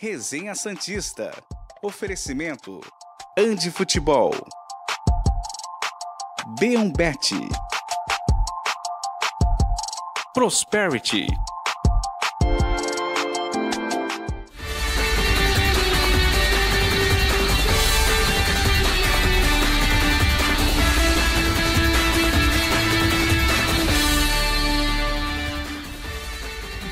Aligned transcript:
Resenha 0.00 0.54
Santista. 0.54 1.32
Oferecimento. 1.82 2.78
Andi 3.36 3.68
Futebol. 3.68 4.30
B1Bet. 6.60 7.32
Prosperity. 10.32 11.26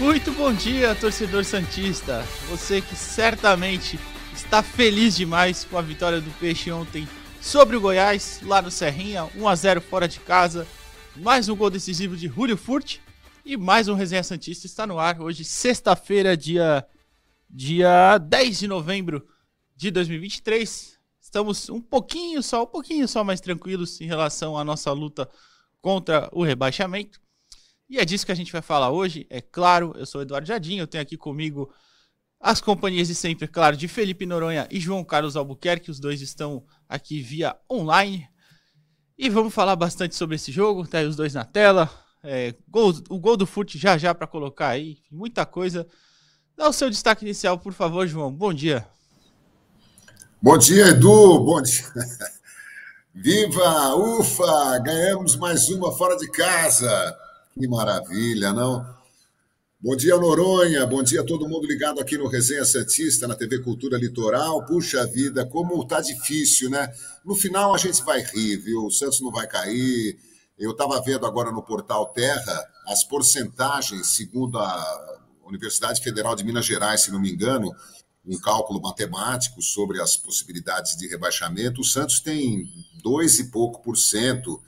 Muito 0.06 0.30
bom 0.30 0.54
dia, 0.54 0.94
torcedor 0.94 1.44
Santista. 1.44 2.22
Você 2.48 2.80
que 2.80 2.94
certamente 2.94 3.98
está 4.32 4.62
feliz 4.62 5.16
demais 5.16 5.64
com 5.64 5.76
a 5.76 5.82
vitória 5.82 6.20
do 6.20 6.30
Peixe 6.38 6.70
ontem 6.70 7.08
sobre 7.40 7.74
o 7.74 7.80
Goiás, 7.80 8.38
lá 8.44 8.62
no 8.62 8.70
Serrinha, 8.70 9.28
1 9.34 9.48
a 9.48 9.54
0 9.56 9.80
fora 9.80 10.06
de 10.06 10.20
casa. 10.20 10.64
Mais 11.16 11.48
um 11.48 11.56
gol 11.56 11.70
decisivo 11.70 12.16
de 12.16 12.28
Julio 12.28 12.56
Furt 12.56 12.98
e 13.44 13.56
mais 13.56 13.88
um 13.88 13.94
Resenha 13.94 14.22
Santista 14.22 14.64
está 14.64 14.86
no 14.86 14.96
ar. 14.96 15.20
Hoje, 15.20 15.44
sexta-feira, 15.44 16.36
dia, 16.36 16.86
dia 17.50 18.16
10 18.18 18.60
de 18.60 18.68
novembro 18.68 19.26
de 19.74 19.90
2023. 19.90 21.00
Estamos 21.20 21.68
um 21.68 21.80
pouquinho 21.80 22.44
só, 22.44 22.62
um 22.62 22.66
pouquinho 22.66 23.08
só 23.08 23.24
mais 23.24 23.40
tranquilos 23.40 24.00
em 24.00 24.06
relação 24.06 24.56
à 24.56 24.62
nossa 24.62 24.92
luta 24.92 25.28
contra 25.82 26.28
o 26.32 26.44
rebaixamento. 26.44 27.25
E 27.88 27.98
é 27.98 28.04
disso 28.04 28.26
que 28.26 28.32
a 28.32 28.36
gente 28.36 28.52
vai 28.52 28.62
falar 28.62 28.90
hoje. 28.90 29.26
É 29.30 29.40
claro, 29.40 29.92
eu 29.96 30.06
sou 30.06 30.20
o 30.20 30.22
Eduardo 30.22 30.46
Jardim, 30.46 30.78
eu 30.78 30.86
tenho 30.86 31.02
aqui 31.02 31.16
comigo 31.16 31.72
as 32.40 32.60
companhias 32.60 33.08
de 33.08 33.14
sempre, 33.14 33.48
claro, 33.48 33.76
de 33.76 33.88
Felipe 33.88 34.26
Noronha 34.26 34.68
e 34.70 34.78
João 34.78 35.04
Carlos 35.04 35.36
Albuquerque. 35.36 35.90
Os 35.90 36.00
dois 36.00 36.20
estão 36.20 36.64
aqui 36.88 37.20
via 37.20 37.56
online. 37.70 38.28
E 39.18 39.30
vamos 39.30 39.54
falar 39.54 39.76
bastante 39.76 40.14
sobre 40.14 40.36
esse 40.36 40.52
jogo. 40.52 40.86
Tá 40.86 40.98
aí 40.98 41.06
os 41.06 41.16
dois 41.16 41.32
na 41.32 41.44
tela. 41.44 41.90
É, 42.22 42.54
gol, 42.68 42.92
o 43.08 43.18
gol 43.18 43.36
do 43.36 43.46
Fute 43.46 43.78
já 43.78 43.96
já 43.96 44.14
para 44.14 44.26
colocar 44.26 44.68
aí. 44.68 44.98
Muita 45.10 45.46
coisa. 45.46 45.86
Dá 46.56 46.68
o 46.68 46.72
seu 46.72 46.90
destaque 46.90 47.24
inicial, 47.24 47.58
por 47.58 47.72
favor, 47.72 48.06
João. 48.06 48.32
Bom 48.32 48.52
dia. 48.52 48.86
Bom 50.42 50.58
dia, 50.58 50.88
Edu. 50.88 51.40
Bom 51.40 51.62
dia. 51.62 51.84
Viva! 53.14 53.94
Ufa! 53.94 54.78
Ganhamos 54.80 55.36
mais 55.36 55.68
uma 55.70 55.90
fora 55.96 56.16
de 56.16 56.30
casa. 56.30 57.16
Que 57.58 57.66
maravilha, 57.66 58.52
não? 58.52 58.84
Bom 59.80 59.96
dia, 59.96 60.14
Noronha. 60.18 60.86
Bom 60.86 61.02
dia 61.02 61.22
a 61.22 61.24
todo 61.24 61.48
mundo 61.48 61.66
ligado 61.66 61.98
aqui 61.98 62.18
no 62.18 62.28
Resenha 62.28 62.66
Santista, 62.66 63.26
na 63.26 63.34
TV 63.34 63.60
Cultura 63.60 63.96
Litoral. 63.96 64.66
Puxa 64.66 65.06
vida, 65.06 65.46
como 65.46 65.82
tá 65.86 66.02
difícil, 66.02 66.68
né? 66.68 66.92
No 67.24 67.34
final 67.34 67.74
a 67.74 67.78
gente 67.78 68.02
vai 68.02 68.20
rir, 68.20 68.58
viu? 68.58 68.84
O 68.84 68.90
Santos 68.90 69.22
não 69.22 69.32
vai 69.32 69.46
cair. 69.46 70.18
Eu 70.58 70.72
estava 70.72 71.00
vendo 71.00 71.24
agora 71.24 71.50
no 71.50 71.62
portal 71.62 72.12
Terra 72.12 72.62
as 72.88 73.02
porcentagens, 73.04 74.08
segundo 74.08 74.58
a 74.58 75.18
Universidade 75.46 76.02
Federal 76.02 76.36
de 76.36 76.44
Minas 76.44 76.66
Gerais, 76.66 77.00
se 77.00 77.10
não 77.10 77.18
me 77.18 77.32
engano, 77.32 77.74
um 78.26 78.38
cálculo 78.38 78.82
matemático 78.82 79.62
sobre 79.62 79.98
as 80.02 80.14
possibilidades 80.14 80.94
de 80.94 81.08
rebaixamento. 81.08 81.80
O 81.80 81.84
Santos 81.84 82.20
tem 82.20 82.68
dois 83.02 83.38
e 83.38 83.44
pouco 83.50 83.82
por 83.82 83.96
cento 83.96 84.60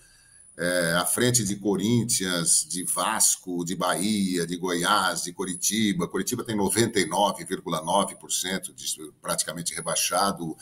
é, 0.58 0.92
à 0.94 1.06
frente 1.06 1.44
de 1.44 1.54
Corinthians, 1.54 2.66
de 2.68 2.82
Vasco, 2.82 3.64
de 3.64 3.76
Bahia, 3.76 4.44
de 4.44 4.56
Goiás, 4.56 5.22
de 5.22 5.32
Coritiba. 5.32 6.08
Coritiba 6.08 6.42
tem 6.42 6.56
99,9% 6.56 8.74
de 8.74 9.12
praticamente 9.22 9.72
rebaixado, 9.72 10.56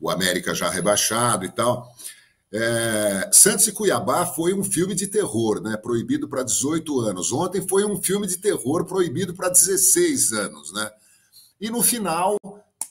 o 0.00 0.08
América 0.08 0.54
já 0.54 0.70
rebaixado 0.70 1.44
e 1.44 1.50
tal. 1.50 1.94
É, 2.50 3.28
Santos 3.30 3.66
e 3.66 3.72
Cuiabá 3.72 4.24
foi 4.24 4.54
um 4.54 4.64
filme 4.64 4.94
de 4.94 5.06
terror, 5.06 5.60
né? 5.60 5.76
Proibido 5.76 6.26
para 6.26 6.42
18 6.42 6.98
anos. 7.00 7.30
Ontem 7.30 7.60
foi 7.68 7.84
um 7.84 8.00
filme 8.00 8.26
de 8.26 8.38
terror 8.38 8.86
proibido 8.86 9.34
para 9.34 9.50
16 9.50 10.32
anos, 10.32 10.72
né? 10.72 10.90
E 11.60 11.68
no 11.68 11.82
final, 11.82 12.38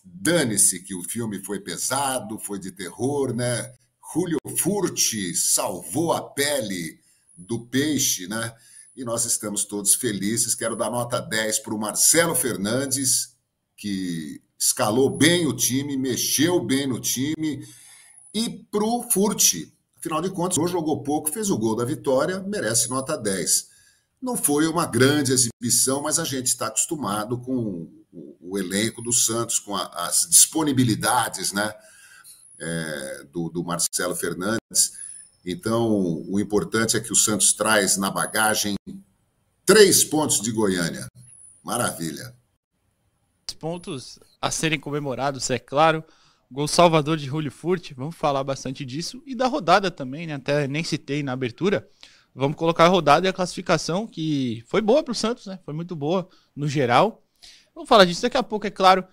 dane-se 0.04 0.84
que 0.84 0.94
o 0.94 1.02
filme 1.02 1.44
foi 1.44 1.60
pesado, 1.60 2.38
foi 2.38 2.60
de 2.60 2.72
terror, 2.72 3.34
né? 3.34 3.74
Julio 4.16 4.40
Furti 4.58 5.36
salvou 5.36 6.14
a 6.14 6.22
pele 6.22 7.02
do 7.36 7.66
peixe, 7.66 8.28
né? 8.30 8.56
E 8.96 9.04
nós 9.04 9.26
estamos 9.26 9.66
todos 9.66 9.94
felizes. 9.94 10.56
Quero 10.56 10.78
dar 10.78 10.90
nota 10.90 11.20
10 11.20 11.60
para 11.60 11.76
o 11.76 11.78
Marcelo 11.78 12.34
Fernandes, 12.34 13.36
que 13.76 14.42
escalou 14.58 15.10
bem 15.10 15.46
o 15.46 15.54
time, 15.54 15.98
mexeu 15.98 16.64
bem 16.64 16.88
no 16.88 16.98
time, 16.98 17.68
e 18.34 18.50
para 18.72 18.86
o 18.86 19.04
Furti. 19.12 19.74
Afinal 19.98 20.22
de 20.22 20.30
contas, 20.30 20.58
hoje 20.58 20.72
jogou 20.72 21.04
pouco, 21.04 21.30
fez 21.30 21.50
o 21.50 21.58
gol 21.58 21.76
da 21.76 21.84
vitória, 21.84 22.40
merece 22.40 22.90
nota 22.90 23.18
10. 23.18 23.68
Não 24.22 24.38
foi 24.38 24.66
uma 24.66 24.86
grande 24.86 25.34
exibição, 25.34 26.02
mas 26.02 26.20
a 26.20 26.24
gente 26.24 26.48
está 26.48 26.68
acostumado 26.68 27.38
com 27.40 27.92
o, 28.40 28.58
elenco 28.58 29.02
do 29.02 29.12
Santos, 29.12 29.60
com 29.60 29.76
as 29.76 30.26
disponibilidades, 30.30 31.52
né? 31.52 31.74
É, 32.60 33.24
do, 33.32 33.50
do 33.50 33.64
Marcelo 33.64 34.16
Fernandes. 34.16 34.94
Então, 35.46 36.24
o 36.28 36.40
importante 36.40 36.98
é 36.98 37.00
que 37.00 37.14
o 37.14 37.16
Santos 37.16 37.54
traz 37.54 37.98
na 37.98 38.10
bagagem 38.10 38.76
três 39.66 40.04
pontos 40.04 40.42
de 40.42 40.52
Goiânia. 40.52 41.08
Maravilha. 41.64 42.36
Pontos 43.60 44.20
a 44.42 44.52
serem 44.52 44.80
comemorados, 44.80 45.50
é 45.50 45.58
claro. 45.58 46.04
Gol 46.52 46.68
Salvador 46.68 47.18
de 47.18 47.26
Julio 47.26 47.52
Furt, 47.52 47.94
vamos 47.96 48.16
falar 48.16 48.44
bastante 48.44 48.86
disso. 48.86 49.22
E 49.26 49.34
da 49.34 49.48
rodada 49.48 49.90
também, 49.90 50.28
né? 50.28 50.36
Até 50.36 50.68
nem 50.68 50.84
citei 50.84 51.24
na 51.24 51.32
abertura. 51.32 51.88
Vamos 52.34 52.58
colocar 52.58 52.86
a 52.86 52.90
rodada 52.90 53.26
e 53.26 53.30
a 53.30 53.34
classificação, 53.34 54.06
que 54.06 54.64
foi 54.68 54.82
boa 54.82 55.02
para 55.04 55.14
o 55.14 55.16
Santos, 55.16 55.48
né? 55.48 55.60
Foi 55.64 55.74
muito 55.74 55.96
boa 55.96 56.28
no 56.56 56.68
geral. 56.68 57.24
Vamos 57.74 57.88
falar 57.90 58.06
disso 58.06 58.22
daqui 58.22 58.38
a 58.38 58.44
pouco, 58.44 58.68
é 58.68 58.70
claro. 58.70 59.06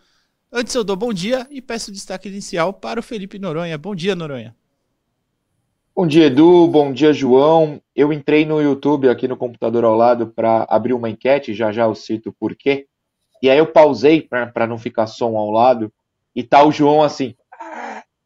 Antes 0.54 0.74
eu 0.74 0.84
dou 0.84 0.96
bom 0.96 1.14
dia 1.14 1.46
e 1.50 1.62
peço 1.62 1.90
destaque 1.90 2.28
inicial 2.28 2.74
para 2.74 3.00
o 3.00 3.02
Felipe 3.02 3.38
Noronha. 3.38 3.78
Bom 3.78 3.94
dia, 3.94 4.14
Noronha. 4.14 4.54
Bom 5.96 6.06
dia, 6.06 6.26
Edu. 6.26 6.68
Bom 6.68 6.92
dia, 6.92 7.10
João. 7.10 7.80
Eu 7.96 8.12
entrei 8.12 8.44
no 8.44 8.60
YouTube 8.60 9.08
aqui 9.08 9.26
no 9.26 9.34
computador 9.34 9.82
ao 9.82 9.96
lado 9.96 10.26
para 10.26 10.66
abrir 10.68 10.92
uma 10.92 11.08
enquete, 11.08 11.54
já 11.54 11.72
já 11.72 11.84
eu 11.84 11.94
cito 11.94 12.34
por 12.38 12.54
quê. 12.54 12.86
E 13.42 13.48
aí 13.48 13.56
eu 13.56 13.66
pausei 13.66 14.20
para 14.20 14.66
não 14.66 14.76
ficar 14.76 15.06
som 15.06 15.38
ao 15.38 15.50
lado 15.50 15.90
e 16.36 16.42
tá 16.42 16.62
o 16.62 16.70
João 16.70 17.02
assim, 17.02 17.34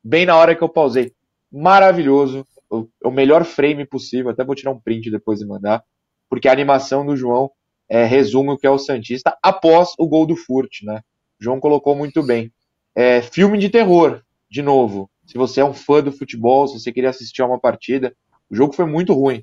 bem 0.02 0.26
na 0.26 0.36
hora 0.36 0.56
que 0.56 0.64
eu 0.64 0.68
pausei. 0.68 1.12
Maravilhoso, 1.52 2.44
o, 2.68 2.88
o 3.04 3.10
melhor 3.12 3.44
frame 3.44 3.86
possível. 3.86 4.32
Até 4.32 4.44
vou 4.44 4.56
tirar 4.56 4.72
um 4.72 4.80
print 4.80 5.12
depois 5.12 5.40
e 5.40 5.46
mandar, 5.46 5.84
porque 6.28 6.48
a 6.48 6.52
animação 6.52 7.06
do 7.06 7.16
João 7.16 7.52
é, 7.88 8.04
resume 8.04 8.50
o 8.50 8.58
que 8.58 8.66
é 8.66 8.70
o 8.70 8.78
Santista 8.78 9.38
após 9.40 9.90
o 9.96 10.08
gol 10.08 10.26
do 10.26 10.34
Furt, 10.34 10.82
né? 10.82 11.02
João 11.38 11.60
colocou 11.60 11.94
muito 11.94 12.22
bem. 12.22 12.52
É, 12.94 13.20
filme 13.20 13.58
de 13.58 13.68
terror, 13.68 14.22
de 14.50 14.62
novo. 14.62 15.10
Se 15.26 15.36
você 15.36 15.60
é 15.60 15.64
um 15.64 15.74
fã 15.74 16.02
do 16.02 16.12
futebol, 16.12 16.66
se 16.66 16.78
você 16.78 16.92
queria 16.92 17.10
assistir 17.10 17.42
a 17.42 17.46
uma 17.46 17.60
partida, 17.60 18.14
o 18.48 18.54
jogo 18.54 18.72
foi 18.72 18.86
muito 18.86 19.12
ruim. 19.12 19.42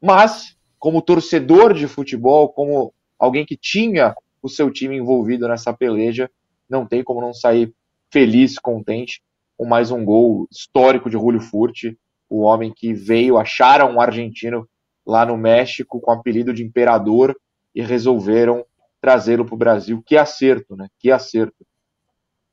Mas, 0.00 0.56
como 0.78 1.02
torcedor 1.02 1.74
de 1.74 1.88
futebol, 1.88 2.48
como 2.48 2.92
alguém 3.18 3.44
que 3.44 3.56
tinha 3.56 4.14
o 4.42 4.48
seu 4.48 4.70
time 4.70 4.96
envolvido 4.96 5.48
nessa 5.48 5.72
peleja, 5.72 6.30
não 6.68 6.86
tem 6.86 7.02
como 7.02 7.20
não 7.20 7.34
sair 7.34 7.74
feliz, 8.10 8.58
contente 8.58 9.22
com 9.56 9.66
mais 9.66 9.90
um 9.90 10.02
gol 10.04 10.48
histórico 10.50 11.10
de 11.10 11.18
Julio 11.18 11.40
Furti, 11.40 11.98
o 12.30 12.40
homem 12.40 12.72
que 12.74 12.94
veio, 12.94 13.36
acharam 13.36 13.92
um 13.92 14.00
argentino 14.00 14.66
lá 15.04 15.26
no 15.26 15.36
México 15.36 16.00
com 16.00 16.10
o 16.10 16.14
apelido 16.14 16.54
de 16.54 16.62
Imperador 16.62 17.36
e 17.74 17.82
resolveram 17.82 18.64
trazê-lo 19.00 19.44
para 19.44 19.54
o 19.54 19.58
Brasil. 19.58 20.02
Que 20.04 20.16
acerto, 20.16 20.76
né? 20.76 20.88
Que 20.98 21.10
acerto. 21.10 21.66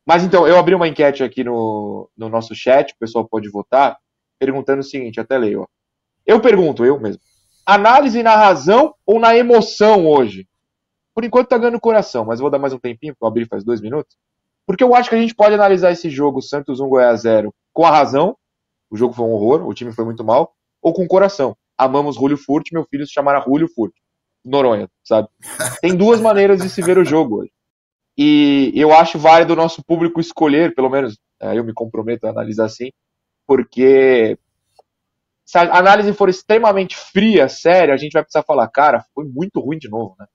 Mas 0.05 0.23
então, 0.23 0.47
eu 0.47 0.57
abri 0.57 0.73
uma 0.73 0.87
enquete 0.87 1.21
aqui 1.23 1.43
no, 1.43 2.09
no 2.15 2.29
nosso 2.29 2.55
chat, 2.55 2.93
o 2.93 2.97
pessoal 2.97 3.27
pode 3.27 3.49
votar, 3.49 3.97
perguntando 4.39 4.79
o 4.79 4.83
seguinte, 4.83 5.19
até 5.19 5.37
leio. 5.37 5.63
Ó. 5.63 5.67
Eu 6.25 6.39
pergunto, 6.39 6.85
eu 6.85 6.97
mesmo, 6.97 7.21
análise 7.65 8.23
na 8.23 8.35
razão 8.35 8.95
ou 9.05 9.19
na 9.19 9.35
emoção 9.35 10.07
hoje? 10.07 10.47
Por 11.13 11.25
enquanto 11.25 11.49
tá 11.49 11.57
ganhando 11.57 11.79
coração, 11.79 12.23
mas 12.23 12.39
vou 12.39 12.49
dar 12.49 12.59
mais 12.59 12.71
um 12.71 12.79
tempinho, 12.79 13.13
porque 13.13 13.25
eu 13.25 13.27
abri 13.27 13.45
faz 13.45 13.65
dois 13.65 13.81
minutos. 13.81 14.15
Porque 14.65 14.83
eu 14.83 14.95
acho 14.95 15.09
que 15.09 15.15
a 15.15 15.19
gente 15.19 15.35
pode 15.35 15.55
analisar 15.55 15.91
esse 15.91 16.09
jogo, 16.09 16.41
Santos 16.41 16.79
1, 16.79 16.87
Goiás 16.87 17.21
0, 17.21 17.53
com 17.73 17.85
a 17.85 17.91
razão, 17.91 18.37
o 18.89 18.95
jogo 18.95 19.13
foi 19.13 19.25
um 19.25 19.31
horror, 19.31 19.67
o 19.67 19.73
time 19.73 19.91
foi 19.91 20.05
muito 20.05 20.23
mal, 20.23 20.53
ou 20.81 20.93
com 20.93 21.03
o 21.03 21.07
coração. 21.07 21.57
Amamos 21.77 22.15
Julio 22.15 22.37
Furt, 22.37 22.71
meu 22.71 22.85
filho 22.85 23.05
se 23.05 23.11
chamará 23.11 23.41
Julio 23.41 23.67
Furt. 23.67 23.93
Noronha, 24.43 24.87
sabe? 25.03 25.27
Tem 25.81 25.95
duas 25.95 26.21
maneiras 26.21 26.61
de 26.61 26.69
se 26.69 26.81
ver 26.81 26.97
o 26.97 27.05
jogo 27.05 27.41
hoje. 27.41 27.51
E 28.17 28.71
eu 28.75 28.93
acho 28.93 29.19
válido 29.19 29.53
o 29.53 29.55
nosso 29.55 29.83
público 29.83 30.19
escolher, 30.19 30.73
pelo 30.73 30.89
menos 30.89 31.17
é, 31.39 31.57
eu 31.57 31.63
me 31.63 31.73
comprometo 31.73 32.25
a 32.25 32.31
analisar 32.31 32.65
assim, 32.65 32.89
porque 33.45 34.37
se 35.45 35.57
a 35.57 35.77
análise 35.77 36.11
for 36.13 36.27
extremamente 36.27 36.97
fria, 36.97 37.47
séria, 37.47 37.93
a 37.93 37.97
gente 37.97 38.13
vai 38.13 38.23
precisar 38.23 38.43
falar, 38.43 38.67
cara, 38.69 39.05
foi 39.13 39.25
muito 39.25 39.59
ruim 39.59 39.77
de 39.77 39.87
novo, 39.87 40.15
né? 40.19 40.25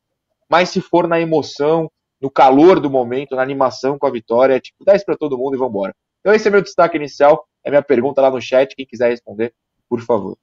Mas 0.48 0.68
se 0.68 0.80
for 0.80 1.08
na 1.08 1.20
emoção, 1.20 1.90
no 2.20 2.30
calor 2.30 2.78
do 2.78 2.88
momento, 2.88 3.34
na 3.34 3.42
animação 3.42 3.98
com 3.98 4.06
a 4.06 4.10
vitória, 4.10 4.54
é 4.54 4.60
tipo 4.60 4.84
10 4.84 5.04
para 5.04 5.16
todo 5.16 5.36
mundo 5.36 5.56
e 5.56 5.58
vambora. 5.58 5.94
Então 6.20 6.32
esse 6.32 6.46
é 6.46 6.50
meu 6.50 6.62
destaque 6.62 6.96
inicial, 6.96 7.46
é 7.64 7.70
minha 7.70 7.82
pergunta 7.82 8.22
lá 8.22 8.30
no 8.30 8.40
chat, 8.40 8.76
quem 8.76 8.86
quiser 8.86 9.10
responder, 9.10 9.52
por 9.88 10.00
favor. 10.00 10.38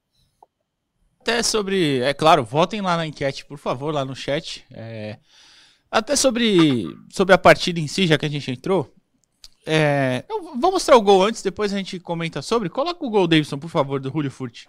Até 1.21 1.43
sobre, 1.43 1.99
é 2.01 2.13
claro, 2.13 2.43
votem 2.43 2.81
lá 2.81 2.95
na 2.95 3.05
enquete, 3.05 3.45
por 3.45 3.57
favor, 3.57 3.93
lá 3.93 4.05
no 4.05 4.15
chat. 4.15 4.65
É, 4.71 5.17
até 5.91 6.15
sobre, 6.15 6.85
sobre 7.09 7.33
a 7.33 7.37
partida 7.37 7.79
em 7.79 7.87
si, 7.87 8.07
já 8.07 8.17
que 8.17 8.25
a 8.25 8.29
gente 8.29 8.49
entrou. 8.49 8.93
É, 9.65 10.23
eu 10.29 10.55
vou 10.57 10.71
mostrar 10.71 10.95
o 10.95 11.01
gol 11.01 11.23
antes, 11.23 11.41
depois 11.41 11.73
a 11.73 11.77
gente 11.77 11.99
comenta 11.99 12.41
sobre. 12.41 12.69
Coloca 12.69 13.05
o 13.05 13.09
gol, 13.09 13.27
Davidson, 13.27 13.59
por 13.59 13.69
favor, 13.69 13.99
do 13.99 14.09
Julio 14.09 14.31
Furt. 14.31 14.65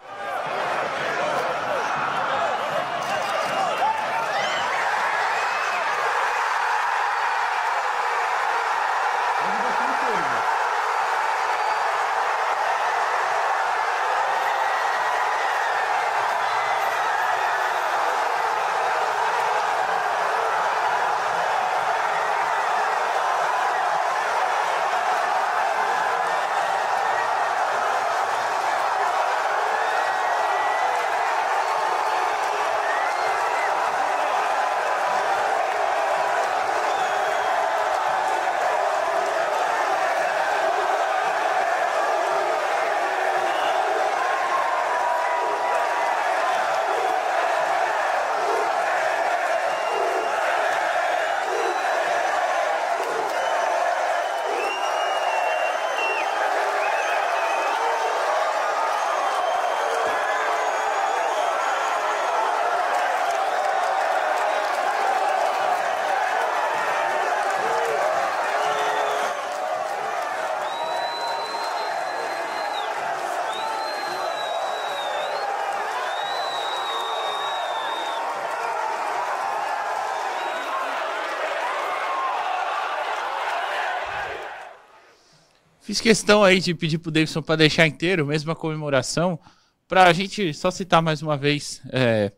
Fiz 85.90 86.00
questão 86.00 86.44
aí 86.44 86.60
de 86.60 86.72
pedir 86.72 86.98
pro 86.98 87.10
Davidson 87.10 87.42
para 87.42 87.56
deixar 87.56 87.84
inteiro, 87.84 88.24
mesmo 88.24 88.52
a 88.52 88.54
comemoração, 88.54 89.40
para 89.88 90.04
a 90.04 90.12
gente 90.12 90.54
só 90.54 90.70
citar 90.70 91.02
mais 91.02 91.20
uma 91.20 91.36
vez 91.36 91.82
é, 91.90 92.30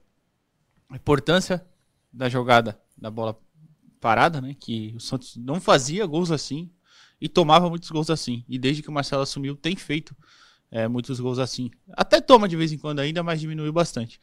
a 0.89 0.97
importância 0.97 1.63
da 2.11 2.31
jogada 2.31 2.81
da 2.97 3.11
bola 3.11 3.39
parada, 4.01 4.41
né? 4.41 4.57
Que 4.59 4.95
o 4.97 5.01
Santos 5.01 5.37
não 5.37 5.61
fazia 5.61 6.07
gols 6.07 6.31
assim 6.31 6.71
e 7.21 7.29
tomava 7.29 7.69
muitos 7.69 7.91
gols 7.91 8.09
assim. 8.09 8.43
E 8.49 8.59
desde 8.59 8.83
que 8.83 8.89
o 8.89 8.93
Marcelo 8.93 9.21
assumiu, 9.21 9.55
tem 9.55 9.77
feito 9.77 10.17
é, 10.71 10.89
muitos 10.89 11.21
gols 11.21 11.39
assim. 11.39 11.71
Até 11.91 12.23
toma 12.23 12.49
de 12.49 12.57
vez 12.57 12.73
em 12.73 12.79
quando 12.79 13.01
ainda, 13.01 13.23
mas 13.23 13.39
diminuiu 13.39 13.71
bastante. 13.71 14.19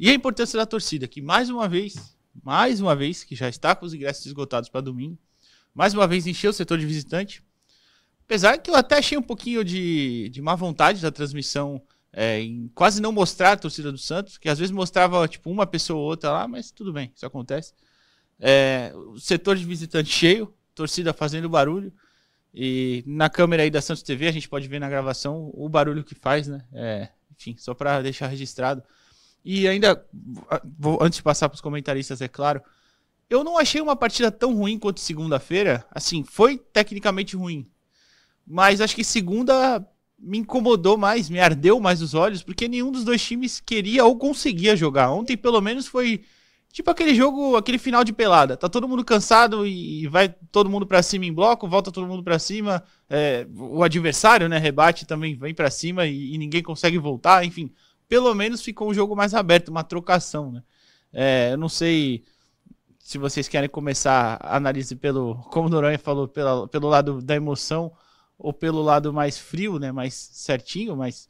E 0.00 0.08
a 0.08 0.14
importância 0.14 0.58
da 0.58 0.64
torcida, 0.64 1.06
que 1.06 1.20
mais 1.20 1.50
uma 1.50 1.68
vez, 1.68 2.16
mais 2.42 2.80
uma 2.80 2.96
vez, 2.96 3.22
que 3.22 3.36
já 3.36 3.50
está 3.50 3.76
com 3.76 3.84
os 3.84 3.92
ingressos 3.92 4.24
esgotados 4.24 4.70
para 4.70 4.80
domingo, 4.80 5.18
mais 5.74 5.92
uma 5.92 6.06
vez 6.06 6.26
encheu 6.26 6.52
o 6.52 6.54
setor 6.54 6.78
de 6.78 6.86
visitante 6.86 7.42
Apesar 8.32 8.56
que 8.56 8.70
eu 8.70 8.74
até 8.74 8.96
achei 8.96 9.18
um 9.18 9.22
pouquinho 9.22 9.62
de, 9.62 10.30
de 10.30 10.40
má 10.40 10.54
vontade 10.54 11.02
da 11.02 11.12
transmissão 11.12 11.82
é, 12.10 12.40
em 12.40 12.66
quase 12.74 12.98
não 12.98 13.12
mostrar 13.12 13.52
a 13.52 13.56
torcida 13.58 13.92
do 13.92 13.98
Santos, 13.98 14.38
que 14.38 14.48
às 14.48 14.58
vezes 14.58 14.72
mostrava 14.72 15.28
tipo 15.28 15.50
uma 15.50 15.66
pessoa 15.66 16.00
ou 16.00 16.06
outra 16.06 16.30
lá, 16.30 16.48
mas 16.48 16.70
tudo 16.70 16.94
bem, 16.94 17.12
isso 17.14 17.26
acontece. 17.26 17.74
É, 18.40 18.90
o 18.94 19.18
setor 19.20 19.54
de 19.54 19.66
visitante 19.66 20.08
cheio, 20.08 20.50
torcida 20.74 21.12
fazendo 21.12 21.46
barulho. 21.46 21.92
E 22.54 23.04
na 23.06 23.28
câmera 23.28 23.64
aí 23.64 23.70
da 23.70 23.82
Santos 23.82 24.02
TV 24.02 24.26
a 24.26 24.32
gente 24.32 24.48
pode 24.48 24.66
ver 24.66 24.78
na 24.78 24.88
gravação 24.88 25.50
o 25.52 25.68
barulho 25.68 26.02
que 26.02 26.14
faz, 26.14 26.48
né? 26.48 26.64
É, 26.72 27.10
enfim, 27.38 27.54
só 27.58 27.74
para 27.74 28.00
deixar 28.00 28.28
registrado. 28.28 28.82
E 29.44 29.68
ainda, 29.68 30.02
vou, 30.78 31.02
antes 31.02 31.18
de 31.18 31.22
passar 31.22 31.50
para 31.50 31.56
os 31.56 31.60
comentaristas, 31.60 32.22
é 32.22 32.28
claro, 32.28 32.62
eu 33.28 33.44
não 33.44 33.58
achei 33.58 33.82
uma 33.82 33.94
partida 33.94 34.32
tão 34.32 34.54
ruim 34.54 34.78
quanto 34.78 35.00
segunda-feira. 35.00 35.84
Assim, 35.90 36.24
foi 36.24 36.56
tecnicamente 36.56 37.36
ruim, 37.36 37.70
mas 38.46 38.80
acho 38.80 38.94
que 38.94 39.04
segunda 39.04 39.86
me 40.18 40.38
incomodou 40.38 40.96
mais, 40.96 41.28
me 41.28 41.40
ardeu 41.40 41.80
mais 41.80 42.00
os 42.00 42.14
olhos, 42.14 42.42
porque 42.42 42.68
nenhum 42.68 42.92
dos 42.92 43.04
dois 43.04 43.22
times 43.22 43.60
queria 43.60 44.04
ou 44.04 44.16
conseguia 44.16 44.76
jogar. 44.76 45.10
Ontem, 45.10 45.36
pelo 45.36 45.60
menos, 45.60 45.86
foi 45.86 46.22
tipo 46.72 46.90
aquele 46.90 47.14
jogo, 47.14 47.56
aquele 47.56 47.78
final 47.78 48.04
de 48.04 48.12
pelada. 48.12 48.56
Tá 48.56 48.68
todo 48.68 48.88
mundo 48.88 49.04
cansado 49.04 49.66
e 49.66 50.06
vai 50.06 50.28
todo 50.50 50.70
mundo 50.70 50.86
para 50.86 51.02
cima 51.02 51.26
em 51.26 51.32
bloco, 51.32 51.68
volta 51.68 51.90
todo 51.90 52.06
mundo 52.06 52.22
para 52.22 52.38
cima. 52.38 52.82
É, 53.10 53.46
o 53.56 53.82
adversário, 53.82 54.48
né, 54.48 54.58
rebate 54.58 55.04
também, 55.04 55.36
vem 55.36 55.52
para 55.52 55.70
cima 55.70 56.06
e, 56.06 56.34
e, 56.34 56.38
ninguém 56.38 56.62
consegue 56.62 56.98
voltar. 56.98 57.44
Enfim, 57.44 57.70
pelo 58.08 58.32
menos 58.32 58.62
ficou 58.62 58.88
um 58.88 58.94
jogo 58.94 59.16
mais 59.16 59.34
aberto, 59.34 59.68
uma 59.68 59.84
trocação, 59.84 60.52
né? 60.52 60.62
É, 61.12 61.50
eu 61.52 61.58
não 61.58 61.68
sei 61.68 62.24
se 62.98 63.18
vocês 63.18 63.48
querem 63.48 63.68
começar 63.68 64.38
a 64.40 64.56
análise 64.56 64.96
pelo, 64.96 65.34
como 65.50 65.66
o 65.66 65.70
Noronha 65.70 65.98
falou, 65.98 66.28
pela, 66.28 66.66
pelo 66.68 66.88
lado 66.88 67.20
da 67.20 67.34
emoção 67.34 67.92
ou 68.42 68.52
pelo 68.52 68.82
lado 68.82 69.12
mais 69.12 69.38
frio, 69.38 69.78
né, 69.78 69.92
mais 69.92 70.14
certinho, 70.14 70.96
mas 70.96 71.28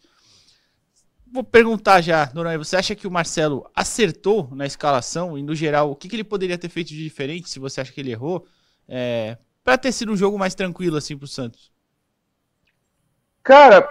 vou 1.30 1.44
perguntar 1.44 2.00
já, 2.00 2.30
Noronha, 2.34 2.56
você 2.56 2.74
acha 2.74 2.94
que 2.94 3.06
o 3.06 3.10
Marcelo 3.10 3.70
acertou 3.74 4.48
na 4.52 4.64
escalação 4.64 5.36
e 5.36 5.42
no 5.42 5.54
geral, 5.54 5.90
o 5.90 5.96
que, 5.96 6.08
que 6.08 6.16
ele 6.16 6.24
poderia 6.24 6.56
ter 6.56 6.70
feito 6.70 6.88
de 6.88 7.04
diferente, 7.04 7.50
se 7.50 7.58
você 7.58 7.82
acha 7.82 7.92
que 7.92 8.00
ele 8.00 8.12
errou, 8.12 8.46
é, 8.88 9.36
para 9.62 9.76
ter 9.76 9.92
sido 9.92 10.10
um 10.10 10.16
jogo 10.16 10.38
mais 10.38 10.54
tranquilo 10.54 10.96
assim 10.96 11.16
pro 11.16 11.28
Santos? 11.28 11.70
Cara, 13.42 13.86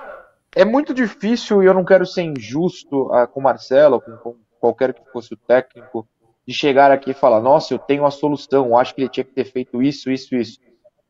é 0.56 0.66
muito 0.66 0.94
difícil 0.94 1.62
e 1.62 1.68
eu 1.68 1.74
não 1.74 1.86
quero 1.86 2.06
ser 2.06 2.24
injusto 2.24 3.04
uh, 3.14 3.28
com 3.28 3.40
o 3.40 3.44
Marcelo, 3.44 4.02
com, 4.02 4.18
com 4.18 4.36
qualquer 4.60 4.94
que 4.94 5.04
fosse 5.12 5.34
o 5.34 5.38
técnico, 5.38 6.08
de 6.48 6.54
chegar 6.56 6.90
aqui 6.90 7.12
e 7.12 7.14
falar, 7.16 7.40
nossa, 7.40 7.74
eu 7.74 7.80
tenho 7.80 8.04
a 8.04 8.12
solução, 8.12 8.76
acho 8.76 8.96
que 8.96 9.02
ele 9.02 9.10
tinha 9.10 9.24
que 9.24 9.34
ter 9.34 9.46
feito 9.46 9.82
isso, 9.82 10.10
isso, 10.10 10.36
isso. 10.36 10.60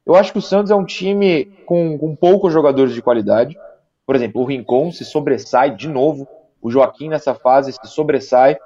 Eu 0.06 0.16
acho 0.16 0.32
que 0.32 0.40
o 0.40 0.42
Santos 0.42 0.72
é 0.72 0.76
um 0.76 0.86
time 0.86 1.46
com, 1.66 1.98
com 1.98 2.16
poucos 2.16 2.52
jogadores 2.52 2.94
de 2.94 3.02
qualidade. 3.02 3.58
Por 4.06 4.16
exemplo, 4.16 4.42
o 4.42 4.46
Rincon 4.46 4.92
se 4.92 5.06
sobressai 5.06 5.76
de 5.76 5.88
novo. 5.88 6.28
O 6.62 6.70
Joaquim 6.72 7.10
nessa 7.10 7.34
fase 7.34 7.72
se 7.72 7.88
sobressai. 7.88 8.58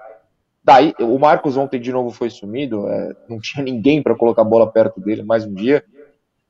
Daí, 0.63 0.95
o 0.99 1.19
Marcos 1.19 1.57
ontem 1.57 1.79
de 1.79 1.91
novo 1.91 2.09
foi 2.09 2.29
sumido. 2.29 2.87
É, 2.87 3.15
não 3.29 3.39
tinha 3.39 3.63
ninguém 3.63 4.01
para 4.01 4.15
colocar 4.15 4.41
a 4.41 4.45
bola 4.45 4.71
perto 4.71 4.99
dele 4.99 5.21
mais 5.21 5.45
um 5.45 5.53
dia. 5.53 5.83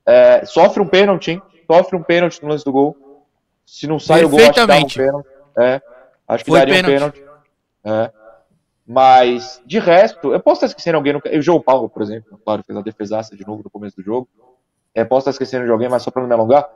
É, 0.06 0.44
sofre 0.46 0.80
um 0.82 0.88
pênalti, 0.88 1.32
hein? 1.32 1.42
Sofre 1.70 1.96
um 1.96 2.02
pênalti 2.02 2.42
no 2.42 2.48
lance 2.48 2.64
do 2.64 2.72
gol. 2.72 2.96
Se 3.66 3.86
não 3.86 3.98
sai 3.98 4.24
o 4.24 4.28
gol, 4.28 4.38
acho 4.38 4.52
que 4.52 4.66
dá 4.66 4.76
um 4.76 4.86
pênalti. 4.86 5.28
É, 5.58 5.82
acho 6.28 6.44
que 6.44 6.50
foi 6.50 6.60
daria 6.60 6.74
pênalti. 6.74 6.94
um 6.94 6.98
pênalti. 6.98 7.24
É. 7.84 8.10
Mas, 8.86 9.60
de 9.66 9.80
resto, 9.80 10.32
eu 10.32 10.38
posso 10.38 10.58
estar 10.58 10.66
esquecendo 10.66 10.96
alguém. 10.96 11.12
No... 11.12 11.20
O 11.20 11.42
João 11.42 11.60
Paulo, 11.60 11.88
por 11.88 12.02
exemplo, 12.02 12.40
claro, 12.44 12.62
fez 12.64 12.78
a 12.78 12.82
defesaça 12.82 13.36
de 13.36 13.44
novo 13.44 13.64
no 13.64 13.70
começo 13.70 13.96
do 13.96 14.02
jogo. 14.02 14.28
É, 14.96 15.04
posso 15.04 15.28
estar 15.28 15.32
esquecendo 15.32 15.66
de 15.66 15.70
alguém, 15.70 15.90
mas 15.90 16.02
só 16.02 16.10
para 16.10 16.22
não 16.22 16.28
me 16.28 16.34
alongar. 16.34 16.66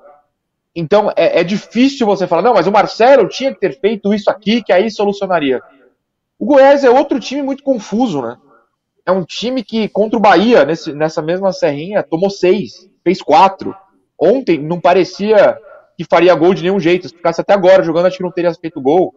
Então 0.76 1.10
é, 1.16 1.40
é, 1.40 1.42
difícil 1.42 2.06
você 2.06 2.26
falar, 2.26 2.42
não, 2.42 2.52
mas 2.52 2.66
o 2.66 2.70
Marcelo 2.70 3.26
tinha 3.26 3.52
que 3.52 3.58
ter 3.58 3.80
feito 3.80 4.12
isso 4.12 4.30
aqui, 4.30 4.62
que 4.62 4.72
aí 4.72 4.90
solucionaria. 4.90 5.62
O 6.38 6.44
Goiás 6.44 6.84
é 6.84 6.90
outro 6.90 7.18
time 7.18 7.42
muito 7.42 7.62
confuso, 7.62 8.20
né? 8.20 8.36
É 9.06 9.10
um 9.10 9.24
time 9.24 9.64
que 9.64 9.88
contra 9.88 10.18
o 10.18 10.22
Bahia, 10.22 10.66
nesse, 10.66 10.92
nessa 10.92 11.22
mesma 11.22 11.50
serrinha, 11.50 12.02
tomou 12.02 12.28
seis, 12.28 12.88
fez 13.02 13.22
quatro. 13.22 13.74
Ontem 14.18 14.58
não 14.58 14.78
parecia 14.78 15.58
que 15.96 16.04
faria 16.04 16.34
gol 16.34 16.52
de 16.52 16.62
nenhum 16.62 16.78
jeito. 16.78 17.08
Se 17.08 17.14
ficasse 17.14 17.40
até 17.40 17.54
agora 17.54 17.82
jogando, 17.82 18.06
acho 18.06 18.18
que 18.18 18.22
não 18.22 18.30
teria 18.30 18.52
feito 18.52 18.80
gol. 18.82 19.14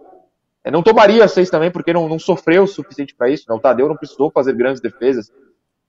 É, 0.63 0.71
não 0.71 0.81
tomaria 0.81 1.27
seis 1.27 1.49
também, 1.49 1.69
porque 1.69 1.91
não, 1.91 2.07
não 2.07 2.17
sofreu 2.17 2.63
o 2.63 2.67
suficiente 2.67 3.13
para 3.13 3.29
isso. 3.29 3.45
Né? 3.49 3.55
O 3.55 3.59
Tadeu 3.59 3.89
não 3.89 3.97
precisou 3.97 4.31
fazer 4.31 4.53
grandes 4.55 4.81
defesas. 4.81 5.29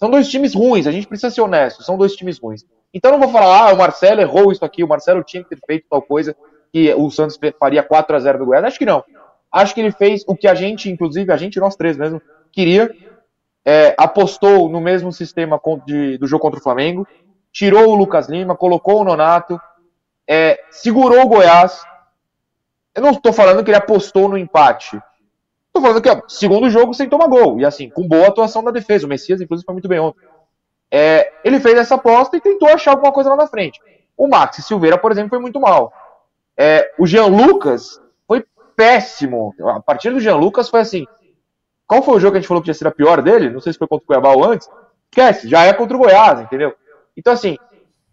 São 0.04 0.10
dois 0.10 0.28
times 0.28 0.54
ruins, 0.54 0.86
a 0.86 0.92
gente 0.92 1.06
precisa 1.06 1.30
ser 1.30 1.40
honesto, 1.40 1.82
são 1.82 1.96
dois 1.96 2.14
times 2.14 2.38
ruins. 2.38 2.62
Então 2.92 3.10
não 3.10 3.18
vou 3.18 3.30
falar, 3.30 3.70
ah, 3.70 3.72
o 3.72 3.78
Marcelo 3.78 4.20
errou 4.20 4.52
isso 4.52 4.62
aqui, 4.62 4.84
o 4.84 4.86
Marcelo 4.86 5.24
tinha 5.24 5.42
que 5.42 5.48
ter 5.48 5.58
feito 5.66 5.86
tal 5.88 6.02
coisa, 6.02 6.36
que 6.70 6.92
o 6.92 7.10
Santos 7.10 7.38
faria 7.58 7.82
4 7.82 8.14
a 8.14 8.20
0 8.20 8.40
do 8.40 8.44
Goiás. 8.44 8.66
Acho 8.66 8.78
que 8.78 8.84
não. 8.84 9.02
Acho 9.50 9.74
que 9.74 9.80
ele 9.80 9.90
fez 9.90 10.22
o 10.26 10.36
que 10.36 10.46
a 10.46 10.54
gente, 10.54 10.90
inclusive 10.90 11.32
a 11.32 11.38
gente, 11.38 11.58
nós 11.58 11.74
três 11.74 11.96
mesmo, 11.96 12.20
queria. 12.52 12.94
é, 13.64 13.94
apostou 13.96 14.68
no 14.68 14.78
mesmo 14.78 15.10
sistema 15.10 15.58
de, 15.86 16.18
do 16.18 16.26
jogo 16.26 16.42
contra 16.42 16.60
o 16.60 16.62
Flamengo, 16.62 17.08
tirou 17.50 17.88
o 17.88 17.94
Lucas 17.94 18.28
Lima, 18.28 18.54
colocou 18.54 19.00
o 19.00 19.04
Nonato, 19.04 19.58
é, 20.28 20.60
segurou 20.70 21.22
o 21.22 21.28
Goiás. 21.28 21.82
Eu 22.94 23.00
não 23.00 23.12
estou 23.12 23.32
falando 23.32 23.64
que 23.64 23.70
ele 23.70 23.78
apostou 23.78 24.28
no 24.28 24.36
empate. 24.36 25.00
Estou 25.74 25.82
falando 25.82 26.00
que, 26.00 26.08
ó, 26.08 26.22
segundo 26.28 26.70
jogo, 26.70 26.94
sem 26.94 27.08
tomar 27.08 27.26
gol. 27.26 27.58
E 27.58 27.64
assim, 27.64 27.90
com 27.90 28.06
boa 28.06 28.28
atuação 28.28 28.62
da 28.62 28.70
defesa. 28.70 29.06
O 29.06 29.08
Messias, 29.08 29.40
inclusive, 29.40 29.66
foi 29.66 29.74
muito 29.74 29.88
bem 29.88 29.98
ontem. 29.98 30.24
É, 30.88 31.32
ele 31.42 31.58
fez 31.58 31.76
essa 31.76 31.96
aposta 31.96 32.36
e 32.36 32.40
tentou 32.40 32.68
achar 32.68 32.92
alguma 32.92 33.10
coisa 33.10 33.30
lá 33.30 33.34
na 33.34 33.48
frente. 33.48 33.80
O 34.16 34.28
Max 34.28 34.58
Silveira, 34.64 34.96
por 34.96 35.10
exemplo, 35.10 35.30
foi 35.30 35.40
muito 35.40 35.60
mal. 35.60 35.92
É, 36.56 36.92
o 36.96 37.04
Jean 37.04 37.26
Lucas 37.26 38.00
foi 38.24 38.44
péssimo. 38.76 39.52
A 39.66 39.80
partir 39.80 40.10
do 40.10 40.20
Jean 40.20 40.36
Lucas 40.36 40.68
foi 40.68 40.78
assim: 40.78 41.04
qual 41.88 42.04
foi 42.04 42.14
o 42.14 42.20
jogo 42.20 42.32
que 42.32 42.38
a 42.38 42.40
gente 42.40 42.46
falou 42.46 42.62
que 42.62 42.66
tinha 42.66 42.74
sido 42.74 42.86
a 42.86 42.92
pior 42.92 43.20
dele? 43.20 43.50
Não 43.50 43.58
sei 43.58 43.72
se 43.72 43.78
foi 43.80 43.88
contra 43.88 44.04
o 44.04 44.06
Cuiabá 44.06 44.30
ou 44.30 44.44
antes. 44.44 44.70
Esquece, 45.10 45.48
já 45.48 45.64
é 45.64 45.72
contra 45.72 45.96
o 45.96 46.00
Goiás, 46.00 46.40
entendeu? 46.40 46.72
Então, 47.16 47.32
assim, 47.32 47.58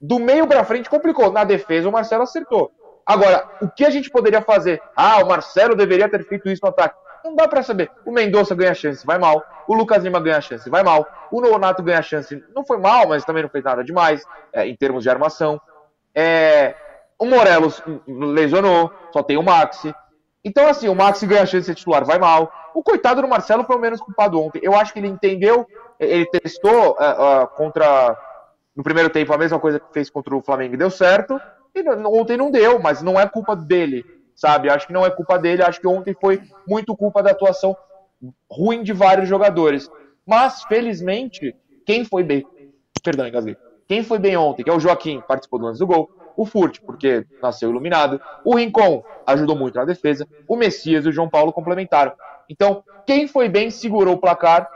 do 0.01 0.17
meio 0.17 0.47
para 0.47 0.65
frente 0.65 0.89
complicou. 0.89 1.31
Na 1.31 1.43
defesa, 1.43 1.87
o 1.87 1.91
Marcelo 1.91 2.23
acertou. 2.23 2.71
Agora, 3.05 3.47
o 3.61 3.69
que 3.69 3.85
a 3.85 3.91
gente 3.91 4.09
poderia 4.09 4.41
fazer? 4.41 4.81
Ah, 4.95 5.23
o 5.23 5.27
Marcelo 5.27 5.75
deveria 5.75 6.09
ter 6.09 6.23
feito 6.25 6.49
isso 6.49 6.61
no 6.63 6.69
ataque. 6.69 6.95
Não 7.23 7.35
dá 7.35 7.47
para 7.47 7.63
saber. 7.63 7.91
O 8.05 8.11
Mendonça 8.11 8.55
ganha 8.55 8.73
chance, 8.73 9.05
vai 9.05 9.17
mal. 9.17 9.43
O 9.67 9.75
Lucas 9.75 10.03
Lima 10.03 10.19
ganha 10.19 10.41
chance, 10.41 10.69
vai 10.69 10.83
mal. 10.83 11.07
O 11.31 11.39
Nonato 11.39 11.83
ganha 11.83 12.01
chance, 12.01 12.43
não 12.55 12.65
foi 12.65 12.77
mal, 12.77 13.07
mas 13.07 13.23
também 13.23 13.43
não 13.43 13.49
fez 13.49 13.63
nada 13.63 13.83
demais, 13.83 14.23
é, 14.51 14.67
em 14.67 14.75
termos 14.75 15.03
de 15.03 15.09
armação. 15.09 15.61
É, 16.13 16.75
o 17.17 17.25
Morelos 17.25 17.81
lesionou, 18.07 18.91
só 19.13 19.21
tem 19.21 19.37
o 19.37 19.43
Maxi. 19.43 19.93
Então, 20.43 20.67
assim, 20.67 20.89
o 20.89 20.95
Maxi 20.95 21.27
ganha 21.27 21.45
chance 21.45 21.59
de 21.59 21.65
ser 21.65 21.75
titular, 21.75 22.03
vai 22.03 22.17
mal. 22.17 22.51
O 22.73 22.81
coitado 22.81 23.21
do 23.21 23.27
Marcelo 23.27 23.63
foi 23.63 23.75
o 23.75 23.79
menos 23.79 24.01
culpado 24.01 24.41
ontem. 24.41 24.59
Eu 24.63 24.73
acho 24.73 24.91
que 24.91 24.99
ele 24.99 25.07
entendeu, 25.07 25.67
ele 25.99 26.25
testou 26.25 26.97
uh, 26.99 27.43
uh, 27.43 27.47
contra. 27.55 28.17
No 28.75 28.83
primeiro 28.83 29.09
tempo, 29.09 29.33
a 29.33 29.37
mesma 29.37 29.59
coisa 29.59 29.79
que 29.79 29.93
fez 29.93 30.09
contra 30.09 30.35
o 30.35 30.41
Flamengo 30.41 30.77
deu 30.77 30.89
certo. 30.89 31.39
E 31.75 31.87
ontem 32.07 32.37
não 32.37 32.49
deu, 32.49 32.79
mas 32.79 33.01
não 33.01 33.19
é 33.19 33.27
culpa 33.27 33.55
dele, 33.55 34.03
sabe? 34.35 34.69
Acho 34.69 34.87
que 34.87 34.93
não 34.93 35.05
é 35.05 35.09
culpa 35.09 35.37
dele. 35.37 35.63
Acho 35.63 35.79
que 35.79 35.87
ontem 35.87 36.15
foi 36.19 36.41
muito 36.67 36.95
culpa 36.95 37.21
da 37.21 37.31
atuação 37.31 37.75
ruim 38.49 38.83
de 38.83 38.93
vários 38.93 39.27
jogadores. 39.27 39.89
Mas, 40.25 40.63
felizmente, 40.63 41.55
quem 41.85 42.05
foi 42.05 42.23
bem. 42.23 42.45
Perdão, 43.03 43.27
engasguei. 43.27 43.57
Quem 43.87 44.03
foi 44.03 44.19
bem 44.19 44.37
ontem, 44.37 44.63
que 44.63 44.69
é 44.69 44.73
o 44.73 44.79
Joaquim, 44.79 45.21
participou 45.27 45.59
do 45.59 45.65
lance 45.65 45.79
do 45.79 45.87
gol 45.87 46.09
o 46.35 46.45
Furt, 46.45 46.79
porque 46.85 47.25
nasceu 47.41 47.69
iluminado, 47.69 48.21
o 48.43 48.55
Rincon 48.55 49.03
ajudou 49.27 49.55
muito 49.55 49.75
na 49.75 49.85
defesa, 49.85 50.27
o 50.47 50.55
Messias 50.55 51.05
e 51.05 51.09
o 51.09 51.11
João 51.11 51.29
Paulo 51.29 51.51
complementaram. 51.51 52.13
Então, 52.49 52.83
quem 53.05 53.27
foi 53.27 53.49
bem 53.49 53.69
segurou 53.69 54.15
o 54.15 54.17
placar, 54.17 54.69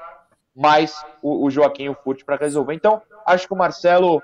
mais 0.56 0.96
o, 1.22 1.46
o 1.46 1.50
Joaquim 1.50 1.84
e 1.84 1.90
o 1.90 1.96
Furt 1.96 2.24
para 2.24 2.36
resolver. 2.38 2.74
Então, 2.74 3.02
acho 3.26 3.48
que 3.48 3.54
o 3.54 3.58
Marcelo 3.58 4.22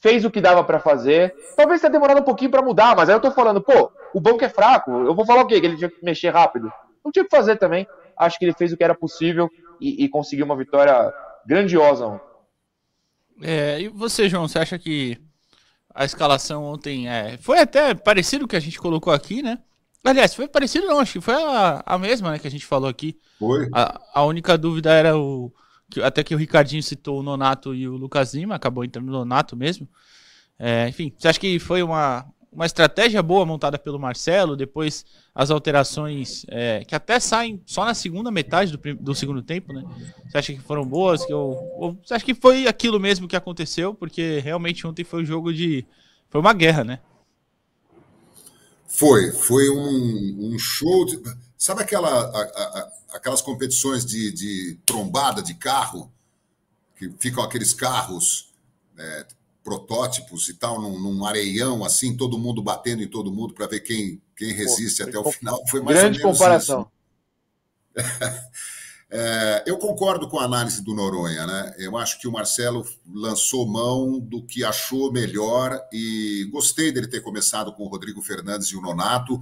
fez 0.00 0.24
o 0.24 0.30
que 0.30 0.40
dava 0.40 0.62
para 0.62 0.78
fazer. 0.78 1.34
Talvez 1.56 1.80
tenha 1.80 1.90
demorado 1.90 2.20
um 2.20 2.24
pouquinho 2.24 2.50
para 2.50 2.62
mudar, 2.62 2.94
mas 2.94 3.08
aí 3.08 3.14
eu 3.14 3.20
tô 3.20 3.30
falando, 3.30 3.60
pô, 3.60 3.90
o 4.14 4.20
banco 4.20 4.44
é 4.44 4.48
fraco. 4.48 4.92
Eu 4.92 5.14
vou 5.14 5.26
falar 5.26 5.42
o 5.42 5.46
quê? 5.46 5.60
Que 5.60 5.66
ele 5.66 5.76
tinha 5.76 5.90
que 5.90 6.02
mexer 6.02 6.30
rápido. 6.30 6.72
Não 7.04 7.10
tinha 7.10 7.24
que 7.24 7.36
fazer 7.36 7.56
também. 7.56 7.86
Acho 8.16 8.38
que 8.38 8.44
ele 8.44 8.54
fez 8.54 8.72
o 8.72 8.76
que 8.76 8.84
era 8.84 8.94
possível 8.94 9.50
e, 9.80 10.04
e 10.04 10.08
conseguiu 10.08 10.46
uma 10.46 10.56
vitória 10.56 11.12
grandiosa. 11.44 12.20
É, 13.42 13.80
e 13.80 13.88
você, 13.88 14.28
João, 14.28 14.46
você 14.46 14.60
acha 14.60 14.78
que 14.78 15.18
a 15.92 16.04
escalação 16.04 16.62
ontem 16.64 17.08
é, 17.08 17.36
foi 17.38 17.58
até 17.58 17.92
parecido 17.92 18.44
com 18.44 18.46
o 18.46 18.48
que 18.50 18.56
a 18.56 18.60
gente 18.60 18.78
colocou 18.78 19.12
aqui, 19.12 19.42
né? 19.42 19.58
Aliás, 20.04 20.34
foi 20.34 20.46
parecido 20.46 20.86
não, 20.86 21.00
acho 21.00 21.14
que 21.14 21.20
foi 21.20 21.34
a, 21.34 21.82
a 21.84 21.98
mesma 21.98 22.30
né, 22.30 22.38
que 22.38 22.46
a 22.46 22.50
gente 22.50 22.64
falou 22.64 22.88
aqui. 22.88 23.18
Foi. 23.38 23.68
A, 23.72 24.00
a 24.14 24.24
única 24.24 24.56
dúvida 24.56 24.92
era 24.92 25.18
o. 25.18 25.52
Que, 25.90 26.00
até 26.02 26.22
que 26.22 26.34
o 26.34 26.38
Ricardinho 26.38 26.82
citou 26.82 27.18
o 27.18 27.22
Nonato 27.22 27.74
e 27.74 27.88
o 27.88 27.96
Lucas 27.96 28.32
Lima, 28.32 28.54
acabou 28.54 28.84
entrando 28.84 29.06
no 29.06 29.12
Nonato 29.12 29.56
mesmo. 29.56 29.88
É, 30.58 30.88
enfim, 30.88 31.12
você 31.16 31.28
acha 31.28 31.40
que 31.40 31.58
foi 31.58 31.82
uma, 31.82 32.24
uma 32.54 32.66
estratégia 32.66 33.22
boa 33.22 33.44
montada 33.44 33.78
pelo 33.78 33.98
Marcelo, 33.98 34.56
depois 34.56 35.04
as 35.34 35.50
alterações 35.50 36.46
é, 36.48 36.84
que 36.84 36.94
até 36.94 37.18
saem 37.18 37.60
só 37.66 37.84
na 37.84 37.94
segunda 37.94 38.30
metade 38.30 38.76
do, 38.76 38.94
do 38.94 39.14
segundo 39.14 39.42
tempo, 39.42 39.72
né? 39.72 39.82
Você 40.28 40.38
acha 40.38 40.52
que 40.52 40.60
foram 40.60 40.86
boas? 40.86 41.24
Que 41.26 41.32
eu, 41.32 41.40
ou 41.76 41.98
você 42.02 42.14
acha 42.14 42.24
que 42.24 42.34
foi 42.34 42.68
aquilo 42.68 43.00
mesmo 43.00 43.26
que 43.26 43.36
aconteceu? 43.36 43.92
Porque 43.92 44.38
realmente 44.38 44.86
ontem 44.86 45.04
foi 45.04 45.22
um 45.22 45.26
jogo 45.26 45.52
de. 45.52 45.84
Foi 46.30 46.40
uma 46.40 46.52
guerra, 46.52 46.84
né? 46.84 47.00
Foi, 48.86 49.32
foi 49.32 49.68
um, 49.70 50.52
um 50.52 50.58
show. 50.58 51.04
De, 51.04 51.20
sabe 51.58 51.82
aquela, 51.82 52.08
a, 52.08 52.40
a, 52.40 52.92
aquelas 53.14 53.42
competições 53.42 54.04
de, 54.06 54.32
de 54.32 54.78
trombada 54.86 55.42
de 55.42 55.54
carro? 55.54 56.10
Que 56.96 57.10
ficam 57.18 57.42
aqueles 57.42 57.74
carros. 57.74 58.52
É, 58.96 59.26
protótipos 59.64 60.50
e 60.50 60.54
tal, 60.54 60.80
num, 60.80 61.00
num, 61.00 61.24
areião 61.24 61.82
assim, 61.82 62.14
todo 62.14 62.38
mundo 62.38 62.62
batendo 62.62 63.02
em 63.02 63.08
todo 63.08 63.32
mundo 63.32 63.54
para 63.54 63.66
ver 63.66 63.80
quem, 63.80 64.22
quem 64.36 64.52
resiste 64.52 65.02
Pô, 65.02 65.08
até 65.08 65.18
o 65.18 65.32
final. 65.32 65.66
Foi 65.68 65.80
mais 65.80 65.98
grande 65.98 66.20
comparação. 66.20 66.86
é, 69.10 69.64
eu 69.66 69.78
concordo 69.78 70.28
com 70.28 70.38
a 70.38 70.44
análise 70.44 70.84
do 70.84 70.94
Noronha, 70.94 71.46
né? 71.46 71.74
Eu 71.78 71.96
acho 71.96 72.20
que 72.20 72.28
o 72.28 72.32
Marcelo 72.32 72.86
lançou 73.10 73.66
mão 73.66 74.20
do 74.20 74.44
que 74.44 74.62
achou 74.62 75.10
melhor 75.10 75.80
e 75.90 76.46
gostei 76.52 76.92
dele 76.92 77.08
ter 77.08 77.22
começado 77.22 77.72
com 77.72 77.84
o 77.84 77.88
Rodrigo 77.88 78.20
Fernandes 78.20 78.68
e 78.68 78.76
o 78.76 78.82
Nonato. 78.82 79.40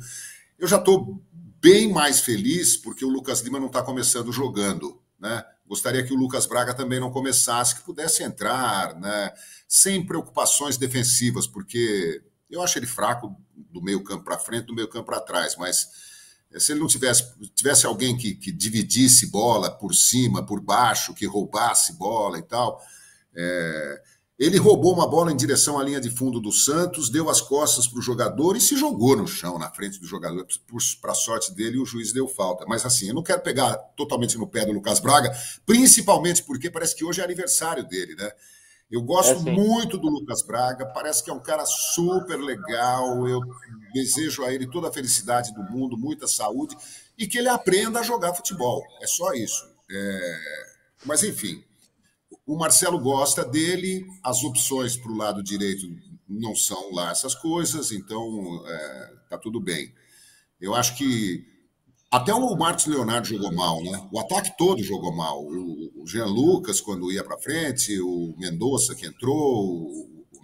Eu 0.56 0.68
já 0.68 0.76
estou 0.76 1.20
bem 1.60 1.92
mais 1.92 2.20
feliz 2.20 2.76
porque 2.76 3.04
o 3.04 3.08
Lucas 3.08 3.40
Lima 3.40 3.58
não 3.58 3.66
está 3.66 3.82
começando 3.82 4.32
jogando, 4.32 5.00
né? 5.18 5.44
Gostaria 5.66 6.04
que 6.04 6.12
o 6.12 6.16
Lucas 6.16 6.46
Braga 6.46 6.74
também 6.74 7.00
não 7.00 7.10
começasse, 7.10 7.76
que 7.76 7.82
pudesse 7.82 8.22
entrar, 8.22 8.94
né? 8.98 9.32
Sem 9.66 10.04
preocupações 10.04 10.76
defensivas, 10.76 11.46
porque 11.46 12.22
eu 12.50 12.60
acho 12.60 12.78
ele 12.78 12.86
fraco 12.86 13.34
do 13.54 13.82
meio 13.82 14.02
campo 14.04 14.24
para 14.24 14.38
frente, 14.38 14.66
do 14.66 14.74
meio 14.74 14.88
campo 14.88 15.06
para 15.06 15.20
trás, 15.20 15.56
mas 15.56 15.88
eh, 16.52 16.60
se 16.60 16.72
ele 16.72 16.80
não 16.80 16.86
tivesse, 16.86 17.32
tivesse 17.54 17.86
alguém 17.86 18.16
que, 18.16 18.34
que 18.34 18.52
dividisse 18.52 19.30
bola 19.30 19.70
por 19.70 19.94
cima, 19.94 20.44
por 20.44 20.60
baixo, 20.60 21.14
que 21.14 21.26
roubasse 21.26 21.94
bola 21.94 22.38
e 22.38 22.42
tal, 22.42 22.80
é, 23.34 24.02
ele 24.42 24.58
roubou 24.58 24.92
uma 24.92 25.06
bola 25.06 25.30
em 25.30 25.36
direção 25.36 25.78
à 25.78 25.84
linha 25.84 26.00
de 26.00 26.10
fundo 26.10 26.40
do 26.40 26.50
Santos, 26.50 27.08
deu 27.08 27.30
as 27.30 27.40
costas 27.40 27.86
para 27.86 28.00
o 28.00 28.02
jogador 28.02 28.56
e 28.56 28.60
se 28.60 28.76
jogou 28.76 29.16
no 29.16 29.24
chão, 29.24 29.56
na 29.56 29.70
frente 29.70 30.00
do 30.00 30.06
jogador. 30.06 30.44
Para 31.00 31.12
a 31.12 31.14
sorte 31.14 31.54
dele, 31.54 31.78
o 31.78 31.86
juiz 31.86 32.12
deu 32.12 32.26
falta. 32.26 32.64
Mas 32.66 32.84
assim, 32.84 33.06
eu 33.06 33.14
não 33.14 33.22
quero 33.22 33.40
pegar 33.40 33.76
totalmente 33.96 34.36
no 34.36 34.48
pé 34.48 34.66
do 34.66 34.72
Lucas 34.72 34.98
Braga, 34.98 35.32
principalmente 35.64 36.42
porque 36.42 36.68
parece 36.68 36.96
que 36.96 37.04
hoje 37.04 37.20
é 37.20 37.24
aniversário 37.24 37.86
dele, 37.86 38.16
né? 38.16 38.32
Eu 38.90 39.00
gosto 39.00 39.48
é, 39.48 39.52
muito 39.52 39.96
do 39.96 40.08
Lucas 40.08 40.42
Braga, 40.42 40.86
parece 40.86 41.22
que 41.22 41.30
é 41.30 41.32
um 41.32 41.40
cara 41.40 41.64
super 41.64 42.36
legal. 42.36 43.28
Eu 43.28 43.40
desejo 43.94 44.42
a 44.42 44.52
ele 44.52 44.66
toda 44.66 44.88
a 44.88 44.92
felicidade 44.92 45.54
do 45.54 45.62
mundo, 45.62 45.96
muita 45.96 46.26
saúde 46.26 46.76
e 47.16 47.28
que 47.28 47.38
ele 47.38 47.48
aprenda 47.48 48.00
a 48.00 48.02
jogar 48.02 48.34
futebol. 48.34 48.82
É 49.00 49.06
só 49.06 49.32
isso. 49.34 49.64
É... 49.88 50.38
Mas 51.04 51.22
enfim, 51.22 51.62
o 52.46 52.56
Marcelo 52.56 52.98
gosta 52.98 53.44
dele, 53.44 54.06
as 54.22 54.42
opções 54.42 54.96
para 54.96 55.12
o 55.12 55.16
lado 55.16 55.42
direito 55.42 55.86
não 56.28 56.54
são 56.54 56.92
lá 56.92 57.10
essas 57.10 57.34
coisas, 57.34 57.92
então 57.92 58.64
é, 58.66 59.12
tá 59.28 59.38
tudo 59.38 59.60
bem. 59.60 59.92
Eu 60.60 60.74
acho 60.74 60.96
que 60.96 61.44
até 62.10 62.34
o 62.34 62.54
Marcos 62.56 62.86
Leonardo 62.86 63.26
jogou 63.26 63.52
mal, 63.52 63.82
né? 63.82 64.08
O 64.12 64.18
ataque 64.20 64.56
todo 64.58 64.82
jogou 64.82 65.16
mal. 65.16 65.42
O, 65.42 66.04
Jean 66.06 66.26
Lucas, 66.26 66.80
quando 66.80 67.10
ia 67.10 67.24
para 67.24 67.38
frente, 67.38 67.98
o 68.00 68.34
Mendonça, 68.36 68.94
que 68.94 69.06
entrou 69.06 69.88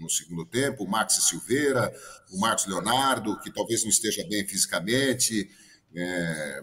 no 0.00 0.09
segundo 0.09 0.47
tempo, 0.47 0.85
o 0.85 0.88
Max 0.88 1.14
Silveira, 1.28 1.93
o 2.33 2.40
Marcos 2.40 2.67
Leonardo, 2.67 3.38
que 3.40 3.52
talvez 3.52 3.83
não 3.83 3.90
esteja 3.90 4.26
bem 4.28 4.47
fisicamente. 4.47 5.49
É, 5.95 6.62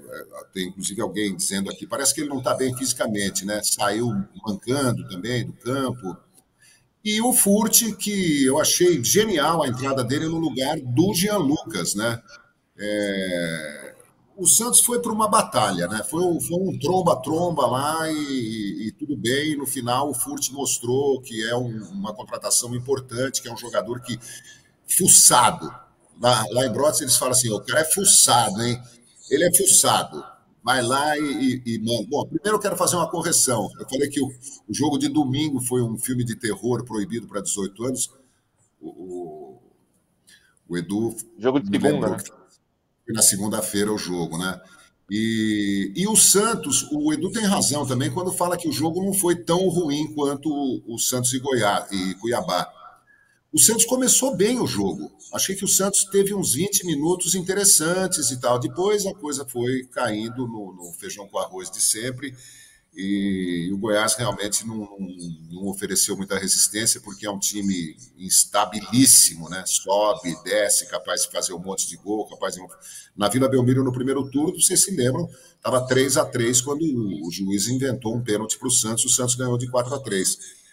tem 0.54 0.68
inclusive 0.68 1.02
alguém 1.02 1.36
dizendo 1.36 1.70
aqui, 1.70 1.88
parece 1.88 2.14
que 2.14 2.22
ele 2.22 2.30
não 2.30 2.38
está 2.38 2.54
bem 2.54 2.76
fisicamente, 2.78 3.46
né? 3.46 3.60
Saiu 3.64 4.12
mancando 4.46 5.08
também 5.08 5.46
do 5.46 5.54
campo. 5.54 6.16
E 7.04 7.22
o 7.22 7.34
Furt, 7.34 7.96
que 7.98 8.46
eu 8.46 8.60
achei 8.60 9.04
genial 9.04 9.62
a 9.62 9.68
entrada 9.68 10.04
dele 10.04 10.28
no 10.28 10.38
lugar 10.38 10.80
do 10.80 11.14
Jean 11.14 11.38
Lucas, 11.38 11.96
né? 11.96 12.22
É, 12.78 13.96
o 14.38 14.46
Santos 14.46 14.82
foi 14.82 15.00
para 15.00 15.12
uma 15.12 15.28
batalha, 15.28 15.88
né? 15.88 16.04
Foi, 16.04 16.22
um 16.22 16.80
tromba-tromba 16.80 17.66
lá 17.68 18.12
e, 18.12 18.88
e, 18.88 18.92
tudo 18.92 19.16
bem. 19.16 19.56
No 19.56 19.66
final, 19.66 20.10
o 20.10 20.14
Furt 20.14 20.52
mostrou 20.52 21.22
que 21.22 21.48
é 21.48 21.56
um, 21.56 21.84
uma 21.92 22.14
contratação 22.14 22.76
importante, 22.76 23.42
que 23.42 23.48
é 23.48 23.54
um 23.54 23.58
jogador 23.58 24.02
que 24.02 24.20
fuçado. 24.88 25.74
Lá, 26.20 26.44
lá 26.52 26.66
em 26.66 26.72
Brotas 26.72 27.02
eles 27.02 27.16
falam 27.16 27.32
assim: 27.32 27.50
o 27.52 27.62
cara 27.62 27.82
é 27.82 27.86
fuçado, 27.86 28.62
hein? 28.62 28.82
Ele 29.30 29.46
é 29.46 29.54
fuçado. 29.54 30.24
Vai 30.64 30.82
lá 30.82 31.18
e, 31.18 31.22
e, 31.22 31.76
e, 31.76 31.80
manda. 31.80 32.08
Bom, 32.10 32.26
primeiro 32.26 32.58
eu 32.58 32.60
quero 32.60 32.76
fazer 32.76 32.96
uma 32.96 33.10
correção. 33.10 33.70
Eu 33.80 33.88
falei 33.88 34.10
que 34.10 34.20
o, 34.20 34.28
o 34.68 34.74
jogo 34.74 34.98
de 34.98 35.08
domingo 35.08 35.62
foi 35.62 35.82
um 35.84 35.98
filme 35.98 36.24
de 36.24 36.36
terror 36.36 36.84
proibido 36.84 37.28
para 37.28 37.42
18 37.42 37.84
anos. 37.84 38.10
O, 38.82 38.90
o, 38.90 39.62
o 40.68 40.78
Edu. 40.78 41.16
Jogo 41.38 41.60
de 41.60 41.70
segunda, 41.70 42.10
né? 42.10 42.18
Foi 42.18 43.14
na 43.14 43.22
segunda-feira 43.22 43.94
o 43.94 43.98
jogo, 43.98 44.40
né? 44.40 44.60
E, 45.10 45.94
e 45.96 46.08
o 46.08 46.16
Santos, 46.16 46.88
o 46.92 47.14
Edu 47.14 47.32
tem 47.32 47.46
razão 47.46 47.86
também 47.86 48.10
quando 48.10 48.32
fala 48.32 48.58
que 48.58 48.68
o 48.68 48.72
jogo 48.72 49.04
não 49.04 49.14
foi 49.14 49.36
tão 49.36 49.70
ruim 49.70 50.12
quanto 50.16 50.50
o 50.88 50.98
Santos 50.98 51.32
e, 51.34 51.40
Goiás, 51.40 51.92
e 51.92 52.16
Cuiabá. 52.16 52.68
O 53.56 53.58
Santos 53.58 53.86
começou 53.86 54.36
bem 54.36 54.60
o 54.60 54.68
jogo. 54.68 55.10
Achei 55.32 55.56
que 55.56 55.64
o 55.64 55.68
Santos 55.68 56.04
teve 56.12 56.34
uns 56.34 56.56
20 56.56 56.86
minutos 56.86 57.36
interessantes 57.36 58.30
e 58.30 58.38
tal. 58.38 58.60
Depois 58.60 59.06
a 59.06 59.14
coisa 59.14 59.46
foi 59.46 59.86
caindo 59.94 60.46
no, 60.46 60.74
no 60.74 60.92
feijão 60.92 61.26
com 61.30 61.40
arroz 61.40 61.72
de 61.72 61.82
sempre. 61.82 62.36
E, 62.94 63.72
o 63.72 63.78
Goiás 63.78 64.16
realmente 64.16 64.68
não, 64.68 64.80
não, 64.80 65.00
não, 65.52 65.68
ofereceu 65.68 66.18
muita 66.18 66.38
resistência, 66.38 67.00
porque 67.00 67.26
é 67.26 67.32
um 67.32 67.40
time 67.40 67.96
instabilíssimo, 68.18 69.50
né? 69.50 69.64
Sobe, 69.66 70.36
desce, 70.44 70.86
capaz 70.88 71.22
de 71.22 71.32
fazer 71.32 71.54
um 71.54 71.60
monte 71.60 71.88
de 71.88 71.96
gol, 71.96 72.28
capaz 72.28 72.56
de. 72.56 72.62
Na 73.16 73.30
Vila 73.30 73.48
Belmiro, 73.48 73.86
no 73.86 73.94
primeiro 73.94 74.30
turno, 74.30 74.62
vocês 74.62 74.84
se 74.84 74.92
lembram, 74.92 75.30
estava 75.56 75.88
3 75.88 76.18
a 76.18 76.26
3 76.26 76.60
quando 76.60 76.82
o, 76.82 77.32
juiz 77.32 77.70
inventou 77.70 78.14
um 78.14 78.22
pênalti 78.22 78.60
para 78.60 78.68
o 78.68 78.72
Santos, 78.72 79.06
o 79.06 79.10
Santos 79.10 79.36
ganhou 79.36 79.58
de 79.58 79.70
4 79.70 79.96
a 79.96 80.00
3 80.00 80.65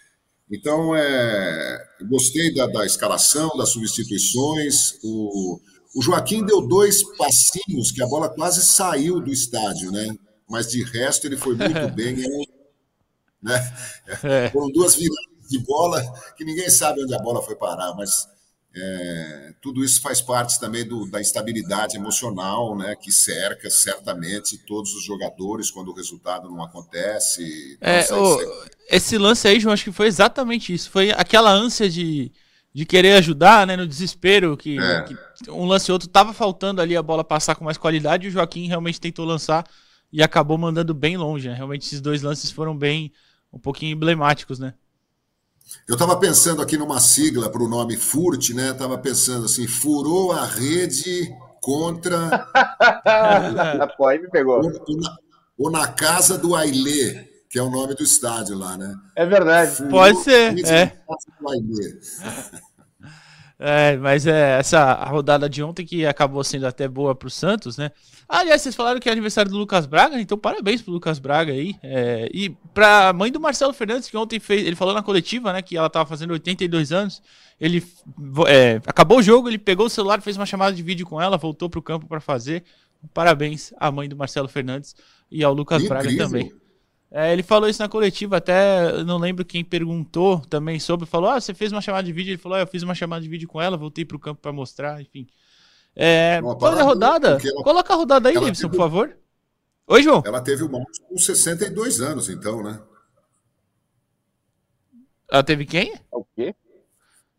então, 0.53 0.95
é, 0.95 1.83
gostei 2.07 2.53
da, 2.53 2.67
da, 2.67 2.85
escalação, 2.85 3.49
das 3.57 3.69
substituições. 3.69 4.99
O, 5.03 5.59
o, 5.95 6.01
Joaquim 6.01 6.45
deu 6.45 6.61
dois 6.61 7.01
passinhos 7.17 7.91
que 7.91 8.03
a 8.03 8.07
bola 8.07 8.29
quase 8.29 8.63
saiu 8.63 9.19
do 9.19 9.31
estádio, 9.31 9.91
né? 9.91 10.15
Mas 10.47 10.67
de 10.67 10.83
resto 10.83 11.25
ele 11.25 11.37
foi 11.37 11.55
muito 11.55 11.89
bem. 11.95 12.17
né? 13.41 13.75
É. 14.23 14.49
Foram 14.51 14.71
duas 14.71 14.93
viradas 14.93 15.49
de 15.49 15.57
bola 15.57 16.03
que 16.37 16.45
ninguém 16.45 16.69
sabe 16.69 17.01
onde 17.01 17.15
a 17.15 17.19
bola 17.19 17.41
foi 17.41 17.55
parar, 17.55 17.95
mas 17.95 18.27
é, 18.75 19.53
tudo 19.61 19.83
isso 19.83 20.01
faz 20.01 20.19
parte 20.19 20.59
também 20.59 20.87
do, 20.87 21.05
da 21.05 21.21
instabilidade 21.21 21.95
emocional 21.95 22.75
né, 22.75 22.95
que 22.95 23.11
cerca 23.11 23.69
certamente 23.69 24.57
todos 24.57 24.93
os 24.93 25.03
jogadores 25.03 25.69
quando 25.69 25.89
o 25.89 25.93
resultado 25.93 26.49
não 26.49 26.63
acontece. 26.63 27.77
É, 27.79 28.11
o, 28.11 28.65
esse 28.89 29.15
lance 29.17 29.47
aí, 29.47 29.59
João, 29.59 29.73
acho 29.73 29.83
que 29.83 29.91
foi 29.91 30.07
exatamente 30.07 30.73
isso. 30.73 30.89
Foi 30.89 31.11
aquela 31.11 31.51
ânsia 31.51 31.87
de, 31.87 32.31
de 32.73 32.83
querer 32.83 33.13
ajudar, 33.17 33.67
né, 33.67 33.77
no 33.77 33.87
desespero, 33.87 34.57
que, 34.57 34.79
é. 34.79 35.03
que 35.03 35.51
um 35.51 35.65
lance 35.65 35.91
e 35.91 35.93
outro 35.93 36.07
estava 36.07 36.33
faltando 36.33 36.81
ali 36.81 36.97
a 36.97 37.03
bola 37.03 37.23
passar 37.23 37.53
com 37.55 37.63
mais 37.63 37.77
qualidade 37.77 38.25
e 38.25 38.29
o 38.29 38.31
Joaquim 38.31 38.67
realmente 38.67 38.99
tentou 38.99 39.23
lançar 39.23 39.63
e 40.11 40.23
acabou 40.23 40.57
mandando 40.57 40.95
bem 40.95 41.15
longe. 41.15 41.47
Né? 41.47 41.53
Realmente 41.53 41.85
esses 41.85 42.01
dois 42.01 42.23
lances 42.23 42.49
foram 42.49 42.75
bem 42.75 43.11
um 43.51 43.59
pouquinho 43.59 43.91
emblemáticos, 43.91 44.57
né? 44.57 44.73
Eu 45.87 45.93
estava 45.93 46.15
pensando 46.17 46.61
aqui 46.61 46.77
numa 46.77 46.99
sigla 46.99 47.49
para 47.49 47.61
o 47.61 47.67
nome 47.67 47.97
FURT, 47.97 48.53
né? 48.53 48.71
Estava 48.71 48.97
pensando 48.97 49.45
assim, 49.45 49.67
furou 49.67 50.31
a 50.31 50.45
rede 50.45 51.29
contra. 51.61 52.47
Pô, 53.97 54.09
me 54.09 54.29
pegou. 54.29 54.63
Ou, 54.63 54.71
ou, 54.87 54.97
na, 54.97 55.17
ou, 55.57 55.71
na, 55.71 55.87
casa 55.87 56.37
do 56.37 56.55
Ailê, 56.55 57.27
que 57.49 57.59
é 57.59 57.61
o 57.61 57.69
nome 57.69 57.95
do 57.95 58.03
estádio 58.03 58.57
lá, 58.57 58.77
né? 58.77 58.95
É 59.15 59.25
verdade. 59.25 59.75
Furou 59.75 59.91
Pode 59.91 60.23
ser. 60.23 60.65
É. 60.65 60.97
É, 63.65 63.95
mas 63.95 64.27
é 64.27 64.59
essa 64.59 64.93
rodada 65.05 65.49
de 65.49 65.63
ontem 65.63 65.85
que 65.85 66.05
acabou 66.05 66.43
sendo 66.43 66.67
até 66.67 66.85
boa 66.85 67.15
para 67.15 67.27
o 67.27 67.31
Santos, 67.31 67.77
né? 67.77 67.91
Aliás, 68.27 68.61
vocês 68.61 68.75
falaram 68.75 68.99
que 68.99 69.07
é 69.07 69.11
aniversário 69.13 69.49
do 69.49 69.57
Lucas 69.57 69.85
Braga, 69.85 70.19
então 70.19 70.37
parabéns 70.37 70.81
pro 70.81 70.91
Lucas 70.91 71.17
Braga 71.17 71.53
aí. 71.53 71.73
É, 71.81 72.29
e 72.33 72.49
pra 72.73 73.13
mãe 73.13 73.31
do 73.31 73.39
Marcelo 73.39 73.71
Fernandes, 73.71 74.09
que 74.09 74.17
ontem 74.17 74.37
fez, 74.37 74.67
ele 74.67 74.75
falou 74.75 74.93
na 74.93 75.01
coletiva, 75.01 75.53
né, 75.53 75.61
que 75.61 75.77
ela 75.77 75.89
tava 75.89 76.05
fazendo 76.05 76.31
82 76.31 76.91
anos. 76.91 77.21
Ele 77.57 77.81
é, 78.49 78.81
acabou 78.85 79.19
o 79.19 79.23
jogo, 79.23 79.47
ele 79.47 79.57
pegou 79.57 79.85
o 79.85 79.89
celular, 79.89 80.21
fez 80.21 80.35
uma 80.35 80.45
chamada 80.45 80.75
de 80.75 80.83
vídeo 80.83 81.05
com 81.05 81.21
ela, 81.21 81.37
voltou 81.37 81.69
pro 81.69 81.81
campo 81.81 82.05
para 82.05 82.19
fazer. 82.19 82.65
Parabéns 83.13 83.73
à 83.79 83.89
mãe 83.89 84.09
do 84.09 84.17
Marcelo 84.17 84.49
Fernandes 84.49 84.93
e 85.31 85.41
ao 85.41 85.53
Lucas 85.53 85.83
Incrível. 85.83 86.03
Braga 86.03 86.17
também. 86.17 86.51
É, 87.15 87.31
ele 87.31 87.43
falou 87.43 87.69
isso 87.69 87.79
na 87.79 87.87
coletiva, 87.87 88.37
até 88.37 89.03
não 89.03 89.19
lembro 89.19 89.45
quem 89.45 89.63
perguntou 89.63 90.39
também 90.49 90.79
sobre, 90.79 91.05
falou: 91.05 91.29
"Ah, 91.29 91.39
você 91.39 91.53
fez 91.53 91.71
uma 91.71 91.79
chamada 91.79 92.03
de 92.03 92.11
vídeo?" 92.11 92.31
Ele 92.31 92.41
falou: 92.41 92.57
ah, 92.57 92.61
"Eu 92.61 92.67
fiz 92.67 92.81
uma 92.81 92.95
chamada 92.95 93.21
de 93.21 93.29
vídeo 93.29 93.47
com 93.47 93.61
ela, 93.61 93.77
voltei 93.77 94.03
pro 94.03 94.17
campo 94.17 94.41
para 94.41 94.51
mostrar", 94.51 94.99
enfim. 94.99 95.27
É, 95.95 96.41
olha 96.43 96.81
a 96.81 96.83
rodada. 96.83 97.37
Ela, 97.39 97.63
Coloca 97.63 97.93
a 97.93 97.95
rodada 97.95 98.29
aí, 98.29 98.33
Davidson, 98.33 98.67
por 98.67 98.77
favor. 98.77 99.15
Oi, 99.85 100.01
João. 100.01 100.23
Ela 100.25 100.41
teve 100.41 100.63
o 100.63 100.71
Marcos 100.71 100.97
com 101.07 101.15
62 101.15 102.01
anos, 102.01 102.29
então, 102.29 102.63
né? 102.63 102.81
Ela 105.31 105.43
teve 105.43 105.67
quem? 105.67 105.93
O 106.11 106.25
quê? 106.35 106.55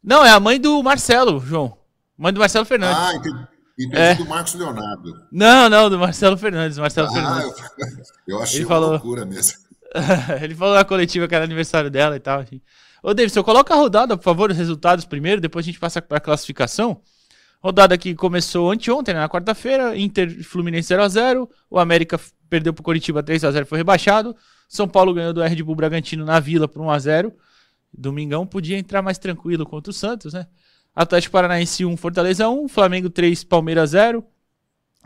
Não, 0.04 0.24
é 0.24 0.30
a 0.30 0.38
mãe 0.38 0.60
do 0.60 0.80
Marcelo, 0.84 1.40
João. 1.40 1.76
Mãe 2.16 2.32
do 2.32 2.38
Marcelo 2.38 2.64
Fernandes. 2.64 2.96
Ah, 2.96 3.14
entendi. 3.14 3.48
Entendi 3.78 4.00
é. 4.00 4.14
do 4.14 4.26
Marcos 4.26 4.54
Leonardo. 4.54 5.26
Não, 5.32 5.68
não, 5.68 5.90
do 5.90 5.98
Marcelo 5.98 6.36
Fernandes. 6.38 6.78
Marcelo 6.78 7.08
ah, 7.08 7.12
Fernandes. 7.12 7.58
Eu, 8.26 8.36
eu 8.36 8.42
achei 8.42 8.58
Ele 8.58 8.66
uma 8.66 8.68
falou... 8.68 8.90
loucura 8.90 9.24
mesmo. 9.24 9.63
Ele 10.42 10.54
falou 10.54 10.74
na 10.74 10.84
coletiva 10.84 11.28
que 11.28 11.34
era 11.34 11.44
aniversário 11.44 11.90
dela 11.90 12.16
e 12.16 12.20
tal. 12.20 12.40
Assim. 12.40 12.60
Ô, 13.02 13.14
Davidson, 13.14 13.42
coloca 13.42 13.72
a 13.72 13.76
rodada, 13.76 14.16
por 14.16 14.24
favor, 14.24 14.50
os 14.50 14.56
resultados 14.56 15.04
primeiro, 15.04 15.40
depois 15.40 15.64
a 15.64 15.66
gente 15.66 15.78
passa 15.78 16.02
para 16.02 16.18
a 16.18 16.20
classificação. 16.20 17.00
Rodada 17.62 17.96
que 17.96 18.14
começou 18.14 18.70
anteontem, 18.70 19.14
né, 19.14 19.20
na 19.20 19.28
quarta-feira, 19.28 19.96
Inter 19.96 20.44
Fluminense 20.44 20.92
0x0, 20.92 21.48
o 21.70 21.78
América 21.78 22.20
perdeu 22.50 22.74
para 22.74 22.82
o 22.82 22.84
Coritiba 22.84 23.22
3x0, 23.22 23.64
foi 23.64 23.78
rebaixado, 23.78 24.36
São 24.68 24.86
Paulo 24.86 25.14
ganhou 25.14 25.32
do 25.32 25.42
Red 25.42 25.62
Bull 25.62 25.74
Bragantino 25.74 26.26
na 26.26 26.38
Vila 26.40 26.68
por 26.68 26.82
1x0, 26.82 27.32
Domingão 27.90 28.46
podia 28.46 28.76
entrar 28.76 29.00
mais 29.00 29.16
tranquilo 29.16 29.64
contra 29.64 29.90
o 29.90 29.94
Santos, 29.94 30.34
né? 30.34 30.46
Atlético 30.94 31.32
Paranaense 31.32 31.84
1, 31.84 31.96
Fortaleza 31.96 32.48
1, 32.48 32.68
Flamengo 32.68 33.08
3, 33.08 33.44
Palmeiras 33.44 33.90
0, 33.90 34.24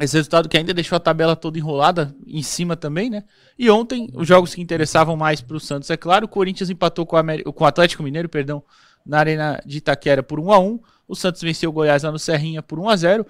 esse 0.04 0.16
resultado 0.16 0.48
que 0.48 0.56
ainda 0.56 0.72
deixou 0.72 0.94
a 0.94 1.00
tabela 1.00 1.34
toda 1.34 1.58
enrolada 1.58 2.14
em 2.26 2.42
cima 2.42 2.76
também, 2.76 3.10
né? 3.10 3.24
E 3.58 3.68
ontem, 3.68 4.08
os 4.14 4.28
jogos 4.28 4.54
que 4.54 4.60
interessavam 4.60 5.16
mais 5.16 5.40
para 5.40 5.56
o 5.56 5.60
Santos, 5.60 5.90
é 5.90 5.96
claro, 5.96 6.26
o 6.26 6.28
Corinthians 6.28 6.70
empatou 6.70 7.04
com, 7.04 7.16
o 7.16 7.64
Atlético 7.64 8.04
Mineiro, 8.04 8.28
perdão, 8.28 8.62
na 9.04 9.18
Arena 9.18 9.60
de 9.66 9.78
Itaquera 9.78 10.22
por 10.22 10.38
1 10.38 10.52
a 10.52 10.58
1 10.58 10.80
O 11.08 11.16
Santos 11.16 11.42
venceu 11.42 11.70
o 11.70 11.72
Goiás 11.72 12.02
lá 12.02 12.12
no 12.12 12.18
Serrinha 12.18 12.62
por 12.62 12.78
1 12.78 12.88
a 12.88 12.96
0 12.96 13.26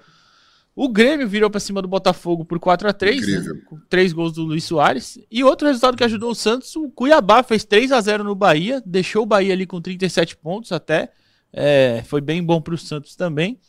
O 0.75 0.89
Grêmio 0.89 1.27
virou 1.27 1.49
para 1.49 1.59
cima 1.59 1.81
do 1.81 1.87
Botafogo 1.87 2.45
por 2.45 2.59
4 2.59 2.89
a 2.89 2.93
3 2.93 3.27
né? 3.27 3.61
com 3.65 3.79
três 3.89 4.13
gols 4.13 4.33
do 4.33 4.43
Luiz 4.43 4.63
Soares. 4.65 5.17
E 5.31 5.43
outro 5.43 5.67
resultado 5.67 5.97
que 5.97 6.03
ajudou 6.03 6.31
o 6.31 6.35
Santos, 6.35 6.75
o 6.75 6.89
Cuiabá 6.89 7.41
fez 7.41 7.63
3 7.63 7.91
a 7.93 8.01
0 8.01 8.23
no 8.23 8.35
Bahia, 8.35 8.83
deixou 8.85 9.23
o 9.23 9.25
Bahia 9.25 9.53
ali 9.53 9.65
com 9.65 9.81
37 9.81 10.35
pontos 10.37 10.71
até. 10.71 11.11
É, 11.51 12.03
foi 12.05 12.21
bem 12.21 12.43
bom 12.43 12.61
para 12.61 12.75
o 12.75 12.77
Santos 12.77 13.15
também. 13.15 13.59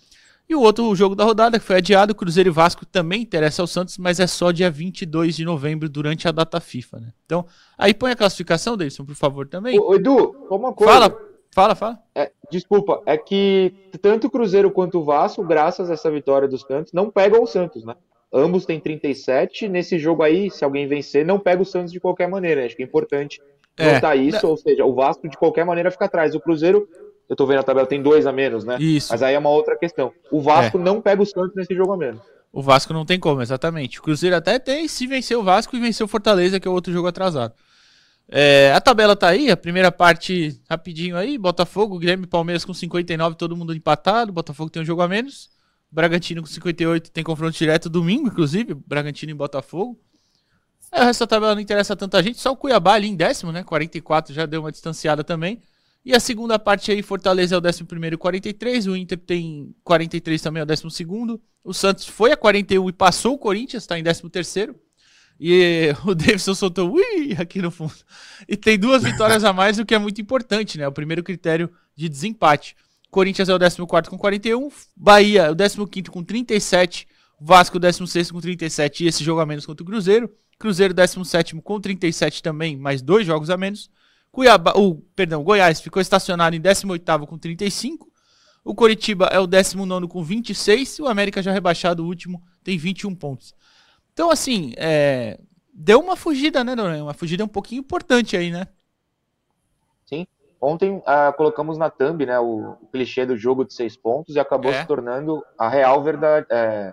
E 0.51 0.55
o 0.57 0.63
outro 0.63 0.93
jogo 0.97 1.15
da 1.15 1.23
rodada 1.23 1.61
que 1.61 1.65
foi 1.65 1.77
adiado, 1.77 2.13
Cruzeiro 2.13 2.49
e 2.49 2.53
Vasco 2.53 2.85
também 2.85 3.23
interessa 3.23 3.63
ao 3.63 3.69
Santos, 3.69 3.97
mas 3.97 4.19
é 4.19 4.27
só 4.27 4.51
dia 4.51 4.69
22 4.69 5.37
de 5.37 5.45
novembro, 5.45 5.89
durante 5.89 6.27
a 6.27 6.33
data 6.33 6.59
FIFA, 6.59 6.99
né? 6.99 7.13
Então, 7.25 7.47
aí 7.79 7.95
põe 7.95 8.11
a 8.11 8.17
classificação, 8.17 8.77
Davidson, 8.77 9.05
por 9.05 9.15
favor, 9.15 9.47
também. 9.47 9.79
Ô, 9.79 9.95
Edu, 9.95 10.35
uma 10.51 10.73
coisa. 10.73 10.93
Fala. 10.93 11.31
Fala, 11.53 11.75
fala. 11.77 11.99
É, 12.17 12.33
desculpa, 12.51 13.01
é 13.07 13.17
que 13.17 13.73
tanto 14.03 14.27
o 14.27 14.31
Cruzeiro 14.31 14.73
quanto 14.73 14.99
o 14.99 15.05
Vasco, 15.05 15.45
graças 15.45 15.89
a 15.89 15.95
essa 15.95 16.11
vitória 16.11 16.49
dos 16.49 16.63
Santos, 16.63 16.93
não 16.93 17.11
pegam 17.11 17.45
o 17.45 17.47
Santos, 17.47 17.85
né? 17.85 17.95
Ambos 18.33 18.67
têm 18.67 18.81
37. 18.81 19.69
Nesse 19.69 20.01
jogo 20.01 20.25
aí, 20.25 20.51
se 20.51 20.65
alguém 20.65 20.89
vencer, 20.89 21.25
não 21.25 21.39
pega 21.39 21.63
o 21.63 21.67
Santos 21.67 21.93
de 21.93 22.01
qualquer 22.01 22.29
maneira. 22.29 22.67
Acho 22.67 22.75
que 22.77 22.83
é 22.83 22.87
importante 22.87 23.41
é. 23.77 23.95
notar 23.95 24.17
isso. 24.19 24.47
Ou 24.47 24.57
seja, 24.57 24.85
o 24.85 24.95
Vasco 24.95 25.29
de 25.29 25.37
qualquer 25.37 25.65
maneira 25.65 25.91
fica 25.91 26.07
atrás. 26.07 26.35
O 26.35 26.41
Cruzeiro, 26.41 26.89
eu 27.31 27.37
tô 27.37 27.47
vendo 27.47 27.61
a 27.61 27.62
tabela, 27.62 27.87
tem 27.87 28.03
dois 28.03 28.27
a 28.27 28.33
menos, 28.33 28.64
né? 28.64 28.77
Isso. 28.81 29.12
Mas 29.12 29.23
aí 29.23 29.37
é 29.37 29.38
uma 29.38 29.51
outra 29.51 29.79
questão. 29.79 30.12
O 30.33 30.43
Vasco 30.43 30.77
é. 30.77 30.83
não 30.83 31.01
pega 31.01 31.23
o 31.23 31.25
Santos 31.25 31.55
nesse 31.55 31.73
jogo 31.77 31.93
a 31.93 31.97
menos. 31.97 32.21
O 32.53 32.61
Vasco 32.61 32.93
não 32.93 33.07
tem 33.07 33.21
como, 33.21 33.40
exatamente. 33.40 34.01
O 34.01 34.03
Cruzeiro 34.03 34.35
até 34.35 34.59
tem 34.59 34.88
se 34.88 35.07
vencer 35.07 35.38
o 35.38 35.43
Vasco 35.45 35.77
e 35.77 35.81
vencer 35.81 36.05
o 36.05 36.09
Fortaleza, 36.09 36.59
que 36.59 36.66
é 36.66 36.71
outro 36.71 36.93
jogo 36.93 37.07
atrasado. 37.07 37.55
É, 38.29 38.73
a 38.75 38.81
tabela 38.81 39.14
tá 39.14 39.29
aí, 39.29 39.49
a 39.49 39.57
primeira 39.57 39.93
parte 39.93 40.61
rapidinho 40.69 41.16
aí, 41.16 41.38
Botafogo, 41.38 42.01
Grêmio 42.01 42.25
e 42.25 42.27
Palmeiras 42.27 42.64
com 42.64 42.75
59, 42.75 43.37
todo 43.37 43.57
mundo 43.57 43.73
empatado, 43.73 44.33
Botafogo 44.33 44.69
tem 44.69 44.83
um 44.83 44.85
jogo 44.85 45.01
a 45.03 45.07
menos, 45.07 45.51
Bragantino 45.88 46.43
com 46.43 46.49
58 46.49 47.12
tem 47.12 47.23
confronto 47.23 47.57
direto 47.57 47.88
domingo, 47.88 48.27
inclusive, 48.27 48.75
Bragantino 48.75 49.31
e 49.31 49.35
Botafogo. 49.35 49.97
É, 50.90 51.03
o 51.03 51.05
resto 51.05 51.21
da 51.21 51.27
tabela 51.29 51.55
não 51.55 51.62
interessa 51.62 51.95
tanta 51.95 52.21
gente, 52.21 52.40
só 52.40 52.51
o 52.51 52.57
Cuiabá 52.57 52.95
ali 52.95 53.07
em 53.07 53.14
décimo, 53.14 53.53
né, 53.53 53.62
44 53.62 54.35
já 54.35 54.47
deu 54.47 54.62
uma 54.62 54.73
distanciada 54.73 55.23
também. 55.23 55.61
E 56.05 56.15
a 56.15 56.21
segunda 56.21 56.59
parte 56.59 56.91
aí, 56.91 57.03
Fortaleza 57.03 57.55
é 57.55 57.59
o 57.59 57.61
11 57.61 57.85
e 58.13 58.17
43, 58.17 58.87
o 58.87 58.97
Inter 58.97 59.19
tem 59.19 59.75
43 59.85 60.41
também, 60.41 60.61
é 60.61 60.65
o 60.65 60.67
12 60.67 60.87
o 61.63 61.75
Santos 61.75 62.07
foi 62.07 62.33
a 62.33 62.37
41 62.37 62.89
e 62.89 62.93
passou 62.93 63.35
o 63.35 63.39
Corinthians, 63.39 63.83
está 63.83 63.99
em 63.99 64.03
13 64.03 64.29
terceiro. 64.31 64.75
E 65.39 65.95
o 66.05 66.15
Davidson 66.15 66.55
soltou 66.55 66.93
ui 66.93 67.37
aqui 67.39 67.61
no 67.61 67.71
fundo. 67.71 67.95
E 68.49 68.57
tem 68.57 68.79
duas 68.79 69.03
vitórias 69.03 69.45
a 69.45 69.53
mais, 69.53 69.79
o 69.79 69.85
que 69.85 69.95
é 69.95 69.99
muito 69.99 70.21
importante, 70.21 70.79
né? 70.79 70.89
O 70.89 70.93
primeiro 70.93 71.23
critério 71.23 71.71
de 71.95 72.09
desempate. 72.09 72.77
Corinthians 73.11 73.49
é 73.49 73.55
o 73.55 73.59
14 73.59 74.09
com 74.09 74.17
41, 74.17 74.69
Bahia 74.97 75.43
é 75.43 75.51
o 75.51 75.87
15 75.87 76.11
com 76.11 76.23
37, 76.23 77.09
Vasco 77.41 77.79
o 77.79 77.81
16 77.81 78.31
com 78.31 78.41
37 78.41 79.05
e 79.05 79.09
esse 79.09 79.25
jogo 79.25 79.41
a 79.41 79.47
menos 79.47 79.65
contra 79.65 79.83
o 79.83 79.87
Cruzeiro. 79.87 80.31
Cruzeiro 80.59 80.93
17 80.93 81.57
com 81.57 81.81
37 81.81 82.43
também, 82.43 82.77
mais 82.77 83.01
dois 83.01 83.27
jogos 83.27 83.51
a 83.51 83.57
menos. 83.57 83.91
Cuiabá, 84.33 84.73
o, 84.77 84.97
perdão, 85.16 85.43
Goiás 85.43 85.81
ficou 85.81 86.01
estacionado 86.01 86.55
em 86.55 86.61
18 86.61 87.27
com 87.27 87.37
35. 87.37 88.09
O 88.64 88.75
Coritiba 88.75 89.27
é 89.27 89.38
o 89.38 89.47
19 89.47 90.07
com 90.07 90.23
26 90.23 90.99
e 90.99 91.03
o 91.03 91.09
América 91.09 91.43
já 91.43 91.51
rebaixado, 91.51 92.05
o 92.05 92.07
último, 92.07 92.43
tem 92.62 92.79
21 92.79 93.14
pontos. 93.14 93.55
Então, 94.12 94.31
assim, 94.31 94.73
é, 94.77 95.40
deu 95.73 95.99
uma 95.99 96.14
fugida, 96.14 96.62
né, 96.62 96.75
Noronha? 96.75 97.03
Uma 97.03 97.14
fugida 97.14 97.45
um 97.45 97.49
pouquinho 97.49 97.81
importante 97.81 98.37
aí, 98.37 98.51
né? 98.51 98.69
Sim. 100.05 100.27
Ontem 100.61 101.03
ah, 101.07 101.33
colocamos 101.33 101.79
na 101.79 101.88
thumb 101.88 102.27
né, 102.27 102.38
o, 102.38 102.77
o, 102.83 102.87
clichê 102.93 103.25
do 103.25 103.37
jogo 103.37 103.64
de 103.64 103.73
seis 103.73 103.97
pontos 103.97 104.37
e 104.37 104.40
acabou 104.40 104.71
É. 104.71 104.83
se 104.83 104.87
tornando 104.87 105.43
a 105.59 105.69
real 105.69 106.03
verdade, 106.03 106.47
é, 106.51 106.93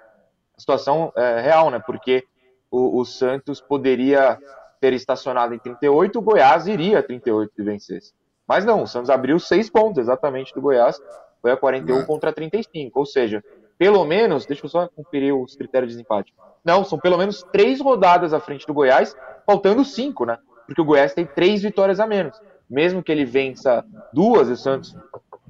a 0.55 0.59
situação 0.59 1.11
é, 1.15 1.41
real, 1.41 1.69
né? 1.69 1.79
Porque 1.79 2.25
o, 2.71 2.99
o 2.99 3.05
Santos 3.05 3.59
poderia 3.59 4.39
ter 4.79 4.93
estacionado 4.93 5.53
em 5.53 5.59
38, 5.59 6.19
o 6.19 6.21
Goiás 6.21 6.67
iria 6.67 6.99
a 6.99 7.03
38 7.03 7.53
se 7.55 7.63
vencesse. 7.63 8.13
Mas 8.47 8.63
não, 8.65 8.83
o 8.83 8.87
Santos 8.87 9.09
abriu 9.09 9.37
seis 9.39 9.69
pontos 9.69 9.97
exatamente 9.97 10.53
do 10.53 10.61
Goiás, 10.61 11.01
foi 11.41 11.51
a 11.51 11.57
41 11.57 11.99
É. 11.99 12.05
contra 12.05 12.31
35. 12.31 12.99
Ou 12.99 13.05
seja, 13.05 13.43
pelo 13.77 14.03
menos, 14.05 14.45
deixa 14.45 14.65
eu 14.65 14.69
só 14.69 14.87
conferir 14.87 15.35
os 15.35 15.55
critérios 15.55 15.91
de 15.91 15.97
desempate. 15.97 16.33
Não, 16.63 16.83
são 16.83 16.97
pelo 16.97 17.17
menos 17.17 17.43
três 17.51 17.79
rodadas 17.79 18.33
à 18.33 18.39
frente 18.39 18.65
do 18.65 18.73
Goiás, 18.73 19.15
faltando 19.45 19.83
cinco, 19.85 20.25
né? 20.25 20.37
Porque 20.65 20.81
o 20.81 20.85
Goiás 20.85 21.13
tem 21.13 21.25
três 21.25 21.61
vitórias 21.61 21.99
a 21.99 22.07
menos. 22.07 22.39
Mesmo 22.69 23.01
que 23.03 23.11
ele 23.11 23.23
vença 23.23 23.85
duas 24.11 24.49
e 24.49 24.53
o 24.53 24.57
Santos 24.57 24.95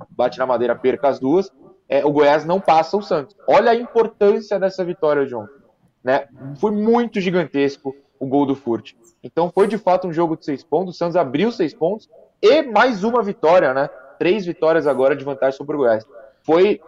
bate 0.10 0.38
na 0.38 0.46
madeira, 0.46 0.76
perca 0.76 1.08
as 1.08 1.20
duas, 1.20 1.52
é, 1.90 2.06
o 2.06 2.12
Goiás 2.12 2.46
não 2.46 2.60
passa 2.60 2.98
o 2.98 3.02
Santos. 3.02 3.36
Olha 3.48 3.72
a 3.72 3.76
importância 3.76 4.60
dessa 4.60 4.84
vitória 4.84 5.26
de 5.26 5.34
ontem. 5.34 5.56
Né? 6.04 6.28
Foi 6.60 6.72
muito 6.72 7.20
gigantesco 7.20 7.96
o 8.20 8.28
gol 8.28 8.46
do 8.46 8.56
Furt. 8.56 8.94
Então 9.24 9.52
foi 9.54 9.68
de 9.68 9.78
fato 9.78 10.08
um 10.08 10.14
jogo 10.14 10.38
de 10.38 10.46
seis 10.46 10.64
pontos. 10.64 10.96
O 10.96 10.98
Santos 10.98 11.16
abriu 11.16 11.52
seis 11.52 11.74
pontos 11.74 12.10
e 12.42 12.62
mais 12.64 13.04
uma 13.04 13.24
vitória, 13.24 13.74
né? 13.74 13.90
Três 14.20 14.46
vitórias 14.46 14.88
agora 14.88 15.16
de 15.16 15.24
vantagem 15.24 15.58
sobre 15.58 15.76
o 15.76 15.80
Goiás. 15.80 16.06
Foi 16.44 16.82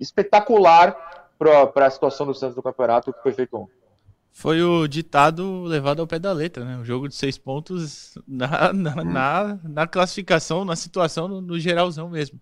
espetacular 0.00 0.96
para 1.38 1.86
a 1.86 1.90
situação 1.90 2.26
do 2.26 2.34
Santos 2.34 2.56
no 2.56 2.62
campeonato 2.62 3.12
que 3.12 3.22
foi 3.22 3.32
feito 3.32 3.56
ontem. 3.56 3.78
Foi 4.32 4.62
o 4.62 4.86
ditado 4.86 5.64
levado 5.64 6.00
ao 6.00 6.06
pé 6.06 6.18
da 6.18 6.32
letra, 6.32 6.64
né? 6.64 6.76
Um 6.76 6.84
jogo 6.84 7.08
de 7.08 7.14
seis 7.14 7.36
pontos 7.36 8.16
na, 8.26 8.72
na, 8.72 9.04
na, 9.04 9.58
na 9.64 9.86
classificação, 9.86 10.64
na 10.64 10.76
situação, 10.76 11.26
no, 11.26 11.40
no 11.40 11.58
geralzão 11.58 12.08
mesmo. 12.08 12.40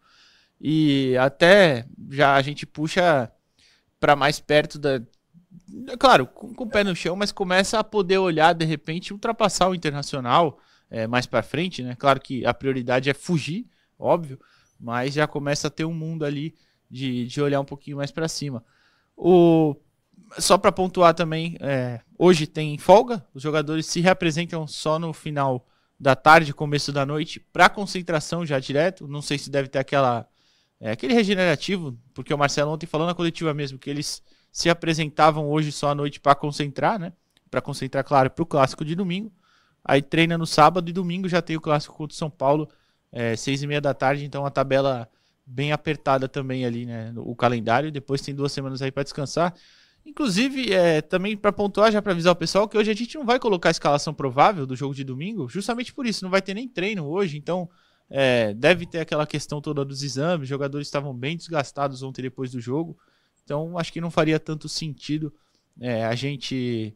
E 0.61 1.17
até 1.19 1.87
já 2.11 2.35
a 2.35 2.43
gente 2.43 2.67
puxa 2.67 3.31
para 3.99 4.17
mais 4.17 4.41
perto 4.41 4.79
da. 4.79 5.01
Claro, 5.99 6.27
com, 6.27 6.55
com 6.55 6.65
o 6.65 6.69
pé 6.69 6.85
no 6.85 6.95
chão, 6.95 7.17
mas 7.17 7.33
começa 7.33 7.79
a 7.79 7.85
poder 7.85 8.19
olhar, 8.19 8.53
de 8.53 8.65
repente, 8.65 9.13
ultrapassar 9.13 9.69
o 9.69 9.75
internacional 9.75 10.59
é, 10.91 11.07
mais 11.07 11.27
para 11.27 11.43
frente, 11.43 11.83
né? 11.83 11.97
Claro 11.97 12.21
que 12.21 12.47
a 12.47 12.55
prioridade 12.55 13.11
é 13.11 13.15
fugir, 13.15 13.67
óbvio, 13.99 14.39
mas 14.79 15.15
já 15.15 15.27
começa 15.27 15.67
a 15.69 15.71
ter 15.71 15.85
um 15.85 15.93
mundo 15.93 16.25
ali 16.25 16.55
de, 16.91 17.27
de 17.27 17.41
olhar 17.41 17.61
um 17.61 17.65
pouquinho 17.65 17.97
mais 17.97 18.11
para 18.11 18.29
cima. 18.29 18.65
O 19.17 19.75
só 20.39 20.59
para 20.59 20.73
pontuar 20.73 21.15
também, 21.15 21.57
é, 21.61 22.01
hoje 22.19 22.47
tem 22.47 22.77
folga, 22.79 23.25
os 23.33 23.43
jogadores 23.43 23.87
se 23.87 24.01
reapresentam 24.01 24.67
só 24.67 24.99
no 24.99 25.13
final 25.13 25.67
da 25.99 26.17
tarde, 26.17 26.53
começo 26.53 26.93
da 26.93 27.07
noite, 27.07 27.41
para 27.53 27.69
concentração 27.69 28.45
já 28.45 28.59
direto. 28.59 29.07
Não 29.07 29.23
sei 29.23 29.39
se 29.39 29.49
deve 29.49 29.69
ter 29.69 29.79
aquela 29.79 30.29
é, 30.81 30.91
aquele 30.91 31.15
regenerativo, 31.15 31.97
porque 32.13 32.35
o 32.35 32.39
Marcelo 32.39 32.73
ontem 32.73 32.87
falou 32.87 33.07
na 33.07 33.15
coletiva 33.15 33.55
mesmo 33.55 33.79
que 33.79 33.89
eles 33.89 34.23
se 34.51 34.71
apresentavam 34.71 35.49
hoje 35.49 35.73
só 35.73 35.91
à 35.91 35.95
noite 35.95 36.21
para 36.21 36.35
concentrar, 36.35 36.99
né? 36.99 37.13
Para 37.51 37.61
concentrar, 37.61 38.05
claro, 38.05 38.31
para 38.31 38.43
o 38.43 38.47
clássico 38.47 38.85
de 38.85 38.95
domingo. 38.95 39.33
Aí 39.85 40.03
treina 40.03 40.37
no 40.37 40.47
sábado 40.47 40.89
e 40.89 40.93
domingo 40.93 41.29
já 41.29 41.41
tem 41.41 41.57
o 41.57 41.61
clássico 41.61 41.95
contra 41.95 42.15
o 42.15 42.17
São 42.17 42.31
Paulo, 42.31 42.69
é, 43.13 43.37
seis 43.37 43.63
e 43.63 43.67
meia 43.67 43.81
da 43.81 43.95
tarde, 43.95 44.25
então 44.25 44.45
a 44.45 44.51
tabela 44.51 45.09
bem 45.47 45.71
apertada 45.71 46.29
também 46.29 46.65
ali, 46.65 46.87
né? 46.87 47.13
O 47.17 47.37
calendário. 47.37 47.93
Depois 47.93 48.21
tem 48.21 48.35
duas 48.35 48.51
semanas 48.51 48.83
aí 48.83 48.91
para 48.91 49.05
descansar. 49.05 49.55
Inclusive, 50.05 50.73
é, 50.73 51.01
também 51.01 51.37
para 51.37 51.53
pontuar, 51.53 51.91
já 51.91 52.01
para 52.01 52.13
avisar 52.13 52.33
o 52.33 52.37
pessoal, 52.37 52.69
que 52.69 52.79
hoje 52.79 52.91
a 52.91 52.95
gente 52.95 53.17
não 53.17 53.25
vai 53.25 53.41
colocar 53.41 53.71
a 53.71 53.73
escalação 53.73 54.15
provável 54.15 54.65
do 54.65 54.77
jogo 54.77 54.95
de 54.95 55.03
domingo, 55.03 55.49
justamente 55.49 55.93
por 55.93 56.07
isso, 56.07 56.25
não 56.25 56.31
vai 56.31 56.41
ter 56.41 56.55
nem 56.55 56.69
treino 56.69 57.05
hoje, 57.07 57.37
então 57.37 57.69
é, 58.09 58.55
deve 58.55 58.87
ter 58.87 59.01
aquela 59.01 59.27
questão 59.27 59.61
toda 59.61 59.85
dos 59.85 60.05
exames, 60.05 60.43
os 60.43 60.49
jogadores 60.49 60.87
estavam 60.87 61.13
bem 61.13 61.37
desgastados 61.37 62.05
ontem 62.05 62.23
depois 62.23 62.53
do 62.53 62.61
jogo, 62.61 62.97
então 63.47 63.79
acho 63.79 63.93
que 63.93 64.01
não 64.01 64.11
faria 64.11 64.41
tanto 64.41 64.69
sentido 64.69 65.33
é, 65.81 66.05
a 66.05 66.17
gente 66.17 66.93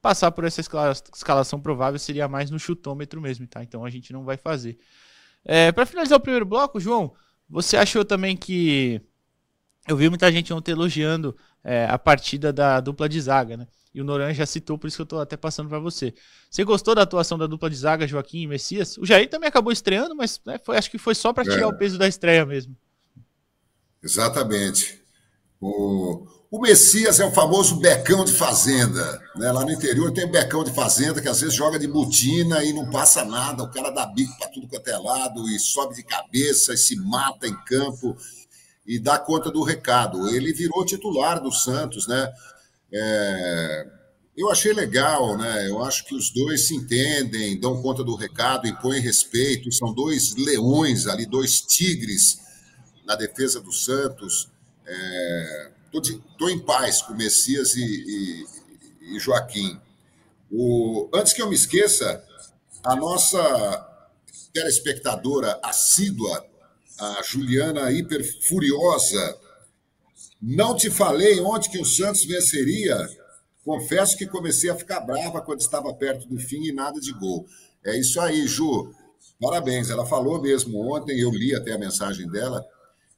passar 0.00 0.32
por 0.32 0.42
essa 0.42 0.60
escala, 0.60 0.92
escalação 1.14 1.60
provável, 1.60 1.96
seria 1.96 2.26
mais 2.26 2.50
no 2.50 2.58
chutômetro 2.58 3.20
mesmo, 3.20 3.46
tá? 3.46 3.62
Então 3.62 3.84
a 3.84 3.90
gente 3.90 4.12
não 4.12 4.24
vai 4.24 4.36
fazer. 4.36 4.76
É, 5.44 5.70
para 5.70 5.86
finalizar 5.86 6.18
o 6.18 6.20
primeiro 6.20 6.44
bloco, 6.44 6.80
João, 6.80 7.14
você 7.48 7.76
achou 7.76 8.04
também 8.04 8.36
que. 8.36 9.00
Eu 9.88 9.96
vi 9.96 10.08
muita 10.08 10.30
gente 10.30 10.52
ontem 10.52 10.72
elogiando 10.72 11.36
é, 11.62 11.86
a 11.86 11.98
partida 11.98 12.52
da 12.52 12.80
dupla 12.80 13.08
de 13.08 13.20
zaga, 13.20 13.56
né? 13.56 13.68
E 13.94 14.00
o 14.00 14.04
Noran 14.04 14.32
já 14.32 14.46
citou, 14.46 14.78
por 14.78 14.86
isso 14.88 14.96
que 14.96 15.02
eu 15.02 15.06
tô 15.06 15.20
até 15.20 15.36
passando 15.36 15.68
para 15.68 15.78
você. 15.78 16.14
Você 16.50 16.64
gostou 16.64 16.94
da 16.94 17.02
atuação 17.02 17.36
da 17.38 17.46
dupla 17.46 17.68
de 17.70 17.76
zaga, 17.76 18.08
Joaquim 18.08 18.42
e 18.42 18.46
Messias? 18.46 18.96
O 18.96 19.04
Jair 19.06 19.28
também 19.28 19.48
acabou 19.48 19.72
estreando, 19.72 20.16
mas 20.16 20.40
né, 20.46 20.58
foi, 20.64 20.76
acho 20.76 20.90
que 20.90 20.98
foi 20.98 21.14
só 21.14 21.32
para 21.32 21.44
tirar 21.44 21.62
É. 21.62 21.66
o 21.66 21.76
peso 21.76 21.98
da 21.98 22.08
estreia 22.08 22.46
mesmo. 22.46 22.76
Exatamente. 24.02 25.01
O, 25.62 26.26
o 26.50 26.60
Messias 26.60 27.20
é 27.20 27.24
o 27.24 27.30
famoso 27.30 27.76
becão 27.76 28.24
de 28.24 28.32
fazenda. 28.32 29.22
Né? 29.36 29.52
Lá 29.52 29.64
no 29.64 29.70
interior 29.70 30.12
tem 30.12 30.26
becão 30.26 30.64
de 30.64 30.72
fazenda 30.72 31.22
que 31.22 31.28
às 31.28 31.40
vezes 31.40 31.54
joga 31.54 31.78
de 31.78 31.86
botina 31.86 32.64
e 32.64 32.72
não 32.72 32.90
passa 32.90 33.24
nada. 33.24 33.62
O 33.62 33.70
cara 33.70 33.90
dá 33.90 34.04
bico 34.04 34.36
para 34.36 34.48
tudo 34.48 34.66
quanto 34.66 34.88
é 34.88 34.98
lado 34.98 35.48
e 35.48 35.60
sobe 35.60 35.94
de 35.94 36.02
cabeça 36.02 36.74
e 36.74 36.76
se 36.76 36.96
mata 36.96 37.46
em 37.46 37.54
campo 37.64 38.16
e 38.84 38.98
dá 38.98 39.20
conta 39.20 39.52
do 39.52 39.62
recado. 39.62 40.28
Ele 40.30 40.52
virou 40.52 40.84
titular 40.84 41.40
do 41.40 41.52
Santos, 41.52 42.08
né? 42.08 42.32
É, 42.92 43.86
eu 44.36 44.50
achei 44.50 44.72
legal, 44.72 45.38
né? 45.38 45.68
Eu 45.68 45.80
acho 45.84 46.04
que 46.04 46.14
os 46.14 46.32
dois 46.32 46.66
se 46.66 46.74
entendem, 46.74 47.60
dão 47.60 47.80
conta 47.80 48.02
do 48.02 48.16
recado, 48.16 48.66
impõem 48.66 49.00
respeito. 49.00 49.70
São 49.70 49.94
dois 49.94 50.34
leões 50.34 51.06
ali, 51.06 51.24
dois 51.24 51.60
tigres 51.60 52.40
na 53.06 53.14
defesa 53.14 53.60
do 53.60 53.72
Santos. 53.72 54.50
Estou 55.92 56.50
em 56.50 56.58
paz 56.58 57.02
com 57.02 57.14
Messias 57.14 57.74
e, 57.76 57.82
e- 57.84 58.46
e 59.16 59.18
Joaquim. 59.18 59.78
O- 60.50 61.08
antes 61.14 61.32
que 61.32 61.42
eu 61.42 61.48
me 61.48 61.54
esqueça, 61.54 62.22
a 62.84 62.96
nossa 62.96 63.88
telespectadora 64.52 65.58
assídua, 65.62 66.44
a 66.98 67.22
Juliana 67.22 67.90
Hiper 67.90 68.22
Furiosa, 68.46 69.38
não 70.40 70.74
te 70.76 70.90
falei 70.90 71.40
ontem 71.40 71.70
que 71.70 71.78
o 71.80 71.84
Santos 71.84 72.24
venceria. 72.24 73.08
Confesso 73.64 74.16
que 74.16 74.26
comecei 74.26 74.68
a 74.70 74.74
ficar 74.76 75.00
brava 75.00 75.40
quando 75.40 75.60
estava 75.60 75.92
perto 75.94 76.26
do 76.28 76.38
fim 76.38 76.64
e 76.64 76.72
nada 76.72 77.00
de 77.00 77.12
gol. 77.12 77.46
É 77.84 77.96
isso 77.96 78.20
aí, 78.20 78.46
Ju. 78.46 78.92
Parabéns. 79.40 79.88
Ela 79.90 80.04
falou 80.04 80.40
mesmo 80.40 80.78
ontem, 80.92 81.18
eu 81.18 81.30
li 81.30 81.54
até 81.54 81.72
a 81.72 81.78
mensagem 81.78 82.28
dela. 82.28 82.64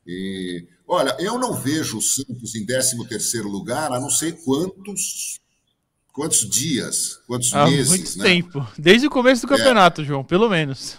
E, 0.07 0.67
olha, 0.87 1.17
eu 1.19 1.39
não 1.39 1.55
vejo 1.55 1.99
o 1.99 2.03
Santos 2.03 2.55
em 2.55 2.65
13 2.65 2.97
lugar 3.43 3.93
há 3.93 4.01
não 4.01 4.11
sei 4.11 4.33
quantos 4.33 5.41
quantos 6.15 6.49
dias, 6.49 7.19
quantos 7.27 7.53
Há 7.53 7.67
meses. 7.67 7.89
muito 7.89 8.19
né? 8.19 8.25
tempo. 8.25 8.67
Desde 8.79 9.07
o 9.09 9.11
começo 9.11 9.43
do 9.43 9.49
campeonato, 9.49 10.05
João, 10.05 10.25
pelo 10.25 10.49
menos. 10.49 10.97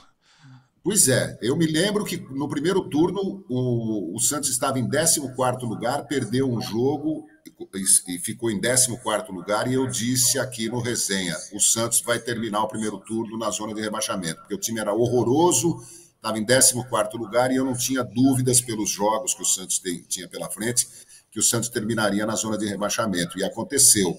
Pois 0.83 1.07
é, 1.07 1.39
eu 1.41 1.55
me 1.55 1.65
lembro 1.65 2.05
que 2.05 2.17
no 2.17 2.47
primeiro 2.47 2.87
turno 2.89 3.43
o, 3.49 4.15
o 4.15 4.19
Santos 4.19 4.49
estava 4.49 4.77
em 4.77 4.87
14 4.87 5.19
lugar, 5.65 6.05
perdeu 6.05 6.47
um 6.47 6.61
jogo 6.61 7.25
e, 7.73 8.15
e 8.15 8.19
ficou 8.19 8.51
em 8.51 8.61
14 8.61 8.91
lugar, 9.31 9.67
e 9.67 9.73
eu 9.73 9.87
disse 9.87 10.37
aqui 10.37 10.69
no 10.69 10.79
resenha: 10.79 11.35
o 11.53 11.59
Santos 11.59 12.01
vai 12.01 12.19
terminar 12.19 12.61
o 12.61 12.67
primeiro 12.67 12.99
turno 12.99 13.35
na 13.35 13.49
zona 13.49 13.73
de 13.73 13.81
rebaixamento, 13.81 14.41
porque 14.41 14.53
o 14.53 14.59
time 14.59 14.79
era 14.79 14.93
horroroso, 14.93 15.79
estava 16.25 16.39
em 16.39 16.45
14 16.45 17.17
lugar 17.17 17.51
e 17.51 17.55
eu 17.55 17.63
não 17.63 17.77
tinha 17.77 18.03
dúvidas 18.03 18.59
pelos 18.59 18.89
jogos 18.89 19.33
que 19.35 19.43
o 19.43 19.45
Santos 19.45 19.77
tem- 19.77 20.01
tinha 20.09 20.27
pela 20.27 20.49
frente, 20.49 20.87
que 21.31 21.39
o 21.39 21.43
Santos 21.43 21.69
terminaria 21.69 22.25
na 22.25 22.35
zona 22.35 22.57
de 22.57 22.65
rebaixamento, 22.65 23.37
e 23.37 23.43
aconteceu. 23.43 24.17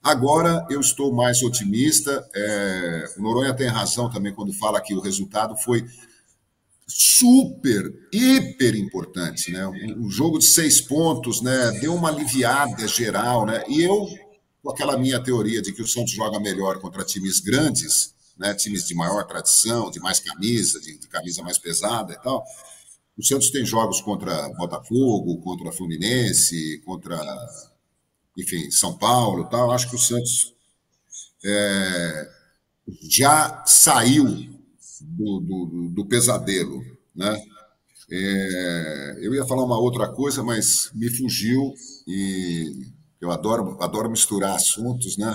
Agora 0.00 0.64
eu 0.70 0.80
estou 0.80 1.12
mais 1.12 1.42
otimista. 1.42 2.24
é, 2.34 3.04
o 3.18 3.22
Noronha 3.22 3.52
tem 3.54 3.66
razão 3.66 4.08
também 4.08 4.32
quando 4.32 4.52
fala 4.52 4.80
que 4.80 4.94
o 4.94 5.00
resultado 5.00 5.56
foi 5.56 5.84
super, 6.86 7.92
hiper 8.12 8.76
importante, 8.76 9.50
né? 9.50 9.66
Um, 9.66 10.08
jogo 10.08 10.38
de 10.38 10.46
seis 10.46 10.80
pontos, 10.80 11.42
né? 11.42 11.72
Deu 11.80 11.94
uma 11.94 12.08
aliviada 12.08 12.86
geral, 12.86 13.44
né? 13.44 13.64
E 13.68 13.82
eu, 13.82 14.06
com 14.62 14.70
aquela 14.70 14.96
minha 14.96 15.20
teoria 15.22 15.60
de 15.60 15.72
que 15.72 15.82
o 15.82 15.86
Santos 15.88 16.12
joga 16.12 16.38
melhor 16.38 16.78
contra 16.80 17.04
times 17.04 17.40
grandes, 17.40 18.14
né? 18.38 18.54
Times 18.54 18.86
de 18.86 18.94
maior 18.94 19.26
tradição, 19.26 19.90
de 19.90 20.00
mais 20.00 20.20
camisa, 20.20 20.80
de, 20.80 20.98
de 20.98 21.08
camisa 21.08 21.42
mais 21.42 21.58
pesada 21.58 22.12
e 22.12 22.22
tal. 22.22 22.44
O 23.16 23.22
Santos 23.24 23.50
tem 23.50 23.64
jogos 23.64 24.00
contra 24.00 24.48
Botafogo, 24.50 25.40
contra 25.40 25.72
Fluminense, 25.72 26.80
contra, 26.84 27.18
enfim, 28.36 28.70
São 28.70 28.96
Paulo, 28.96 29.44
e 29.44 29.50
tal. 29.50 29.72
Acho 29.72 29.90
que 29.90 29.96
o 29.96 29.98
Santos 29.98 30.54
é, 31.44 32.30
já 33.02 33.64
saiu 33.66 34.24
do, 35.02 35.40
do, 35.40 35.88
do 35.90 36.06
pesadelo, 36.06 36.80
né? 37.14 37.42
É, 38.10 39.18
eu 39.20 39.34
ia 39.34 39.44
falar 39.44 39.64
uma 39.64 39.78
outra 39.78 40.08
coisa, 40.08 40.42
mas 40.42 40.90
me 40.94 41.10
fugiu 41.10 41.74
e 42.06 42.86
eu 43.20 43.30
adoro, 43.30 43.76
adoro 43.82 44.10
misturar 44.10 44.54
assuntos, 44.54 45.16
né? 45.18 45.34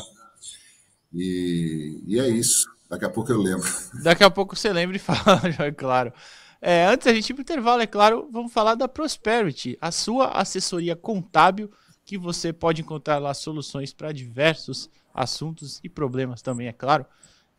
E, 1.13 2.01
e 2.07 2.19
é 2.19 2.27
isso. 2.29 2.67
Daqui 2.89 3.05
a 3.05 3.09
pouco 3.09 3.31
eu 3.31 3.41
lembro. 3.41 3.67
Daqui 4.03 4.23
a 4.23 4.29
pouco 4.29 4.55
você 4.55 4.71
lembra 4.71 4.95
e 4.95 4.99
fala, 4.99 5.41
é 5.59 5.71
claro. 5.71 6.13
É, 6.61 6.85
antes 6.85 7.05
da 7.05 7.13
gente 7.13 7.29
ir 7.29 7.33
para 7.33 7.41
o 7.41 7.43
intervalo, 7.43 7.81
é 7.81 7.87
claro, 7.87 8.29
vamos 8.31 8.53
falar 8.53 8.75
da 8.75 8.87
Prosperity, 8.87 9.77
a 9.81 9.91
sua 9.91 10.29
assessoria 10.29 10.95
contábil, 10.95 11.69
que 12.05 12.17
você 12.17 12.53
pode 12.53 12.81
encontrar 12.81 13.17
lá 13.17 13.33
soluções 13.33 13.93
para 13.93 14.11
diversos 14.11 14.89
assuntos 15.13 15.79
e 15.83 15.89
problemas 15.89 16.41
também, 16.41 16.67
é 16.67 16.73
claro. 16.73 17.05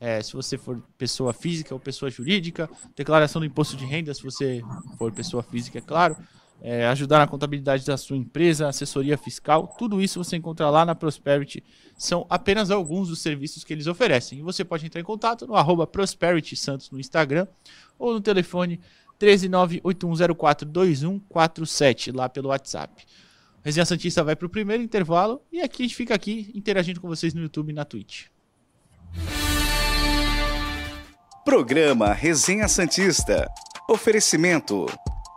É, 0.00 0.22
se 0.22 0.32
você 0.32 0.58
for 0.58 0.82
pessoa 0.98 1.32
física 1.32 1.74
ou 1.74 1.80
pessoa 1.80 2.10
jurídica, 2.10 2.68
declaração 2.96 3.40
do 3.40 3.46
imposto 3.46 3.76
de 3.76 3.84
renda, 3.84 4.12
se 4.12 4.22
você 4.22 4.62
for 4.98 5.12
pessoa 5.12 5.42
física, 5.42 5.78
é 5.78 5.82
claro 5.82 6.16
é, 6.62 6.86
ajudar 6.86 7.18
na 7.18 7.26
contabilidade 7.26 7.84
da 7.84 7.96
sua 7.96 8.16
empresa, 8.16 8.68
assessoria 8.68 9.18
fiscal, 9.18 9.74
tudo 9.78 10.00
isso 10.00 10.22
você 10.22 10.36
encontra 10.36 10.70
lá 10.70 10.84
na 10.84 10.94
Prosperity. 10.94 11.62
São 11.96 12.26
apenas 12.28 12.70
alguns 12.70 13.08
dos 13.08 13.20
serviços 13.20 13.64
que 13.64 13.72
eles 13.72 13.86
oferecem. 13.86 14.38
E 14.38 14.42
você 14.42 14.64
pode 14.64 14.86
entrar 14.86 15.00
em 15.00 15.04
contato 15.04 15.46
no 15.46 15.54
arroba 15.54 15.86
Prosperity 15.86 16.56
Santos 16.56 16.90
no 16.90 16.98
Instagram 16.98 17.46
ou 17.98 18.14
no 18.14 18.20
telefone 18.20 18.80
13981042147 19.20 22.14
lá 22.14 22.28
pelo 22.28 22.48
WhatsApp. 22.48 23.04
Resenha 23.62 23.86
Santista 23.86 24.22
vai 24.22 24.36
para 24.36 24.46
o 24.46 24.50
primeiro 24.50 24.82
intervalo 24.82 25.40
e 25.50 25.60
aqui 25.60 25.82
a 25.82 25.86
gente 25.86 25.96
fica 25.96 26.14
aqui 26.14 26.50
interagindo 26.54 27.00
com 27.00 27.08
vocês 27.08 27.32
no 27.32 27.40
YouTube 27.40 27.70
e 27.70 27.72
na 27.72 27.84
Twitch. 27.84 28.26
Programa 31.44 32.12
Resenha 32.12 32.68
Santista. 32.68 33.48
Oferecimento 33.88 34.86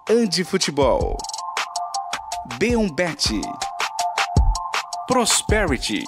Andi 0.10 0.46
Futebol. 0.46 1.18
B1Bet. 2.58 3.42
Prosperity. 5.06 6.02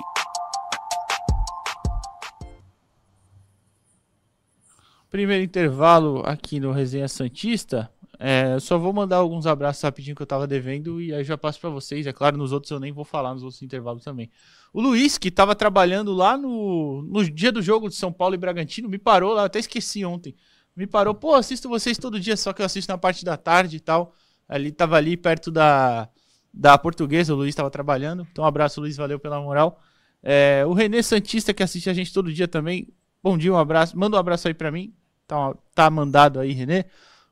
Primeiro 5.10 5.44
intervalo 5.44 6.24
aqui 6.26 6.62
no 6.62 6.72
Resenha 6.72 7.10
Santista. 7.10 7.92
É, 8.18 8.58
só 8.62 8.78
vou 8.78 8.94
mandar 8.94 9.18
alguns 9.18 9.46
abraços 9.46 9.84
rapidinho 9.84 10.16
que 10.16 10.22
eu 10.22 10.28
tava 10.28 10.48
devendo 10.48 11.02
e 11.02 11.14
aí 11.14 11.26
já 11.26 11.38
passo 11.38 11.60
para 11.60 11.70
vocês. 11.70 12.08
É 12.08 12.14
claro, 12.14 12.38
nos 12.38 12.54
outros 12.54 12.72
eu 12.72 12.80
nem 12.80 12.94
vou 12.94 13.04
falar, 13.04 13.34
nos 13.34 13.44
outros 13.44 13.62
intervalos 13.62 14.06
também. 14.06 14.32
O 14.72 14.80
Luiz, 14.80 15.18
que 15.18 15.30
tava 15.30 15.54
trabalhando 15.54 16.14
lá 16.14 16.38
no, 16.38 17.02
no 17.02 17.30
dia 17.30 17.52
do 17.52 17.62
jogo 17.62 17.90
de 17.90 17.96
São 17.96 18.14
Paulo 18.14 18.34
e 18.34 18.38
Bragantino, 18.38 18.88
me 18.88 18.98
parou 18.98 19.34
lá, 19.34 19.44
até 19.44 19.60
esqueci 19.60 20.06
ontem 20.06 20.38
me 20.76 20.88
parou, 20.88 21.14
pô, 21.14 21.36
assisto 21.36 21.68
vocês 21.68 21.98
todo 21.98 22.20
dia, 22.20 22.38
só 22.38 22.54
que 22.54 22.62
eu 22.62 22.66
assisto 22.66 22.92
na 22.92 22.98
parte 22.98 23.26
da 23.26 23.36
tarde 23.36 23.78
e 23.78 23.80
tal. 23.80 24.14
Ali 24.48 24.72
tava 24.72 24.96
ali 24.96 25.18
perto 25.18 25.52
da, 25.52 26.10
da 26.54 26.78
portuguesa, 26.78 27.34
o 27.34 27.38
Luiz 27.38 27.50
estava 27.50 27.70
trabalhando. 27.70 28.28
Então, 28.32 28.44
um 28.44 28.48
abraço, 28.48 28.82
Luiz, 28.82 28.98
valeu 28.98 29.20
pela 29.20 29.40
moral. 29.42 29.82
É, 30.24 30.64
o 30.66 30.74
Renê 30.74 31.04
Santista, 31.04 31.54
que 31.54 31.64
assiste 31.64 31.90
a 31.90 31.94
gente 31.94 32.14
todo 32.14 32.34
dia 32.34 32.48
também. 32.48 32.88
Bom 33.22 33.38
dia, 33.38 33.54
um 33.54 33.58
abraço. 33.58 33.98
Manda 33.98 34.18
um 34.18 34.20
abraço 34.20 34.48
aí 34.48 34.54
para 34.54 34.72
mim. 34.72 34.94
Tá, 35.28 35.54
tá 35.76 35.90
mandado 35.90 36.40
aí, 36.40 36.52
Renê. 36.52 36.86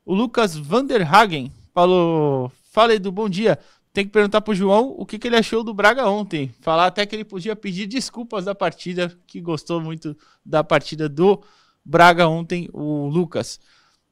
O 0.04 0.14
Lucas 0.14 0.54
Vanderhagen 0.56 1.52
falou: 1.74 2.52
Fala 2.70 2.98
do 2.98 3.10
bom 3.10 3.28
dia. 3.28 3.58
Tem 3.92 4.04
que 4.04 4.12
perguntar 4.12 4.40
pro 4.42 4.54
João 4.54 4.94
o 4.96 5.04
que, 5.04 5.18
que 5.18 5.26
ele 5.26 5.36
achou 5.36 5.64
do 5.64 5.74
Braga 5.74 6.08
ontem. 6.08 6.54
Falar 6.60 6.86
até 6.86 7.04
que 7.04 7.16
ele 7.16 7.24
podia 7.24 7.56
pedir 7.56 7.86
desculpas 7.86 8.44
da 8.44 8.54
partida, 8.54 9.12
que 9.26 9.40
gostou 9.40 9.80
muito 9.80 10.16
da 10.44 10.62
partida 10.62 11.08
do 11.08 11.42
Braga 11.88 12.28
ontem, 12.28 12.68
o 12.74 13.08
Lucas. 13.08 13.58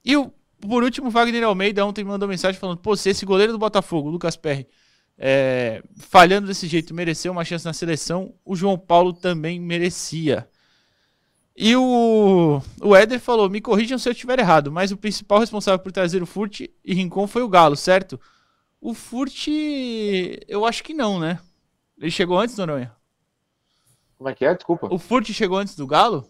E 0.03 0.17
o, 0.17 0.33
por 0.59 0.83
último, 0.83 1.09
o 1.09 1.11
Wagner 1.11 1.45
Almeida 1.45 1.85
ontem 1.85 2.03
mandou 2.03 2.27
mensagem 2.27 2.59
falando: 2.59 2.79
pô, 2.79 2.97
se 2.97 3.11
esse 3.11 3.27
goleiro 3.27 3.53
do 3.53 3.59
Botafogo, 3.59 4.09
Lucas 4.09 4.35
Perry, 4.35 4.67
é, 5.19 5.83
falhando 5.99 6.47
desse 6.47 6.67
jeito, 6.67 6.95
mereceu 6.95 7.33
uma 7.33 7.45
chance 7.45 7.67
na 7.67 7.75
seleção, 7.75 8.33
o 8.47 8.57
João 8.57 8.79
Paulo 8.79 9.13
também 9.13 9.61
merecia. 9.61 10.49
E 11.55 11.77
o, 11.77 12.63
o 12.81 12.97
Éder 12.97 13.21
falou: 13.21 13.51
me 13.51 13.61
corrijam 13.61 13.99
se 13.99 14.09
eu 14.09 14.13
estiver 14.13 14.39
errado, 14.39 14.73
mas 14.73 14.91
o 14.91 14.97
principal 14.97 15.39
responsável 15.39 15.79
por 15.79 15.93
trazer 15.93 16.23
o 16.23 16.27
Furt 16.27 16.63
e 16.83 16.95
Rincon 16.95 17.27
foi 17.27 17.43
o 17.43 17.49
Galo, 17.49 17.77
certo? 17.77 18.19
O 18.81 18.95
Furt, 18.95 19.49
eu 20.49 20.65
acho 20.65 20.83
que 20.83 20.95
não, 20.95 21.21
né? 21.21 21.39
Ele 21.99 22.11
chegou 22.11 22.39
antes, 22.41 22.57
Noronha? 22.57 22.91
Como 24.17 24.31
é 24.31 24.35
que 24.35 24.47
é? 24.47 24.55
Desculpa. 24.55 24.89
O 24.91 24.99
Furt 24.99 25.31
chegou 25.33 25.59
antes 25.59 25.77
do 25.77 25.87
Galo? 25.87 26.27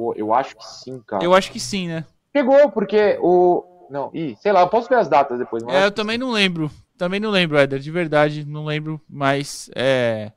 Pô, 0.00 0.14
eu 0.16 0.32
acho 0.32 0.56
que 0.56 0.66
sim, 0.66 0.98
cara. 1.06 1.22
Eu 1.22 1.34
acho 1.34 1.52
que 1.52 1.60
sim, 1.60 1.86
né? 1.86 2.06
Pegou, 2.32 2.70
porque 2.70 3.18
o. 3.20 3.86
Não, 3.90 4.10
ih, 4.14 4.34
sei 4.40 4.50
lá, 4.50 4.62
eu 4.62 4.68
posso 4.68 4.88
ver 4.88 4.94
as 4.94 5.08
datas 5.08 5.38
depois. 5.38 5.62
É, 5.68 5.84
eu 5.84 5.90
também 5.90 6.16
não 6.16 6.30
lembro. 6.30 6.70
Também 6.96 7.20
não 7.20 7.28
lembro, 7.28 7.58
Éder, 7.58 7.78
de 7.80 7.90
verdade, 7.90 8.46
não 8.46 8.64
lembro, 8.64 8.98
mas 9.06 9.70
é. 9.76 10.32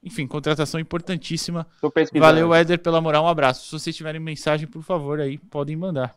Enfim, 0.00 0.28
contratação 0.28 0.78
importantíssima. 0.78 1.66
Valeu, 2.14 2.54
Éder, 2.54 2.78
pela 2.78 3.00
moral. 3.00 3.24
Um 3.24 3.28
abraço. 3.28 3.66
Se 3.66 3.72
vocês 3.72 3.96
tiverem 3.96 4.20
mensagem, 4.20 4.68
por 4.68 4.82
favor, 4.82 5.18
aí 5.18 5.38
podem 5.38 5.74
mandar. 5.74 6.14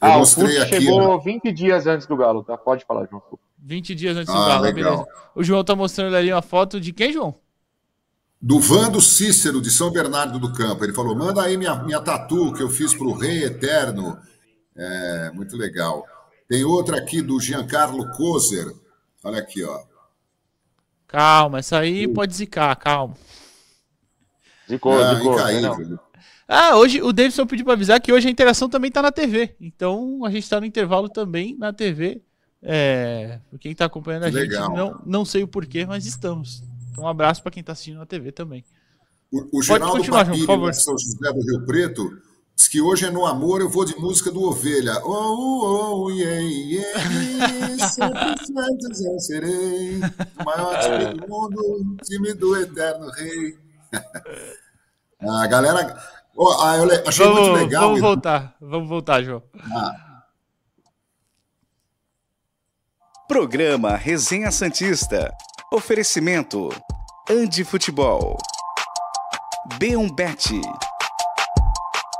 Ah, 0.00 0.18
o 0.18 0.26
Furt 0.26 0.50
chegou 0.68 1.18
né? 1.18 1.22
20 1.24 1.52
dias 1.52 1.86
antes 1.86 2.08
do 2.08 2.16
Galo, 2.16 2.42
tá? 2.42 2.58
Pode 2.58 2.84
falar, 2.84 3.06
João. 3.08 3.22
20 3.58 3.94
dias 3.94 4.16
antes 4.16 4.34
ah, 4.34 4.36
do 4.36 4.44
Galo, 4.44 4.62
legal. 4.64 4.90
beleza. 4.90 5.08
O 5.36 5.44
João 5.44 5.62
tá 5.62 5.76
mostrando 5.76 6.16
ali 6.16 6.32
uma 6.32 6.42
foto 6.42 6.80
de 6.80 6.92
quem, 6.92 7.12
João? 7.12 7.32
Do 8.42 8.58
Vando 8.58 9.00
Cícero, 9.00 9.62
de 9.62 9.70
São 9.70 9.92
Bernardo 9.92 10.36
do 10.40 10.52
Campo. 10.52 10.84
Ele 10.84 10.92
falou: 10.92 11.14
manda 11.14 11.40
aí 11.40 11.56
minha, 11.56 11.76
minha 11.84 12.00
tatu 12.00 12.52
que 12.52 12.62
eu 12.62 12.68
fiz 12.68 12.92
para 12.92 13.06
o 13.06 13.16
Rei 13.16 13.44
Eterno. 13.44 14.18
É, 14.74 15.30
muito 15.32 15.56
legal. 15.56 16.04
Tem 16.48 16.64
outra 16.64 16.98
aqui 16.98 17.22
do 17.22 17.38
Giancarlo 17.38 18.10
Kozer. 18.10 18.66
Olha 19.22 19.38
aqui, 19.38 19.62
ó. 19.62 19.80
Calma, 21.06 21.60
essa 21.60 21.78
aí 21.78 22.08
pode 22.08 22.34
zicar, 22.34 22.74
calma. 22.76 23.14
Zicou, 24.68 25.00
ah, 25.00 25.14
zicou. 25.14 25.34
Incaível. 25.34 26.00
Ah, 26.48 26.76
hoje 26.76 27.00
o 27.00 27.12
Davidson 27.12 27.46
pediu 27.46 27.64
para 27.64 27.74
avisar 27.74 28.00
que 28.00 28.12
hoje 28.12 28.26
a 28.26 28.30
interação 28.30 28.68
também 28.68 28.88
está 28.88 29.00
na 29.00 29.12
TV. 29.12 29.54
Então 29.60 30.24
a 30.24 30.30
gente 30.30 30.42
está 30.42 30.58
no 30.58 30.66
intervalo 30.66 31.08
também 31.08 31.56
na 31.56 31.72
TV. 31.72 32.22
É, 32.60 33.40
quem 33.60 33.72
está 33.72 33.84
acompanhando 33.84 34.24
a 34.24 34.28
Legal. 34.28 34.66
gente, 34.66 34.76
não, 34.76 35.00
não 35.04 35.24
sei 35.24 35.42
o 35.42 35.48
porquê, 35.48 35.84
mas 35.86 36.06
estamos. 36.06 36.62
Então, 36.92 37.04
um 37.04 37.08
abraço 37.08 37.42
para 37.42 37.50
quem 37.50 37.62
está 37.62 37.72
assistindo 37.72 37.98
na 37.98 38.06
TV 38.06 38.30
também. 38.30 38.64
O, 39.32 39.58
o 39.58 39.62
Geraldo 39.62 40.04
João, 40.04 40.24
por 40.58 40.74
São 40.74 40.96
José 40.98 41.32
do 41.32 41.40
Rio 41.40 41.64
Preto, 41.64 42.18
diz 42.54 42.68
que 42.68 42.82
hoje 42.82 43.06
é 43.06 43.10
no 43.10 43.24
amor, 43.24 43.62
eu 43.62 43.70
vou 43.70 43.84
de 43.84 43.96
música 43.96 44.30
do 44.30 44.42
Ovelha. 44.42 45.00
Oh, 45.04 45.10
oh, 45.10 46.04
oh 46.04 46.10
yeah, 46.10 46.40
yeah, 46.40 47.88
sempre 47.88 49.06
eu 49.06 49.20
serei 49.20 49.96
o 49.96 50.44
maior 50.44 50.78
time 50.80 51.14
do 51.14 51.28
mundo, 51.28 51.96
time 52.04 52.34
do 52.34 52.56
eterno 52.56 53.10
rei. 53.10 53.58
a 55.20 55.46
galera... 55.46 56.12
Oh, 56.34 56.50
ah, 56.62 56.76
eu 56.76 57.08
achei 57.08 57.26
vamos, 57.26 57.40
muito 57.40 57.56
legal. 57.56 57.82
Vamos 57.82 58.00
voltar, 58.00 58.56
vamos 58.60 58.88
voltar, 58.88 59.22
João. 59.22 59.42
Ah. 59.70 60.24
Programa 63.28 63.96
Resenha 63.96 64.50
Santista. 64.50 65.32
Oferecimento: 65.72 66.68
Andi 67.30 67.64
Futebol, 67.64 68.36
B1Bet, 69.78 70.60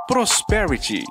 Prosperity. 0.08 1.04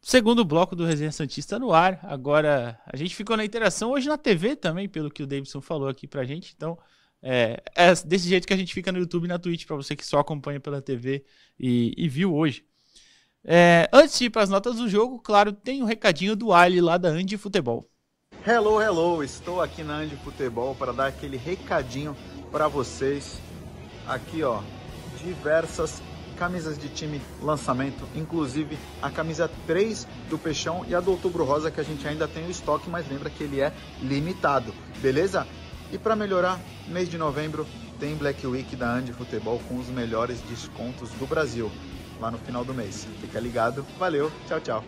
Segundo 0.00 0.42
bloco 0.42 0.74
do 0.74 0.86
Resenha 0.86 1.12
Santista 1.12 1.58
no 1.58 1.74
ar. 1.74 2.00
Agora, 2.04 2.80
a 2.86 2.96
gente 2.96 3.14
ficou 3.14 3.36
na 3.36 3.44
interação 3.44 3.90
hoje 3.90 4.08
na 4.08 4.16
TV 4.16 4.56
também, 4.56 4.88
pelo 4.88 5.10
que 5.10 5.22
o 5.22 5.26
Davidson 5.26 5.60
falou 5.60 5.90
aqui 5.90 6.06
pra 6.06 6.24
gente. 6.24 6.54
Então, 6.56 6.78
é, 7.20 7.62
é 7.74 7.94
desse 8.06 8.26
jeito 8.26 8.46
que 8.46 8.54
a 8.54 8.56
gente 8.56 8.72
fica 8.72 8.90
no 8.90 8.98
YouTube 8.98 9.26
e 9.26 9.28
na 9.28 9.38
Twitch, 9.38 9.66
para 9.66 9.76
você 9.76 9.94
que 9.94 10.06
só 10.06 10.18
acompanha 10.18 10.58
pela 10.58 10.80
TV 10.80 11.26
e, 11.60 11.92
e 11.94 12.08
viu 12.08 12.34
hoje. 12.34 12.64
É, 13.48 13.88
antes 13.92 14.18
de 14.18 14.24
ir 14.24 14.30
para 14.30 14.42
as 14.42 14.50
notas 14.50 14.74
do 14.74 14.88
jogo, 14.88 15.20
claro, 15.20 15.52
tem 15.52 15.80
um 15.80 15.86
recadinho 15.86 16.34
do 16.34 16.52
Ali 16.52 16.80
lá 16.80 16.98
da 16.98 17.10
Andy 17.10 17.36
Futebol. 17.36 17.88
Hello, 18.44 18.82
hello! 18.82 19.22
Estou 19.22 19.62
aqui 19.62 19.84
na 19.84 19.98
Andy 19.98 20.16
Futebol 20.16 20.74
para 20.74 20.92
dar 20.92 21.06
aquele 21.06 21.36
recadinho 21.36 22.16
para 22.50 22.66
vocês. 22.66 23.40
Aqui, 24.04 24.42
ó, 24.42 24.60
diversas 25.22 26.02
camisas 26.36 26.76
de 26.76 26.88
time 26.88 27.22
lançamento, 27.40 28.04
inclusive 28.16 28.76
a 29.00 29.10
camisa 29.10 29.48
3 29.64 30.08
do 30.28 30.36
Peixão 30.36 30.84
e 30.88 30.94
a 30.94 31.00
do 31.00 31.12
Outubro 31.12 31.44
Rosa 31.44 31.70
que 31.70 31.80
a 31.80 31.84
gente 31.84 32.06
ainda 32.06 32.26
tem 32.26 32.46
o 32.46 32.50
estoque, 32.50 32.90
mas 32.90 33.08
lembra 33.08 33.30
que 33.30 33.44
ele 33.44 33.60
é 33.60 33.72
limitado, 34.02 34.74
beleza? 35.00 35.46
E 35.92 35.96
para 35.96 36.16
melhorar, 36.16 36.60
mês 36.88 37.08
de 37.08 37.16
novembro 37.16 37.64
tem 38.00 38.16
Black 38.16 38.44
Week 38.44 38.74
da 38.74 38.92
Andy 38.92 39.12
Futebol 39.12 39.60
com 39.68 39.78
os 39.78 39.86
melhores 39.86 40.40
descontos 40.42 41.10
do 41.10 41.26
Brasil 41.26 41.70
lá 42.20 42.30
no 42.30 42.38
final 42.38 42.64
do 42.64 42.74
mês. 42.74 43.06
Fica 43.20 43.40
ligado. 43.40 43.82
Valeu, 43.98 44.30
tchau, 44.46 44.60
tchau. 44.60 44.84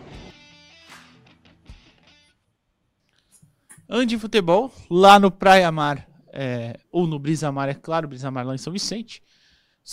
Ande 3.87 4.17
Futebol, 4.19 4.71
lá 4.89 5.19
no 5.19 5.31
Praia 5.31 5.71
Mar, 5.71 6.07
é, 6.31 6.79
ou 6.91 7.07
no 7.07 7.17
Brisa 7.17 7.51
Mar, 7.51 7.69
é 7.69 7.73
claro, 7.73 8.07
Brisa 8.07 8.29
Mar 8.29 8.45
lá 8.45 8.53
em 8.53 8.59
São 8.59 8.71
Vicente. 8.71 9.23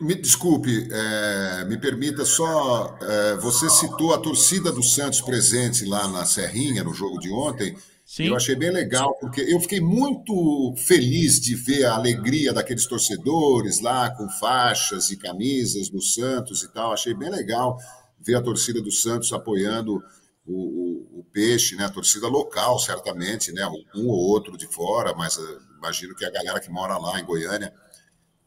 Me 0.00 0.14
desculpe, 0.14 0.88
é, 0.90 1.64
me 1.66 1.78
permita 1.78 2.24
só. 2.24 2.96
É, 3.00 3.36
você 3.36 3.68
citou 3.70 4.14
a 4.14 4.18
torcida 4.18 4.72
do 4.72 4.82
Santos 4.82 5.20
presente 5.20 5.84
lá 5.84 6.08
na 6.08 6.24
Serrinha, 6.24 6.82
no 6.82 6.94
jogo 6.94 7.18
de 7.18 7.30
ontem. 7.30 7.76
Sim. 8.04 8.24
Eu 8.24 8.36
achei 8.36 8.54
bem 8.54 8.70
legal, 8.70 9.16
porque 9.20 9.40
eu 9.40 9.60
fiquei 9.60 9.80
muito 9.80 10.74
feliz 10.76 11.40
de 11.40 11.54
ver 11.54 11.84
a 11.84 11.94
alegria 11.94 12.52
daqueles 12.52 12.84
torcedores 12.84 13.80
lá 13.80 14.10
com 14.10 14.28
faixas 14.28 15.10
e 15.10 15.16
camisas 15.16 15.88
do 15.88 16.02
Santos 16.02 16.62
e 16.62 16.72
tal. 16.72 16.92
Achei 16.92 17.14
bem 17.14 17.30
legal 17.30 17.78
ver 18.20 18.34
a 18.34 18.42
torcida 18.42 18.82
do 18.82 18.90
Santos 18.90 19.32
apoiando 19.32 20.02
o, 20.44 20.52
o, 20.52 21.20
o 21.20 21.24
peixe, 21.32 21.76
né? 21.76 21.84
A 21.84 21.90
torcida 21.90 22.26
local, 22.26 22.78
certamente, 22.78 23.52
né? 23.52 23.66
Um 23.94 24.08
ou 24.08 24.18
outro 24.18 24.56
de 24.56 24.66
fora, 24.66 25.14
mas 25.14 25.38
imagino 25.82 26.14
que 26.14 26.24
a 26.24 26.30
galera 26.30 26.60
que 26.60 26.70
mora 26.70 26.96
lá 26.96 27.18
em 27.18 27.24
Goiânia 27.24 27.74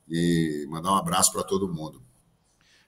e 0.07 0.65
mandar 0.69 0.93
um 0.93 0.95
abraço 0.95 1.33
para 1.33 1.43
todo 1.43 1.67
mundo. 1.67 2.01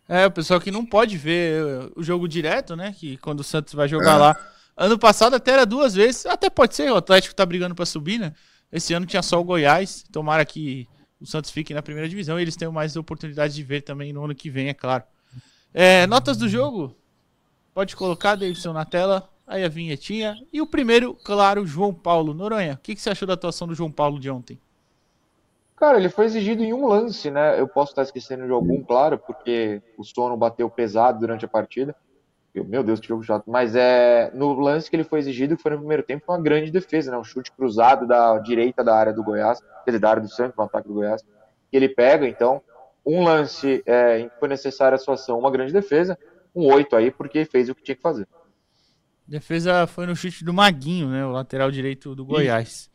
É, 0.08 0.26
o 0.26 0.32
pessoal 0.32 0.62
que 0.62 0.72
não 0.72 0.86
pode 0.86 1.18
ver 1.18 1.92
o 1.96 2.02
jogo 2.02 2.28
direto, 2.28 2.76
né? 2.76 2.96
Que 2.98 3.18
quando 3.18 3.42
o 3.42 3.44
Santos 3.44 3.74
vai 3.74 3.88
jogar 3.90 4.16
é. 4.16 4.18
lá. 4.18 4.52
Ano 4.78 4.98
passado 4.98 5.36
até 5.36 5.52
era 5.52 5.66
duas 5.66 5.96
vezes, 5.96 6.26
até 6.26 6.50
pode 6.50 6.76
ser, 6.76 6.92
o 6.92 6.96
Atlético 6.96 7.36
tá 7.36 7.46
brigando 7.46 7.76
para 7.76 7.86
subir, 7.86 8.20
né? 8.20 8.34
Esse 8.72 8.94
ano 8.94 9.06
tinha 9.06 9.24
só 9.24 9.42
o 9.42 9.44
Goiás, 9.44 10.06
tomara 10.12 10.46
que 10.46 10.88
o 11.20 11.26
Santos 11.26 11.50
fique 11.50 11.74
na 11.74 11.82
primeira 11.82 12.08
divisão 12.08 12.40
e 12.40 12.44
eles 12.44 12.56
tenham 12.56 12.72
mais 12.72 12.96
oportunidade 12.96 13.54
de 13.54 13.64
ver 13.64 13.82
também 13.82 14.14
no 14.14 14.24
ano 14.24 14.36
que 14.36 14.50
vem, 14.50 14.70
é 14.70 14.74
claro. 14.74 15.04
É, 15.74 16.06
notas 16.08 16.38
do 16.38 16.48
jogo? 16.48 16.96
Pode 17.74 17.96
colocar, 17.96 18.36
Davidson, 18.36 18.72
na 18.72 18.86
tela. 18.86 19.28
Aí 19.48 19.64
a 19.64 19.70
vinhetinha. 19.70 20.36
E 20.52 20.62
o 20.62 20.68
primeiro, 20.68 21.14
claro, 21.14 21.66
João 21.66 21.94
Paulo. 21.94 22.34
Noronha, 22.34 22.74
o 22.74 22.78
que, 22.78 22.94
que 22.94 23.02
você 23.02 23.10
achou 23.10 23.26
da 23.26 23.34
atuação 23.34 23.66
do 23.66 23.74
João 23.74 23.90
Paulo 23.90 24.20
de 24.20 24.30
ontem? 24.30 24.60
Cara, 25.78 25.98
ele 25.98 26.10
foi 26.10 26.26
exigido 26.26 26.64
em 26.64 26.74
um 26.74 26.88
lance, 26.88 27.32
né? 27.32 27.58
Eu 27.58 27.68
posso 27.68 27.92
estar 27.92 28.02
esquecendo 28.02 28.46
de 28.46 28.52
algum, 28.52 28.84
claro, 28.84 29.18
porque 29.18 29.82
o 29.98 30.04
sono 30.04 30.36
bateu 30.36 30.70
pesado 30.70 31.20
durante 31.20 31.46
a 31.46 31.48
partida. 31.48 31.96
Meu 32.54 32.84
Deus, 32.84 33.00
que 33.00 33.08
jogo 33.08 33.24
chato. 33.24 33.44
Mas 33.46 33.76
é 33.76 34.32
no 34.34 34.54
lance 34.60 34.90
que 34.90 34.96
ele 34.96 35.04
foi 35.04 35.20
exigido, 35.20 35.56
que 35.56 35.62
foi 35.62 35.72
no 35.72 35.78
primeiro 35.78 36.02
tempo, 36.02 36.26
uma 36.28 36.42
grande 36.42 36.72
defesa, 36.72 37.12
né? 37.12 37.18
Um 37.18 37.24
chute 37.24 37.52
cruzado 37.52 38.08
da 38.08 38.40
direita 38.40 38.84
da 38.84 38.96
área 38.96 39.14
do 39.14 39.24
Goiás, 39.24 39.62
quer 39.86 39.92
dizer, 39.92 40.00
da 40.00 40.10
área 40.10 40.22
do 40.24 40.30
Santos, 40.30 40.58
no 40.58 40.64
ataque 40.64 40.88
do 40.88 40.96
Goiás, 40.96 41.22
que 41.22 41.78
ele 41.78 41.88
pega. 41.88 42.28
Então, 42.28 42.62
um 43.06 43.24
lance 43.24 43.84
é, 43.86 44.20
em 44.20 44.30
que 44.30 44.40
foi 44.40 44.50
necessária 44.50 44.96
a 44.96 45.00
sua 45.00 45.14
ação, 45.14 45.38
uma 45.38 45.52
grande 45.52 45.72
defesa, 45.72 46.18
um 46.56 46.66
oito 46.74 46.96
aí, 46.96 47.12
porque 47.12 47.46
fez 47.46 47.70
o 47.70 47.76
que 47.76 47.84
tinha 47.84 47.96
que 47.96 48.02
fazer. 48.02 48.28
Defesa 49.28 49.86
foi 49.88 50.06
no 50.06 50.16
chute 50.16 50.44
do 50.44 50.54
Maguinho, 50.54 51.10
né? 51.10 51.26
O 51.26 51.32
lateral 51.32 51.70
direito 51.70 52.16
do 52.16 52.24
Goiás. 52.24 52.90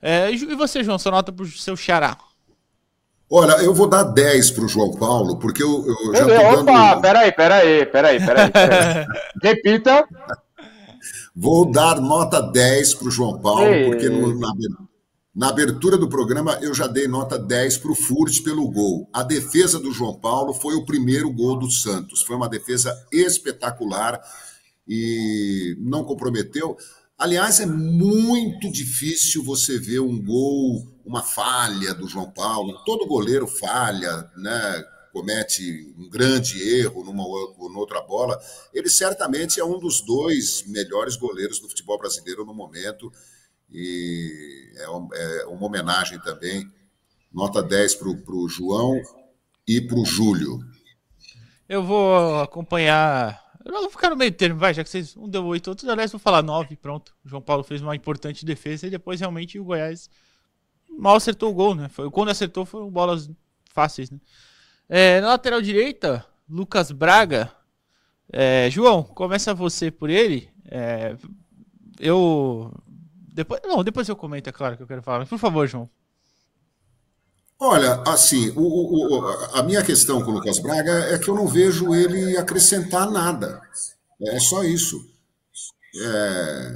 É, 0.00 0.30
e 0.30 0.54
você, 0.54 0.84
João, 0.84 0.98
sua 0.98 1.12
nota 1.12 1.32
pro 1.32 1.46
seu 1.46 1.76
xará? 1.76 2.16
Olha, 3.30 3.54
eu 3.62 3.74
vou 3.74 3.88
dar 3.88 4.04
10 4.04 4.50
para 4.52 4.64
o 4.64 4.68
João 4.68 4.92
Paulo, 4.92 5.38
porque 5.38 5.62
eu, 5.62 5.84
eu 5.86 6.14
já 6.14 6.20
tô 6.20 6.26
dando... 6.28 6.60
Opa, 6.60 7.00
peraí, 7.00 7.32
peraí, 7.32 7.86
peraí, 7.86 8.24
peraí. 8.24 8.50
peraí. 8.52 9.06
Repita. 9.42 10.06
Vou 11.34 11.68
dar 11.68 12.00
nota 12.00 12.40
10 12.40 12.94
para 12.94 13.08
o 13.08 13.10
João 13.10 13.40
Paulo, 13.40 13.64
Ei. 13.64 13.86
porque 13.86 14.08
no, 14.08 14.38
na, 14.38 14.52
na, 15.34 15.48
abertura 15.48 15.98
do 15.98 16.08
programa 16.08 16.58
eu 16.62 16.72
já 16.72 16.86
dei 16.86 17.08
nota 17.08 17.36
10 17.36 17.78
para 17.78 17.90
o 17.90 17.96
Furt 17.96 18.44
pelo 18.44 18.70
gol. 18.70 19.08
A 19.12 19.24
defesa 19.24 19.80
do 19.80 19.90
João 19.90 20.14
Paulo 20.14 20.54
foi 20.54 20.74
o 20.76 20.84
primeiro 20.84 21.32
gol 21.32 21.58
do 21.58 21.68
Santos. 21.70 22.22
Foi 22.22 22.36
uma 22.36 22.48
defesa 22.48 22.94
espetacular 23.10 24.20
e 24.86 25.76
não 25.78 26.04
comprometeu. 26.04 26.76
Aliás, 27.18 27.60
é 27.60 27.66
muito 27.66 28.70
difícil 28.70 29.44
você 29.44 29.78
ver 29.78 30.00
um 30.00 30.20
gol, 30.22 31.00
uma 31.04 31.22
falha 31.22 31.94
do 31.94 32.08
João 32.08 32.30
Paulo. 32.30 32.82
Todo 32.84 33.06
goleiro 33.06 33.46
falha, 33.46 34.30
né? 34.36 34.84
comete 35.14 35.94
um 35.96 36.10
grande 36.10 36.60
erro 36.60 37.04
numa 37.04 37.24
ou 37.24 37.70
noutra 37.70 38.00
bola. 38.00 38.36
Ele 38.74 38.90
certamente 38.90 39.60
é 39.60 39.64
um 39.64 39.78
dos 39.78 40.00
dois 40.00 40.64
melhores 40.66 41.14
goleiros 41.14 41.60
do 41.60 41.68
futebol 41.68 41.96
brasileiro 41.96 42.44
no 42.44 42.52
momento. 42.52 43.12
E 43.70 44.72
é, 44.76 44.82
é 44.82 45.46
uma 45.46 45.66
homenagem 45.66 46.20
também. 46.20 46.68
Nota 47.32 47.62
10 47.62 47.94
para 47.94 48.08
o 48.08 48.48
João 48.48 49.00
e 49.66 49.80
para 49.80 49.98
o 49.98 50.04
Júlio. 50.04 50.58
Eu 51.68 51.84
vou 51.84 52.40
acompanhar 52.40 53.43
Vou 53.64 53.90
ficar 53.90 54.10
no 54.10 54.16
meio 54.16 54.30
termo, 54.30 54.58
vai, 54.58 54.74
já 54.74 54.84
que 54.84 54.90
vocês. 54.90 55.16
Um 55.16 55.28
deu 55.28 55.44
oito, 55.46 55.68
outro, 55.68 55.90
aliás, 55.90 56.12
vou 56.12 56.18
falar 56.18 56.42
nove, 56.42 56.76
pronto. 56.76 57.14
O 57.24 57.28
João 57.28 57.40
Paulo 57.40 57.64
fez 57.64 57.80
uma 57.80 57.96
importante 57.96 58.44
defesa 58.44 58.86
e 58.86 58.90
depois 58.90 59.20
realmente 59.20 59.58
o 59.58 59.64
Goiás 59.64 60.10
mal 60.98 61.16
acertou 61.16 61.50
o 61.50 61.54
gol, 61.54 61.74
né? 61.74 61.88
Foi, 61.88 62.10
quando 62.10 62.28
acertou 62.28 62.66
foram 62.66 62.90
bolas 62.90 63.30
fáceis, 63.72 64.10
né? 64.10 64.20
É, 64.88 65.20
na 65.20 65.28
lateral 65.28 65.62
direita, 65.62 66.24
Lucas 66.48 66.92
Braga. 66.92 67.50
É, 68.30 68.68
João, 68.70 69.02
começa 69.02 69.54
você 69.54 69.90
por 69.90 70.10
ele. 70.10 70.48
É, 70.66 71.16
eu. 71.98 72.72
Depois, 73.32 73.60
não, 73.64 73.82
depois 73.82 74.08
eu 74.08 74.16
comento, 74.16 74.48
é 74.48 74.52
claro 74.52 74.76
que 74.76 74.82
eu 74.82 74.86
quero 74.86 75.02
falar. 75.02 75.26
por 75.26 75.38
favor, 75.38 75.66
João. 75.66 75.88
Olha, 77.66 78.02
assim, 78.06 78.52
o, 78.56 78.60
o, 78.60 79.26
a 79.54 79.62
minha 79.62 79.82
questão 79.82 80.22
com 80.22 80.30
o 80.30 80.34
Lucas 80.34 80.58
Braga 80.58 80.92
é 81.14 81.18
que 81.18 81.28
eu 81.28 81.34
não 81.34 81.48
vejo 81.48 81.94
ele 81.94 82.36
acrescentar 82.36 83.10
nada. 83.10 83.58
É 84.20 84.38
só 84.38 84.62
isso. 84.62 85.00
É, 85.96 86.74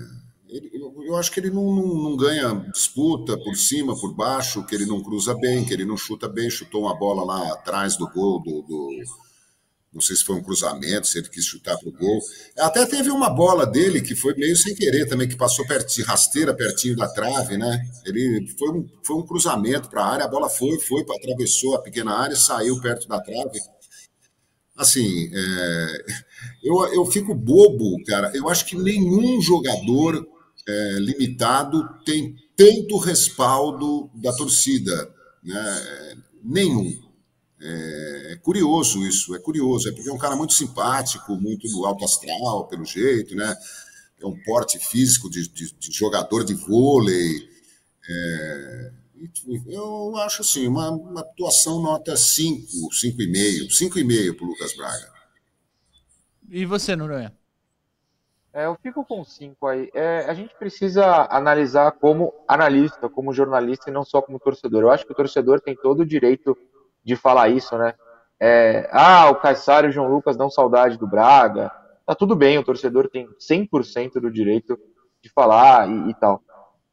ele, 0.49 0.71
eu 1.07 1.15
acho 1.17 1.31
que 1.31 1.41
ele 1.41 1.51
não, 1.51 1.75
não, 1.75 1.95
não, 1.95 2.17
ganha 2.17 2.55
disputa 2.73 3.37
por 3.37 3.55
cima, 3.55 4.01
por 4.01 4.15
baixo, 4.15 4.65
que 4.65 4.75
ele 4.75 4.87
não 4.87 5.03
cruza 5.03 5.35
bem, 5.35 5.63
que 5.63 5.75
ele 5.75 5.85
não 5.85 5.97
chuta 5.97 6.27
bem. 6.27 6.49
Chutou 6.49 6.85
uma 6.85 6.99
bola 6.99 7.23
lá 7.23 7.53
atrás 7.53 7.99
do 7.99 8.09
gol 8.09 8.43
do, 8.43 8.63
do 8.63 8.89
não 9.93 10.03
sei 10.03 10.17
se 10.17 10.25
foi 10.25 10.37
um 10.37 10.43
cruzamento, 10.43 11.07
se 11.07 11.19
ele 11.19 11.29
quis 11.29 11.45
chutar 11.45 11.77
para 11.79 11.89
o 11.89 11.93
gol. 11.93 12.21
Até 12.59 12.85
teve 12.85 13.11
uma 13.11 13.31
bola 13.31 13.67
dele 13.67 14.03
que 14.03 14.15
foi 14.15 14.35
meio 14.35 14.55
sem 14.55 14.75
querer 14.75 15.07
também, 15.07 15.27
que 15.27 15.37
passou 15.37 15.67
pertinho, 15.67 16.07
rasteira 16.07 16.55
pertinho 16.55 16.95
da 16.95 17.09
trave, 17.09 17.57
né? 17.57 17.81
Ele 18.05 18.47
foi 18.59 18.71
um, 18.71 18.87
foi 19.03 19.17
um 19.17 19.27
cruzamento 19.27 19.89
para 19.89 20.03
a 20.03 20.13
área, 20.13 20.25
a 20.27 20.29
bola 20.29 20.49
foi, 20.51 20.79
foi, 20.79 21.03
atravessou 21.03 21.75
a 21.75 21.83
pequena 21.83 22.13
área, 22.13 22.37
saiu 22.37 22.81
perto 22.81 23.09
da 23.09 23.21
trave. 23.21 23.61
Assim, 24.77 25.31
é, 25.35 26.05
eu, 26.63 26.77
eu 26.95 27.07
fico 27.07 27.35
bobo, 27.35 28.03
cara. 28.05 28.31
Eu 28.35 28.49
acho 28.49 28.67
que 28.67 28.77
nenhum 28.77 29.41
jogador 29.41 30.25
é, 30.69 30.99
limitado 31.01 31.83
tem 32.05 32.37
tanto 32.55 32.99
respaldo 32.99 34.11
da 34.15 34.33
torcida, 34.35 35.11
né? 35.43 36.17
Nenhum. 36.45 37.08
É, 37.61 38.33
é, 38.33 38.37
curioso 38.37 39.05
isso, 39.07 39.35
é 39.35 39.39
curioso. 39.39 39.89
É 39.89 39.93
porque 39.93 40.09
é 40.09 40.13
um 40.13 40.19
cara 40.19 40.37
muito 40.37 40.53
simpático, 40.53 41.35
muito 41.37 41.67
alto 41.85 42.05
astral, 42.05 42.67
pelo 42.69 42.85
jeito, 42.85 43.35
né? 43.35 43.57
É 44.21 44.27
um 44.27 44.37
porte 44.43 44.79
físico 44.79 45.29
de, 45.31 45.49
de, 45.49 45.73
de 45.73 45.93
jogador 45.93 46.45
de 46.45 46.55
vôlei. 46.55 47.49
É, 48.09 48.93
eu 49.67 50.17
acho 50.19 50.43
assim, 50.43 50.67
uma, 50.69 50.91
uma 50.91 51.21
atuação 51.21 51.83
nota 51.83 52.17
5, 52.17 52.67
5,5. 52.91 53.69
5,5 53.69 54.37
para 54.37 54.45
o 54.45 54.49
Lucas 54.49 54.77
Braga. 54.77 55.13
E 56.49 56.65
você, 56.65 56.95
Noronha? 56.95 57.33
É, 58.53 58.67
eu 58.67 58.77
fico 58.83 59.05
com 59.05 59.25
5 59.25 59.67
aí. 59.67 59.91
É, 59.93 60.21
a 60.29 60.35
gente 60.35 60.55
precisa 60.57 61.27
analisar 61.31 61.93
como 61.93 62.33
analista, 62.47 63.09
como 63.09 63.33
jornalista 63.33 63.91
e 63.91 63.93
não 63.93 64.05
só 64.05 64.23
como 64.23 64.41
torcedor. 64.41 64.83
Eu 64.83 64.91
acho 64.91 65.05
que 65.05 65.13
o 65.13 65.17
torcedor 65.17 65.61
tem 65.61 65.77
todo 65.77 66.01
o 66.01 66.07
direito 66.07 66.57
de 67.09 67.17
falar 67.17 67.49
isso, 67.49 67.77
né? 67.79 67.95
É, 68.39 68.87
ah, 68.93 69.31
o 69.31 69.37
Caissara 69.37 69.87
e 69.87 69.89
o 69.89 69.93
João 69.93 70.09
Lucas 70.09 70.37
dão 70.37 70.51
saudade 70.51 70.99
do 70.99 71.07
Braga. 71.07 71.73
Tá 72.07 72.15
tudo 72.15 72.37
bem, 72.37 72.59
o 72.59 72.63
torcedor 72.63 73.09
tem 73.09 73.27
100% 73.41 74.21
do 74.21 74.31
direito 74.31 74.79
de 75.23 75.31
falar 75.31 75.89
e, 75.89 76.11
e 76.11 76.15
tal. 76.15 76.43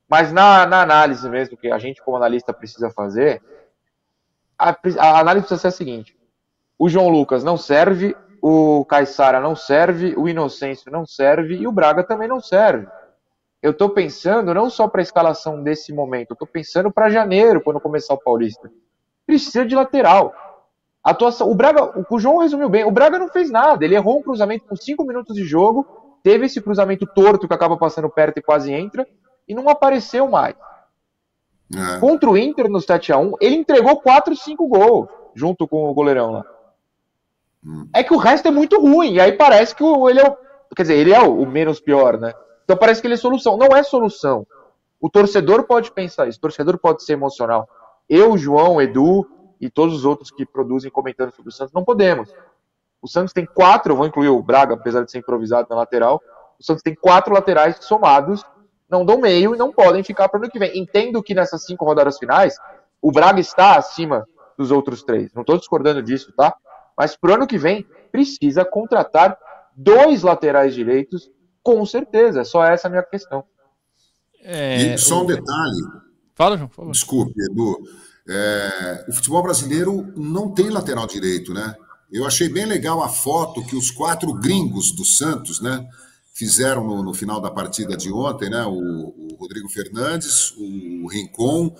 Mas 0.09 0.32
na, 0.32 0.66
na, 0.66 0.82
análise 0.82 1.30
mesmo, 1.30 1.57
que 1.57 1.70
a 1.70 1.78
gente 1.78 2.01
como 2.01 2.16
analista 2.16 2.53
precisa 2.53 2.89
fazer, 2.89 3.43
a, 4.57 4.70
a, 4.70 5.20
análise 5.20 5.45
precisa 5.45 5.59
ser 5.59 5.68
a 5.68 5.72
seguinte: 5.72 6.18
o 6.80 6.88
João 6.88 7.09
Lucas 7.09 7.43
não 7.43 7.57
serve, 7.57 8.16
o 8.41 8.86
Caissara 8.86 9.41
não 9.41 9.53
serve, 9.53 10.16
o 10.16 10.30
Inocêncio 10.30 10.89
não 10.89 11.05
serve 11.05 11.55
e 11.55 11.68
o 11.68 11.74
Braga 11.74 12.05
também 12.05 12.30
não 12.30 12.39
serve. 12.39 12.88
Eu 13.61 13.72
estou 13.72 13.89
pensando 13.89 14.53
não 14.53 14.70
só 14.70 14.88
para 14.88 15.01
a 15.01 15.03
escalação 15.03 15.61
desse 15.61 15.91
momento, 15.91 16.32
eu 16.32 16.36
estou 16.36 16.47
pensando 16.47 16.89
para 16.89 17.09
janeiro, 17.09 17.61
quando 17.61 17.82
começar 17.82 18.13
o 18.13 18.22
Paulista 18.22 18.72
precisa 19.26 19.66
de 19.66 19.76
lateral. 19.76 20.34
A 21.04 21.12
atuação, 21.12 21.50
o 21.50 21.56
Braga, 21.56 22.04
o 22.10 22.20
João 22.20 22.40
resumiu 22.40 22.68
bem, 22.70 22.84
o 22.84 22.92
Braga 22.92 23.20
não 23.20 23.28
fez 23.28 23.52
nada, 23.52 23.86
ele 23.86 23.96
errou 23.96 24.20
um 24.20 24.24
cruzamento 24.24 24.66
com 24.66 24.76
5 24.76 25.04
minutos 25.04 25.36
de 25.36 25.44
jogo, 25.44 25.86
teve 26.24 26.48
esse 26.48 26.60
cruzamento 26.60 27.06
torto 27.06 27.48
que 27.48 27.54
acaba 27.54 27.78
passando 27.78 28.10
perto 28.10 28.40
e 28.40 28.42
quase 28.42 28.74
entra, 28.74 29.08
e 29.48 29.54
não 29.54 29.70
apareceu 29.70 30.28
mais. 30.28 30.56
É. 31.74 32.00
Contra 32.00 32.30
o 32.30 32.38
Inter 32.38 32.70
no 32.70 32.80
7x1, 32.80 33.34
ele 33.40 33.56
entregou 33.56 34.02
4, 34.02 34.36
5 34.36 34.68
gols, 34.68 35.08
junto 35.36 35.68
com 35.68 35.90
o 35.90 35.94
goleirão 35.94 36.32
lá. 36.32 36.46
Hum. 37.64 37.88
É 37.94 38.04
que 38.04 38.14
o 38.14 38.18
resto 38.18 38.48
é 38.48 38.52
muito 38.52 38.80
ruim, 38.80 39.14
e 39.14 39.20
aí 39.20 39.32
parece 39.34 39.76
que 39.76 39.84
ele 39.84 40.20
é 40.20 40.28
o. 40.28 40.38
Quer 40.76 40.82
dizer, 40.82 40.98
ele 40.98 41.14
é 41.14 41.22
o 41.22 41.46
menos 41.46 41.80
pior, 41.80 42.20
né? 42.20 42.34
Então 42.64 42.76
parece 42.76 43.00
que 43.00 43.08
ele 43.08 43.14
é 43.14 43.18
solução. 43.18 43.56
Não 43.56 43.76
é 43.76 43.82
solução. 43.82 44.46
O 45.00 45.10
torcedor 45.10 45.64
pode 45.64 45.92
pensar 45.92 46.28
isso, 46.28 46.38
o 46.38 46.42
torcedor 46.42 46.78
pode 46.78 47.04
ser 47.04 47.14
emocional. 47.14 47.68
Eu, 48.10 48.38
João, 48.38 48.82
Edu 48.82 49.28
e 49.60 49.70
todos 49.70 49.95
os 49.95 50.06
outros 50.06 50.32
que 50.32 50.45
produzem 50.45 50.91
comentando 50.91 51.32
sobre 51.32 51.49
o 51.49 51.51
Santos 51.51 51.74
não 51.74 51.84
podemos. 51.84 52.32
O 53.01 53.08
Santos 53.08 53.34
tem 53.34 53.45
quatro, 53.45 53.93
eu 53.93 53.97
vou 53.97 54.08
incluir 54.08 54.30
o 54.30 54.41
Braga, 54.41 54.74
apesar 54.74 55.03
de 55.03 55.12
ser 55.12 55.20
improvisado 55.20 55.68
na 55.70 55.76
lateral. 55.76 56.22
O 56.60 56.64
Santos 56.64 56.82
tem 56.82 56.95
quatro 56.95 57.34
laterais 57.34 57.78
somados, 57.82 58.43
não 58.89 59.06
dão 59.06 59.20
meio 59.20 59.56
e 59.56 59.58
não 59.58 59.72
podem 59.72 60.03
ficar 60.03 60.30
para 60.30 60.39
o 60.39 60.43
ano 60.43 60.51
que 60.51 60.60
vem. 60.60 60.78
Entendo 60.78 61.22
que 61.22 61.34
nessas 61.34 61.66
cinco 61.66 61.86
rodadas 61.86 62.18
finais, 62.18 62.56
o 63.01 63.12
Braga 63.12 63.39
está 63.39 63.78
acima 63.78 64.28
dos 64.58 64.72
outros 64.72 65.03
três. 65.03 65.34
Não 65.34 65.41
estou 65.41 65.58
discordando 65.58 66.01
disso, 66.01 66.34
tá? 66.36 66.56
Mas 66.97 67.16
para 67.16 67.32
o 67.32 67.34
ano 67.36 67.47
que 67.47 67.58
vem, 67.58 67.86
precisa 68.12 68.64
contratar 68.64 69.38
dois 69.76 70.24
laterais 70.24 70.74
direitos, 70.74 71.30
com 71.62 71.86
certeza. 71.86 72.41
É 72.41 72.43
só 72.43 72.64
essa 72.64 72.88
a 72.88 72.89
minha 72.89 73.03
questão. 73.03 73.43
É, 74.41 74.78
e 74.78 74.97
só 74.97 75.24
um 75.24 75.26
detalhe. 75.26 76.05
Fala, 76.36 76.58
João. 76.58 76.70
Fala. 76.70 76.92
Desculpe, 76.92 77.34
Edu. 77.42 77.80
É, 78.28 79.06
o 79.08 79.14
futebol 79.14 79.42
brasileiro 79.42 80.12
não 80.18 80.52
tem 80.52 80.70
lateral 80.70 81.08
direito, 81.08 81.54
né? 81.54 81.76
Eu 82.12 82.26
achei 82.26 82.50
bem 82.50 82.66
legal 82.66 83.02
a 83.02 83.10
foto 83.10 83.66
que 83.66 83.76
os 83.76 83.90
quatro 83.90 84.34
gringos 84.34 84.92
do 84.92 85.06
Santos, 85.06 85.60
né, 85.60 85.88
fizeram 86.34 86.86
no, 86.86 87.04
no 87.04 87.14
final 87.14 87.40
da 87.40 87.50
partida 87.50 87.96
de 87.96 88.12
ontem, 88.12 88.50
né? 88.50 88.66
O, 88.66 89.34
o 89.34 89.36
Rodrigo 89.40 89.70
Fernandes, 89.70 90.52
o 90.58 91.08
Rincon, 91.08 91.76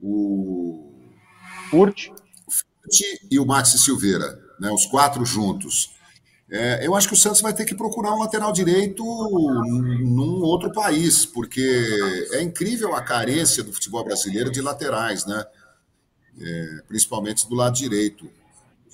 o 0.00 0.92
Furt. 1.70 2.10
e 3.30 3.38
o 3.38 3.46
Maxi 3.46 3.78
Silveira, 3.78 4.38
né? 4.60 4.70
Os 4.70 4.84
quatro 4.86 5.24
juntos. 5.24 5.93
É, 6.56 6.86
eu 6.86 6.94
acho 6.94 7.08
que 7.08 7.14
o 7.14 7.16
Santos 7.16 7.40
vai 7.40 7.52
ter 7.52 7.64
que 7.64 7.74
procurar 7.74 8.14
um 8.14 8.20
lateral 8.20 8.52
direito 8.52 9.02
num 9.02 10.40
outro 10.40 10.70
país, 10.72 11.26
porque 11.26 11.60
é 12.30 12.42
incrível 12.42 12.94
a 12.94 13.02
carência 13.02 13.64
do 13.64 13.72
futebol 13.72 14.04
brasileiro 14.04 14.52
de 14.52 14.60
laterais, 14.60 15.26
né? 15.26 15.44
É, 16.40 16.82
principalmente 16.86 17.48
do 17.48 17.56
lado 17.56 17.74
direito. 17.74 18.30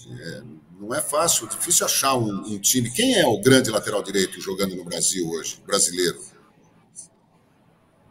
É, 0.09 0.43
não 0.81 0.95
é 0.95 1.03
fácil, 1.03 1.47
difícil 1.47 1.85
achar 1.85 2.15
um, 2.15 2.31
um, 2.31 2.59
time. 2.59 2.91
Quem 2.91 3.21
é 3.21 3.27
o 3.27 3.39
grande 3.39 3.71
lateral 3.71 4.03
direito 4.03 4.41
jogando 4.41 4.75
no 4.75 4.83
Brasil 4.83 5.29
hoje, 5.29 5.63
brasileiro? 5.67 6.19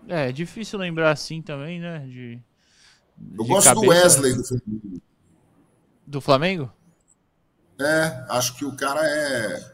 É, 0.08 0.32
difícil 0.32 0.78
lembrar 0.78 1.10
assim 1.10 1.42
também, 1.42 1.80
né? 1.80 2.06
De, 2.08 2.40
Eu 3.36 3.46
gosto 3.46 3.66
cabeça. 3.66 3.84
do 3.84 3.90
Wesley 3.90 4.36
do 4.36 4.44
Flamengo. 4.44 5.02
Do 6.06 6.22
Flamengo? 6.22 6.79
É, 7.80 8.26
acho 8.30 8.56
que 8.56 8.66
o 8.66 8.76
cara 8.76 9.00
é, 9.02 9.72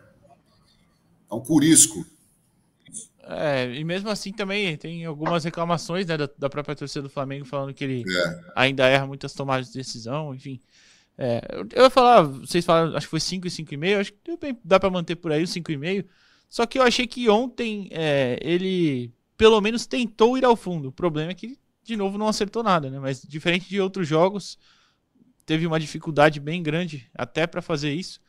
é 1.32 1.34
um 1.34 1.40
curisco. 1.40 2.06
É, 3.28 3.74
e 3.74 3.84
mesmo 3.84 4.10
assim 4.10 4.32
também 4.32 4.78
tem 4.78 5.04
algumas 5.04 5.44
reclamações 5.44 6.06
né, 6.06 6.16
da, 6.16 6.30
da, 6.38 6.48
própria 6.48 6.76
torcida 6.76 7.02
do 7.02 7.10
Flamengo 7.10 7.44
falando 7.44 7.74
que 7.74 7.84
ele 7.84 8.04
é. 8.08 8.42
ainda 8.56 8.88
erra 8.88 9.08
muitas 9.08 9.34
tomadas 9.34 9.68
de 9.68 9.74
decisão, 9.74 10.34
enfim. 10.36 10.60
É, 11.18 11.42
eu 11.74 11.84
ia 11.84 11.90
falar, 11.90 12.22
vocês 12.22 12.64
falaram, 12.64 12.96
acho 12.96 13.08
que 13.08 13.12
foi 13.12 13.20
5 13.20 13.48
e 13.48 13.50
5,5, 13.50 14.00
acho 14.00 14.14
que 14.14 14.58
dá 14.64 14.80
para 14.80 14.92
manter 14.92 15.16
por 15.16 15.32
aí 15.32 15.44
o 15.44 15.48
5,5. 15.48 16.06
Só 16.48 16.66
que 16.68 16.78
eu 16.78 16.84
achei 16.84 17.08
que 17.08 17.28
ontem 17.28 17.90
é, 17.92 18.38
ele 18.42 19.12
pelo 19.38 19.60
menos 19.60 19.86
tentou 19.86 20.38
ir 20.38 20.46
ao 20.46 20.56
fundo. 20.56 20.90
O 20.90 20.92
problema 20.92 21.32
é 21.32 21.36
que, 21.36 21.58
de 21.84 21.98
novo, 21.98 22.18
não 22.18 22.28
acertou 22.28 22.64
nada, 22.64 22.90
né? 22.90 23.00
Mas 23.00 23.22
diferente 23.22 23.68
de 23.68 23.82
outros 23.82 24.08
jogos, 24.08 24.58
teve 25.46 25.68
uma 25.68 25.80
dificuldade 25.80 26.40
bem 26.40 26.62
grande 26.62 27.10
até 27.14 27.46
para 27.48 27.62
fazer 27.62 27.94
isso. 27.94 28.20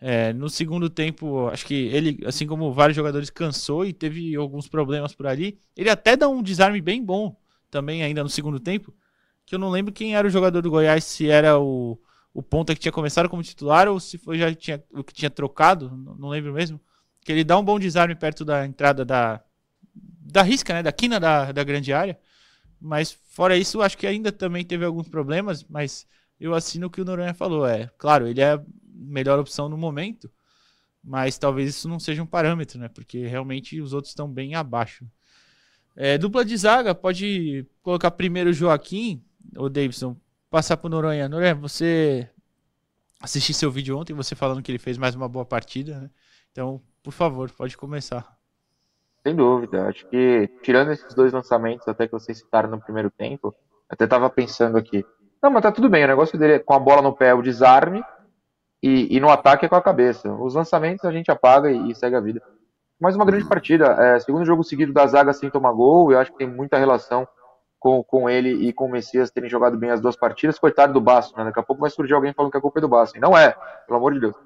É, 0.00 0.32
no 0.32 0.48
segundo 0.50 0.90
tempo, 0.90 1.48
acho 1.48 1.64
que 1.64 1.74
ele, 1.74 2.20
assim 2.26 2.46
como 2.46 2.72
vários 2.72 2.96
jogadores, 2.96 3.30
cansou 3.30 3.84
e 3.84 3.92
teve 3.92 4.34
alguns 4.34 4.68
problemas 4.68 5.14
por 5.14 5.26
ali. 5.26 5.58
Ele 5.76 5.90
até 5.90 6.16
dá 6.16 6.28
um 6.28 6.42
desarme 6.42 6.80
bem 6.80 7.04
bom 7.04 7.36
também, 7.70 8.02
ainda 8.02 8.22
no 8.22 8.28
segundo 8.28 8.58
tempo. 8.58 8.92
Que 9.46 9.54
eu 9.54 9.58
não 9.58 9.70
lembro 9.70 9.92
quem 9.92 10.16
era 10.16 10.26
o 10.26 10.30
jogador 10.30 10.60
do 10.60 10.70
Goiás, 10.70 11.04
se 11.04 11.28
era 11.28 11.58
o 11.58 11.98
o 12.34 12.42
ponta 12.42 12.74
que 12.74 12.80
tinha 12.80 12.92
começado 12.92 13.28
como 13.28 13.42
titular 13.42 13.88
ou 13.88 14.00
se 14.00 14.16
foi 14.16 14.38
já 14.38 14.54
tinha, 14.54 14.82
o 14.90 15.04
que 15.04 15.12
tinha 15.12 15.30
trocado, 15.30 15.90
não 16.18 16.28
lembro 16.28 16.52
mesmo. 16.52 16.80
Que 17.20 17.32
ele 17.32 17.44
dá 17.44 17.58
um 17.58 17.64
bom 17.64 17.78
desarme 17.78 18.14
perto 18.14 18.44
da 18.44 18.66
entrada 18.66 19.04
da, 19.04 19.40
da 19.94 20.42
risca, 20.42 20.74
né, 20.74 20.82
da 20.82 20.92
quina 20.92 21.20
da, 21.20 21.52
da 21.52 21.62
grande 21.62 21.92
área. 21.92 22.18
Mas 22.80 23.12
fora 23.12 23.56
isso, 23.56 23.80
acho 23.80 23.96
que 23.96 24.06
ainda 24.06 24.32
também 24.32 24.64
teve 24.64 24.84
alguns 24.84 25.08
problemas, 25.08 25.62
mas 25.64 26.06
eu 26.42 26.54
assino 26.54 26.88
o 26.88 26.90
que 26.90 27.00
o 27.00 27.04
Noronha 27.04 27.32
falou. 27.32 27.64
É, 27.64 27.88
claro, 27.96 28.26
ele 28.26 28.40
é 28.40 28.54
a 28.54 28.62
melhor 28.84 29.38
opção 29.38 29.68
no 29.68 29.78
momento, 29.78 30.28
mas 31.02 31.38
talvez 31.38 31.70
isso 31.70 31.88
não 31.88 32.00
seja 32.00 32.20
um 32.20 32.26
parâmetro, 32.26 32.80
né? 32.80 32.88
Porque 32.88 33.26
realmente 33.26 33.80
os 33.80 33.92
outros 33.92 34.10
estão 34.10 34.28
bem 34.28 34.56
abaixo. 34.56 35.06
É, 35.94 36.18
dupla 36.18 36.44
de 36.44 36.56
zaga, 36.56 36.94
pode 36.94 37.64
colocar 37.80 38.10
primeiro 38.10 38.50
o 38.50 38.52
Joaquim, 38.52 39.22
ou 39.56 39.68
Davidson, 39.68 40.16
passar 40.50 40.76
pro 40.76 40.88
Noronha. 40.88 41.28
Noronha, 41.28 41.54
você 41.54 42.28
assisti 43.20 43.54
seu 43.54 43.70
vídeo 43.70 43.96
ontem, 43.96 44.12
você 44.12 44.34
falando 44.34 44.62
que 44.62 44.72
ele 44.72 44.80
fez 44.80 44.98
mais 44.98 45.14
uma 45.14 45.28
boa 45.28 45.44
partida, 45.44 46.00
né? 46.00 46.10
Então, 46.50 46.82
por 47.04 47.12
favor, 47.12 47.50
pode 47.52 47.76
começar. 47.76 48.36
Sem 49.22 49.36
dúvida. 49.36 49.86
Acho 49.86 50.08
que, 50.08 50.50
tirando 50.62 50.90
esses 50.90 51.14
dois 51.14 51.32
lançamentos, 51.32 51.86
até 51.86 52.06
que 52.06 52.12
vocês 52.12 52.38
citaram 52.38 52.68
no 52.68 52.80
primeiro 52.80 53.10
tempo, 53.10 53.54
até 53.88 54.08
tava 54.08 54.28
pensando 54.28 54.76
aqui. 54.76 55.04
Não, 55.42 55.50
mas 55.50 55.62
tá 55.62 55.72
tudo 55.72 55.88
bem. 55.88 56.04
O 56.04 56.08
negócio 56.08 56.38
dele 56.38 56.54
é 56.54 56.58
com 56.58 56.72
a 56.72 56.78
bola 56.78 57.02
no 57.02 57.14
pé, 57.14 57.34
o 57.34 57.42
desarme, 57.42 58.04
e, 58.82 59.16
e 59.16 59.20
no 59.20 59.28
ataque 59.28 59.66
é 59.66 59.68
com 59.68 59.74
a 59.74 59.82
cabeça. 59.82 60.32
Os 60.32 60.54
lançamentos 60.54 61.04
a 61.04 61.10
gente 61.10 61.30
apaga 61.30 61.70
e, 61.70 61.90
e 61.90 61.94
segue 61.94 62.14
a 62.14 62.20
vida. 62.20 62.40
Mais 63.00 63.16
uma 63.16 63.24
grande 63.24 63.44
partida. 63.44 63.86
É, 63.98 64.20
segundo 64.20 64.44
jogo 64.44 64.62
seguido 64.62 64.92
da 64.92 65.06
zaga 65.06 65.32
sem 65.32 65.50
tomar 65.50 65.72
gol, 65.72 66.12
eu 66.12 66.18
acho 66.20 66.30
que 66.30 66.38
tem 66.38 66.46
muita 66.46 66.78
relação 66.78 67.26
com, 67.80 68.04
com 68.04 68.30
ele 68.30 68.50
e 68.50 68.72
com 68.72 68.86
o 68.86 68.90
Messias 68.90 69.32
terem 69.32 69.50
jogado 69.50 69.76
bem 69.76 69.90
as 69.90 70.00
duas 70.00 70.14
partidas. 70.14 70.58
Coitado 70.58 70.92
do 70.92 71.00
Basso, 71.00 71.36
né? 71.36 71.44
Daqui 71.44 71.58
a 71.58 71.64
pouco 71.64 71.82
vai 71.82 71.90
surgir 71.90 72.14
alguém 72.14 72.32
falando 72.32 72.52
que 72.52 72.58
a 72.58 72.60
culpa 72.60 72.78
é 72.78 72.82
do 72.82 72.88
Basso. 72.88 73.16
E 73.16 73.20
não 73.20 73.36
é, 73.36 73.56
pelo 73.86 73.98
amor 73.98 74.14
de 74.14 74.20
Deus. 74.20 74.36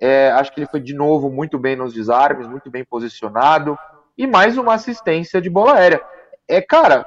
É, 0.00 0.32
acho 0.32 0.52
que 0.52 0.58
ele 0.58 0.66
foi 0.66 0.80
de 0.80 0.92
novo 0.92 1.30
muito 1.30 1.56
bem 1.56 1.76
nos 1.76 1.94
desarmes, 1.94 2.48
muito 2.48 2.68
bem 2.68 2.84
posicionado. 2.84 3.78
E 4.18 4.26
mais 4.26 4.58
uma 4.58 4.74
assistência 4.74 5.40
de 5.40 5.48
bola 5.48 5.74
aérea. 5.74 6.02
É, 6.48 6.60
cara, 6.60 7.06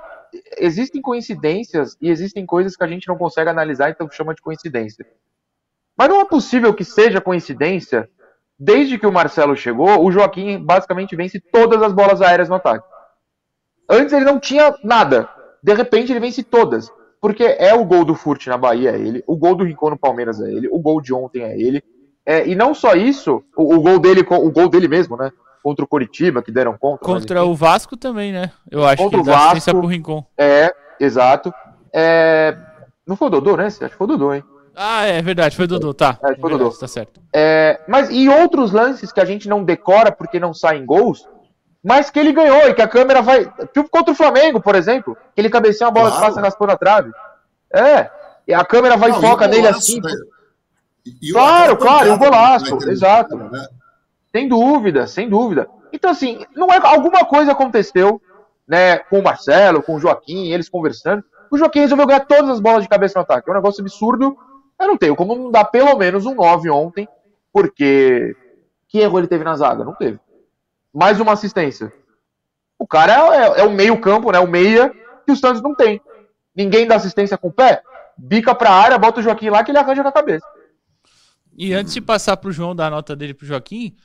existem 0.57 1.01
coincidências 1.01 1.97
e 2.01 2.09
existem 2.09 2.45
coisas 2.45 2.75
que 2.75 2.83
a 2.83 2.87
gente 2.87 3.07
não 3.07 3.17
consegue 3.17 3.49
analisar, 3.49 3.89
então 3.89 4.09
chama 4.09 4.33
de 4.33 4.41
coincidência. 4.41 5.05
Mas 5.97 6.09
não 6.09 6.19
é 6.19 6.25
possível 6.25 6.73
que 6.73 6.83
seja 6.83 7.21
coincidência. 7.21 8.09
Desde 8.57 8.97
que 8.97 9.07
o 9.07 9.11
Marcelo 9.11 9.55
chegou, 9.55 10.03
o 10.03 10.11
Joaquim 10.11 10.57
basicamente 10.63 11.15
vence 11.15 11.39
todas 11.39 11.81
as 11.81 11.91
bolas 11.93 12.21
aéreas 12.21 12.49
no 12.49 12.55
ataque. 12.55 12.87
Antes 13.89 14.13
ele 14.13 14.25
não 14.25 14.39
tinha 14.39 14.75
nada. 14.83 15.29
De 15.61 15.73
repente 15.73 16.11
ele 16.11 16.19
vence 16.19 16.43
todas. 16.43 16.91
Porque 17.21 17.43
é 17.43 17.73
o 17.73 17.85
gol 17.85 18.05
do 18.05 18.15
Furt 18.15 18.45
na 18.47 18.57
Bahia, 18.57 18.91
é 18.91 18.99
ele. 18.99 19.23
O 19.25 19.35
gol 19.35 19.55
do 19.55 19.63
Rincon 19.63 19.89
no 19.89 19.97
Palmeiras 19.97 20.39
é 20.39 20.51
ele. 20.51 20.67
O 20.69 20.79
gol 20.79 21.01
de 21.01 21.13
ontem 21.13 21.43
é 21.43 21.59
ele. 21.59 21.83
É, 22.25 22.47
e 22.47 22.55
não 22.55 22.73
só 22.73 22.93
isso, 22.93 23.43
o, 23.55 23.75
o, 23.75 23.81
gol 23.81 23.99
dele, 23.99 24.21
o 24.21 24.51
gol 24.51 24.67
dele 24.67 24.87
mesmo, 24.87 25.15
né? 25.15 25.31
Contra 25.65 25.83
o 25.83 25.87
Coritiba, 25.87 26.43
que 26.43 26.51
deram 26.51 26.77
contra. 26.77 27.03
Contra 27.03 27.43
o 27.43 27.55
Vasco 27.55 27.97
também, 27.97 28.31
né? 28.31 28.51
Eu 28.69 28.85
acho 28.85 29.01
contra 29.01 29.17
que 29.17 29.21
o 29.21 29.23
Vasco, 29.23 29.71
pro 29.71 29.87
Rincon. 29.87 30.23
É, 30.37 30.71
exato. 30.99 31.51
É, 31.91 32.55
não 33.03 33.15
foi 33.15 33.29
o 33.29 33.31
Dodô, 33.31 33.57
né? 33.57 33.65
Acho 33.65 33.79
que 33.79 33.95
foi 33.95 34.05
o 34.05 34.07
Dodô, 34.09 34.31
hein? 34.31 34.43
Ah, 34.75 35.05
é 35.05 35.23
verdade, 35.23 35.55
foi 35.55 35.65
o 35.65 35.67
Dodô, 35.67 35.91
tá. 35.91 36.19
É, 36.23 36.35
foi 36.35 36.53
o 36.53 36.57
Dodô. 36.59 36.69
Tá 36.69 36.87
certo. 36.87 37.19
É, 37.33 37.81
mas 37.87 38.11
e 38.11 38.29
outros 38.29 38.71
lances 38.71 39.11
que 39.11 39.19
a 39.19 39.25
gente 39.25 39.49
não 39.49 39.63
decora 39.63 40.11
porque 40.11 40.39
não 40.39 40.53
saem 40.53 40.85
gols, 40.85 41.27
mas 41.83 42.11
que 42.11 42.19
ele 42.19 42.31
ganhou 42.31 42.69
e 42.69 42.75
que 42.75 42.83
a 42.83 42.87
câmera 42.87 43.23
vai. 43.23 43.51
Tipo 43.73 43.89
contra 43.89 44.13
o 44.13 44.15
Flamengo, 44.15 44.61
por 44.61 44.75
exemplo, 44.75 45.17
que 45.33 45.41
ele 45.41 45.49
cabeceia 45.49 45.87
uma 45.87 45.93
bola 45.93 46.09
claro. 46.09 46.25
que 46.25 46.29
passa 46.29 46.41
raspou 46.41 46.67
na 46.67 46.77
trave. 46.77 47.09
É. 47.73 48.11
E 48.47 48.53
a 48.53 48.63
câmera 48.63 48.97
vai 48.97 49.09
não, 49.09 49.17
e 49.17 49.21
foca 49.21 49.47
nele 49.47 49.65
assim. 49.65 49.99
Né? 49.99 50.11
E, 51.23 51.31
claro, 51.31 51.75
claro, 51.75 52.07
e 52.07 52.11
o 52.11 52.19
golaço, 52.19 52.77
né? 52.77 52.91
exato. 52.91 53.35
Né? 53.35 53.67
Sem 54.35 54.49
dúvida, 54.49 55.07
sem 55.07 55.29
dúvida. 55.29 55.69
Então, 55.93 56.11
assim, 56.11 56.45
não 56.53 56.67
é 56.67 56.77
alguma 56.83 57.23
coisa 57.23 57.53
aconteceu, 57.53 58.21
né, 58.67 58.97
com 58.97 59.19
o 59.19 59.23
Marcelo, 59.23 59.81
com 59.81 59.95
o 59.95 59.99
Joaquim, 59.99 60.51
eles 60.51 60.67
conversando. 60.67 61.23
O 61.49 61.57
Joaquim 61.57 61.79
resolveu 61.79 62.05
ganhar 62.05 62.25
todas 62.25 62.49
as 62.49 62.59
bolas 62.59 62.83
de 62.83 62.89
cabeça 62.89 63.17
no 63.17 63.23
ataque. 63.23 63.49
É 63.49 63.53
um 63.53 63.55
negócio 63.55 63.79
absurdo. 63.79 64.35
Eu 64.77 64.87
não 64.87 64.97
tenho 64.97 65.15
como 65.15 65.35
não 65.35 65.49
dar 65.49 65.63
pelo 65.63 65.95
menos 65.97 66.25
um 66.25 66.35
9 66.35 66.69
ontem, 66.69 67.07
porque 67.53 68.35
que 68.89 68.99
erro 68.99 69.19
ele 69.19 69.27
teve 69.27 69.45
na 69.45 69.55
zaga? 69.55 69.85
Não 69.85 69.93
teve 69.93 70.19
mais 70.93 71.17
uma 71.19 71.31
assistência. 71.31 71.93
O 72.77 72.85
cara 72.85 73.13
é, 73.13 73.37
é, 73.37 73.59
é 73.61 73.63
o 73.63 73.71
meio-campo, 73.71 74.33
né? 74.33 74.39
O 74.39 74.47
meia 74.47 74.91
que 75.25 75.31
o 75.31 75.35
Santos 75.35 75.61
não 75.61 75.73
tem. 75.73 76.01
Ninguém 76.53 76.85
dá 76.85 76.95
assistência 76.95 77.37
com 77.37 77.47
o 77.47 77.53
pé, 77.53 77.81
bica 78.17 78.53
pra 78.53 78.71
área, 78.71 78.97
bota 78.97 79.21
o 79.21 79.23
Joaquim 79.23 79.49
lá 79.49 79.63
que 79.63 79.71
ele 79.71 79.77
arranja 79.77 80.03
na 80.03 80.11
cabeça. 80.11 80.45
E 81.57 81.73
antes 81.73 81.93
de 81.93 82.01
passar 82.01 82.35
pro 82.35 82.51
João 82.51 82.75
dar 82.75 82.87
a 82.87 82.89
nota 82.89 83.15
dele 83.15 83.33
pro 83.33 83.45
Joaquim, 83.45 83.95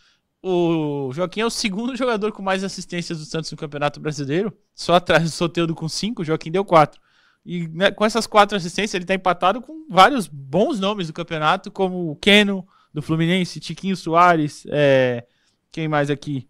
o 0.43 1.11
Joaquim 1.13 1.41
é 1.41 1.47
o 1.47 1.51
segundo 1.51 1.95
jogador 1.95 2.33
com 2.33 2.43
mais 2.43 2.65
assistências 2.65 3.19
do 3.19 3.25
Santos 3.25 3.51
no 3.51 3.57
Campeonato 3.57 4.01
Brasileiro, 4.01 4.53
só 4.75 4.95
atrás 4.95 5.23
do 5.25 5.31
Soteudo 5.31 5.75
com 5.75 5.89
cinco, 5.89 6.23
o 6.23 6.25
Joaquim 6.25 6.51
deu 6.51 6.65
quatro. 6.65 7.01
E 7.45 7.69
né, 7.69 7.91
com 7.91 8.05
essas 8.05 8.27
quatro 8.27 8.57
assistências, 8.57 8.95
ele 8.95 9.05
está 9.05 9.15
empatado 9.15 9.61
com 9.61 9.87
vários 9.89 10.27
bons 10.27 10.79
nomes 10.79 11.07
do 11.07 11.13
campeonato, 11.13 11.71
como 11.71 12.11
o 12.11 12.17
Keno, 12.17 12.67
do 12.93 13.01
Fluminense, 13.01 13.61
Tiquinho 13.61 13.97
Soares, 13.97 14.67
é, 14.71 15.25
quem 15.71 15.89
mais 15.89 16.11
aqui? 16.11 16.49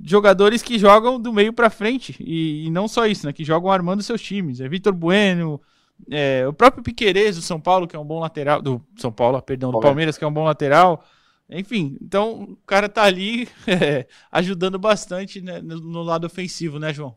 Jogadores 0.00 0.62
que 0.62 0.78
jogam 0.78 1.20
do 1.20 1.32
meio 1.32 1.52
para 1.52 1.70
frente, 1.70 2.16
e, 2.20 2.66
e, 2.66 2.70
não 2.70 2.86
só 2.86 3.06
isso, 3.06 3.26
né? 3.26 3.32
Que 3.32 3.44
jogam 3.44 3.70
armando 3.70 4.02
seus 4.02 4.22
times. 4.22 4.60
É 4.60 4.68
Vitor 4.68 4.92
Bueno, 4.92 5.60
é, 6.08 6.46
o 6.46 6.52
próprio 6.52 6.84
Piquerez 6.84 7.34
do 7.34 7.42
São 7.42 7.60
Paulo, 7.60 7.88
que 7.88 7.96
é 7.96 7.98
um 7.98 8.04
bom 8.04 8.20
lateral. 8.20 8.62
Do 8.62 8.80
São 8.96 9.10
Paulo, 9.10 9.40
perdão, 9.42 9.72
do 9.72 9.80
Palmeiras, 9.80 10.16
que 10.16 10.22
é 10.22 10.26
um 10.26 10.32
bom 10.32 10.44
lateral. 10.44 11.04
Enfim, 11.50 11.96
então 12.00 12.42
o 12.42 12.56
cara 12.66 12.88
tá 12.88 13.04
ali 13.04 13.48
é, 13.66 14.06
ajudando 14.30 14.78
bastante 14.78 15.40
né, 15.40 15.60
no, 15.62 16.02
lado 16.02 16.26
ofensivo, 16.26 16.78
né, 16.78 16.92
João? 16.92 17.16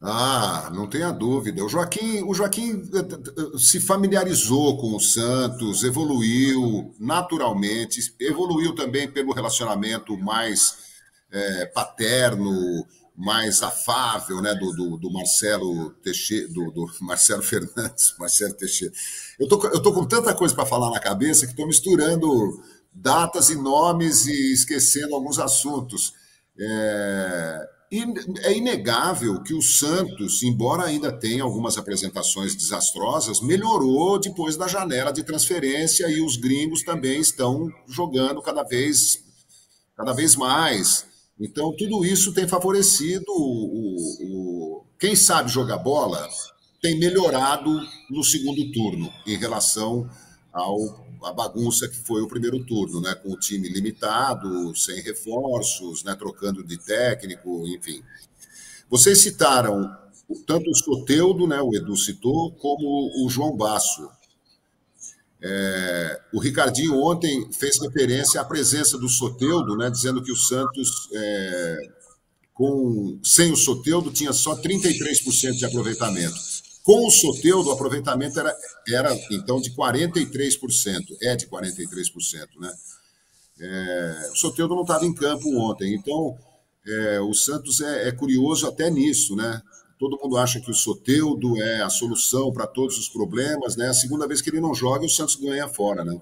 Ah, 0.00 0.70
não 0.74 0.86
tenha 0.86 1.10
dúvida. 1.10 1.64
O 1.64 1.68
Joaquim, 1.68 2.22
o 2.22 2.34
Joaquim 2.34 2.82
eh, 2.94 2.98
eh, 2.98 3.58
se 3.58 3.80
familiarizou 3.80 4.76
com 4.76 4.94
o 4.94 5.00
Santos, 5.00 5.82
evoluiu 5.82 6.94
naturalmente, 7.00 8.14
evoluiu 8.20 8.74
também 8.74 9.10
pelo 9.10 9.32
relacionamento 9.32 10.16
mais 10.18 10.76
é, 11.32 11.66
paterno, 11.66 12.86
mais 13.16 13.62
afável, 13.62 14.42
né, 14.42 14.54
do, 14.54 14.70
do, 14.72 14.96
do 14.98 15.10
Marcelo 15.10 15.90
Teixeira, 16.02 16.48
do, 16.48 16.70
do, 16.70 16.86
Marcelo 17.00 17.42
Fernandes, 17.42 18.14
Marcelo 18.18 18.54
Teixeira. 18.54 18.92
Eu 19.38 19.48
tô, 19.48 19.66
eu 19.68 19.80
tô 19.80 19.92
com 19.92 20.04
tanta 20.04 20.34
coisa 20.34 20.54
para 20.54 20.66
falar 20.66 20.90
na 20.90 21.00
cabeça 21.00 21.46
que 21.46 21.52
estou 21.52 21.66
misturando 21.66 22.62
datas 22.96 23.50
e 23.50 23.56
nomes 23.56 24.26
e 24.26 24.52
esquecendo 24.52 25.14
alguns 25.14 25.38
assuntos. 25.38 26.12
É, 26.58 27.68
é 28.40 28.56
inegável 28.56 29.42
que 29.42 29.54
o 29.54 29.62
Santos, 29.62 30.42
embora 30.42 30.84
ainda 30.84 31.12
tenha 31.12 31.44
algumas 31.44 31.78
apresentações 31.78 32.56
desastrosas, 32.56 33.40
melhorou 33.40 34.18
depois 34.18 34.56
da 34.56 34.66
janela 34.66 35.12
de 35.12 35.22
transferência 35.22 36.08
e 36.08 36.20
os 36.20 36.36
gringos 36.36 36.82
também 36.82 37.20
estão 37.20 37.68
jogando 37.86 38.42
cada 38.42 38.64
vez, 38.64 39.22
cada 39.96 40.12
vez 40.12 40.34
mais. 40.34 41.06
Então, 41.38 41.74
tudo 41.76 42.04
isso 42.04 42.32
tem 42.32 42.48
favorecido 42.48 43.26
o, 43.28 43.42
o, 43.42 44.80
o 44.80 44.84
quem 44.98 45.14
sabe 45.14 45.50
jogar 45.50 45.78
bola 45.78 46.28
tem 46.80 46.98
melhorado 46.98 47.70
no 48.10 48.24
segundo 48.24 48.72
turno 48.72 49.12
em 49.26 49.36
relação 49.36 50.08
ao 50.52 51.05
a 51.26 51.32
bagunça 51.32 51.88
que 51.88 51.96
foi 51.96 52.22
o 52.22 52.28
primeiro 52.28 52.64
turno, 52.64 53.00
né? 53.00 53.14
Com 53.14 53.32
o 53.32 53.38
time 53.38 53.68
limitado, 53.68 54.74
sem 54.76 55.00
reforços, 55.02 56.04
né? 56.04 56.14
Trocando 56.14 56.62
de 56.62 56.78
técnico, 56.78 57.66
enfim. 57.66 58.02
Vocês 58.88 59.18
citaram 59.18 59.90
tanto 60.46 60.70
o 60.70 60.74
Soteudo, 60.74 61.46
né? 61.46 61.60
O 61.60 61.74
Edu 61.74 61.96
citou, 61.96 62.52
como 62.52 63.24
o 63.24 63.28
João 63.28 63.56
Basso. 63.56 64.08
É, 65.42 66.20
o 66.32 66.38
Ricardinho 66.38 66.94
ontem 66.94 67.52
fez 67.52 67.80
referência 67.80 68.40
à 68.40 68.44
presença 68.44 68.96
do 68.96 69.08
Soteudo, 69.08 69.76
né? 69.76 69.90
Dizendo 69.90 70.22
que 70.22 70.32
o 70.32 70.36
Santos 70.36 71.08
é, 71.12 71.76
com 72.54 73.18
sem 73.22 73.52
o 73.52 73.56
Soteudo 73.56 74.10
tinha 74.10 74.32
só 74.32 74.56
33% 74.56 75.52
de 75.52 75.64
aproveitamento. 75.64 76.55
Com 76.86 77.04
o 77.04 77.10
Soteudo, 77.10 77.68
o 77.68 77.72
aproveitamento 77.72 78.38
era, 78.38 78.56
era 78.88 79.12
então 79.32 79.60
de 79.60 79.74
43%, 79.74 81.16
é 81.20 81.34
de 81.34 81.48
43%, 81.48 82.46
né? 82.60 82.72
É, 83.58 84.30
o 84.30 84.36
Soteudo 84.36 84.76
não 84.76 84.82
estava 84.82 85.04
em 85.04 85.12
campo 85.12 85.48
ontem, 85.58 85.96
então 85.96 86.38
é, 86.86 87.18
o 87.18 87.34
Santos 87.34 87.80
é, 87.80 88.06
é, 88.06 88.12
curioso 88.12 88.68
até 88.68 88.88
nisso, 88.88 89.34
né? 89.34 89.60
Todo 89.98 90.16
mundo 90.22 90.36
acha 90.36 90.60
que 90.60 90.70
o 90.70 90.74
Soteudo 90.74 91.60
é 91.60 91.82
a 91.82 91.90
solução 91.90 92.52
para 92.52 92.68
todos 92.68 92.96
os 92.96 93.08
problemas, 93.08 93.74
né? 93.74 93.88
A 93.88 93.94
segunda 93.94 94.28
vez 94.28 94.40
que 94.40 94.48
ele 94.48 94.60
não 94.60 94.72
joga, 94.72 95.04
o 95.04 95.10
Santos 95.10 95.34
ganha 95.34 95.66
fora, 95.66 96.04
né? 96.04 96.16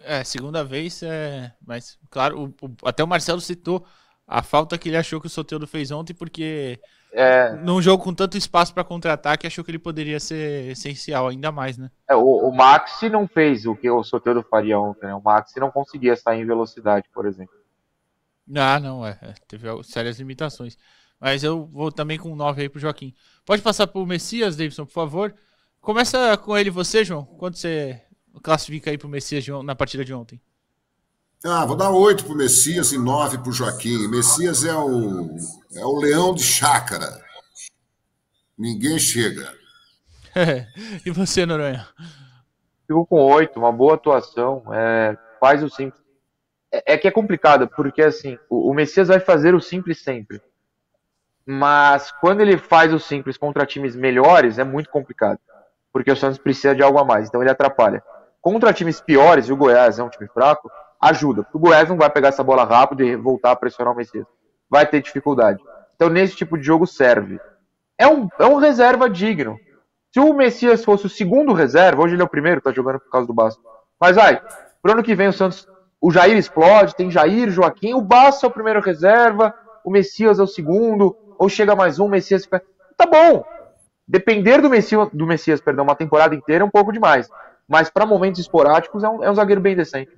É, 0.00 0.22
segunda 0.22 0.62
vez, 0.62 1.02
é... 1.02 1.50
mas 1.66 1.98
claro, 2.10 2.54
o, 2.60 2.66
o, 2.66 2.76
até 2.84 3.02
o 3.02 3.08
Marcelo 3.08 3.40
citou 3.40 3.86
a 4.26 4.42
falta 4.42 4.76
que 4.76 4.90
ele 4.90 4.98
achou 4.98 5.18
que 5.18 5.28
o 5.28 5.30
Soteudo 5.30 5.66
fez 5.66 5.90
ontem, 5.90 6.12
porque 6.12 6.78
é... 7.20 7.52
Num 7.56 7.82
jogo 7.82 8.04
com 8.04 8.14
tanto 8.14 8.38
espaço 8.38 8.72
para 8.72 8.84
contra-ataque, 8.84 9.44
achou 9.44 9.64
que 9.64 9.72
ele 9.72 9.78
poderia 9.80 10.20
ser 10.20 10.70
essencial 10.70 11.26
ainda 11.26 11.50
mais, 11.50 11.76
né? 11.76 11.90
É, 12.08 12.14
o, 12.14 12.48
o 12.48 12.54
Maxi 12.54 13.08
não 13.08 13.26
fez 13.26 13.66
o 13.66 13.74
que 13.74 13.90
o 13.90 14.04
Soteldo 14.04 14.40
faria 14.48 14.78
ontem, 14.78 15.06
né? 15.06 15.14
O 15.16 15.20
Maxi 15.20 15.58
não 15.58 15.68
conseguia 15.68 16.14
sair 16.14 16.42
em 16.42 16.46
velocidade, 16.46 17.08
por 17.12 17.26
exemplo. 17.26 17.52
Ah, 18.56 18.78
não, 18.78 19.04
é. 19.04 19.18
é 19.20 19.34
teve 19.48 19.66
sérias 19.82 20.20
limitações. 20.20 20.78
Mas 21.18 21.42
eu 21.42 21.66
vou 21.66 21.90
também 21.90 22.18
com 22.18 22.36
9 22.36 22.62
aí 22.62 22.68
pro 22.68 22.78
Joaquim. 22.78 23.12
Pode 23.44 23.62
passar 23.62 23.88
pro 23.88 24.06
Messias, 24.06 24.56
Davidson, 24.56 24.86
por 24.86 24.92
favor. 24.92 25.34
Começa 25.80 26.36
com 26.36 26.56
ele 26.56 26.70
você, 26.70 27.04
João. 27.04 27.24
Quanto 27.24 27.58
você 27.58 28.00
classifica 28.44 28.92
aí 28.92 28.96
pro 28.96 29.08
Messias 29.08 29.44
na 29.64 29.74
partida 29.74 30.04
de 30.04 30.14
ontem? 30.14 30.40
Ah, 31.44 31.64
vou 31.64 31.76
dar 31.76 31.90
oito 31.90 32.24
para 32.24 32.34
o 32.34 32.36
Messias 32.36 32.90
e 32.90 32.98
nove 32.98 33.38
para 33.38 33.48
o 33.48 33.52
Joaquim. 33.52 34.08
Messias 34.08 34.64
é 34.64 34.74
o, 34.74 35.36
é 35.72 35.84
o 35.84 35.96
leão 35.96 36.34
de 36.34 36.42
chácara. 36.42 37.06
Ninguém 38.58 38.98
chega. 38.98 39.52
e 41.06 41.10
você, 41.12 41.46
Noronha? 41.46 41.86
Fico 42.88 43.06
com 43.06 43.20
oito, 43.20 43.58
uma 43.58 43.70
boa 43.70 43.94
atuação. 43.94 44.64
É, 44.72 45.16
faz 45.38 45.62
o 45.62 45.68
simples. 45.68 46.02
É, 46.72 46.94
é, 46.94 46.98
que 46.98 47.06
é 47.06 47.10
complicado, 47.10 47.68
porque 47.68 48.02
assim, 48.02 48.36
o, 48.50 48.70
o 48.70 48.74
Messias 48.74 49.06
vai 49.06 49.20
fazer 49.20 49.54
o 49.54 49.60
simples 49.60 50.02
sempre. 50.02 50.42
Mas 51.46 52.10
quando 52.10 52.40
ele 52.40 52.58
faz 52.58 52.92
o 52.92 52.98
simples 52.98 53.38
contra 53.38 53.64
times 53.64 53.94
melhores, 53.94 54.58
é 54.58 54.64
muito 54.64 54.90
complicado. 54.90 55.38
Porque 55.92 56.10
o 56.10 56.16
Santos 56.16 56.38
precisa 56.38 56.74
de 56.74 56.82
algo 56.82 56.98
a 56.98 57.04
mais, 57.04 57.28
então 57.28 57.40
ele 57.40 57.50
atrapalha. 57.50 58.02
Contra 58.40 58.72
times 58.72 59.00
piores, 59.00 59.48
e 59.48 59.52
o 59.52 59.56
Goiás 59.56 59.98
é 59.98 60.02
um 60.02 60.10
time 60.10 60.28
fraco, 60.28 60.70
ajuda. 61.00 61.46
O 61.52 61.58
Goiás 61.58 61.88
não 61.88 61.96
vai 61.96 62.10
pegar 62.10 62.28
essa 62.28 62.42
bola 62.42 62.64
rápido 62.64 63.02
e 63.02 63.16
voltar 63.16 63.52
a 63.52 63.56
pressionar 63.56 63.94
o 63.94 63.96
Messias. 63.96 64.26
Vai 64.68 64.86
ter 64.86 65.02
dificuldade. 65.02 65.62
Então, 65.94 66.08
nesse 66.08 66.36
tipo 66.36 66.56
de 66.56 66.64
jogo, 66.64 66.86
serve. 66.86 67.40
É 67.98 68.06
um, 68.06 68.28
é 68.38 68.46
um 68.46 68.56
reserva 68.56 69.08
digno. 69.08 69.58
Se 70.12 70.20
o 70.20 70.32
Messias 70.32 70.84
fosse 70.84 71.06
o 71.06 71.10
segundo 71.10 71.52
reserva, 71.52 72.02
hoje 72.02 72.14
ele 72.14 72.22
é 72.22 72.24
o 72.24 72.28
primeiro, 72.28 72.60
tá 72.60 72.72
jogando 72.72 73.00
por 73.00 73.10
causa 73.10 73.26
do 73.26 73.34
Basto. 73.34 73.60
Mas 74.00 74.16
vai, 74.16 74.40
pro 74.80 74.92
ano 74.92 75.02
que 75.02 75.14
vem 75.14 75.28
o 75.28 75.32
Santos, 75.32 75.66
o 76.00 76.10
Jair 76.10 76.36
explode, 76.36 76.94
tem 76.94 77.10
Jair, 77.10 77.50
Joaquim, 77.50 77.94
o 77.94 78.00
Basto 78.00 78.46
é 78.46 78.48
o 78.48 78.52
primeiro 78.52 78.80
reserva, 78.80 79.54
o 79.84 79.90
Messias 79.90 80.38
é 80.38 80.42
o 80.42 80.46
segundo, 80.46 81.16
ou 81.38 81.48
chega 81.48 81.74
mais 81.74 81.98
um, 81.98 82.06
o 82.06 82.08
Messias 82.08 82.44
fica. 82.44 82.62
Tá 82.96 83.06
bom. 83.06 83.44
Depender 84.06 84.62
do 84.62 84.70
Messias, 84.70 85.08
do 85.12 85.26
Messias, 85.26 85.60
perdão, 85.60 85.84
uma 85.84 85.94
temporada 85.94 86.34
inteira 86.34 86.64
é 86.64 86.66
um 86.66 86.70
pouco 86.70 86.92
demais. 86.92 87.28
Mas 87.68 87.90
para 87.90 88.06
momentos 88.06 88.40
esporádicos 88.40 89.04
é 89.04 89.08
um, 89.08 89.22
é 89.24 89.30
um 89.30 89.34
zagueiro 89.34 89.60
bem 89.60 89.76
decente. 89.76 90.10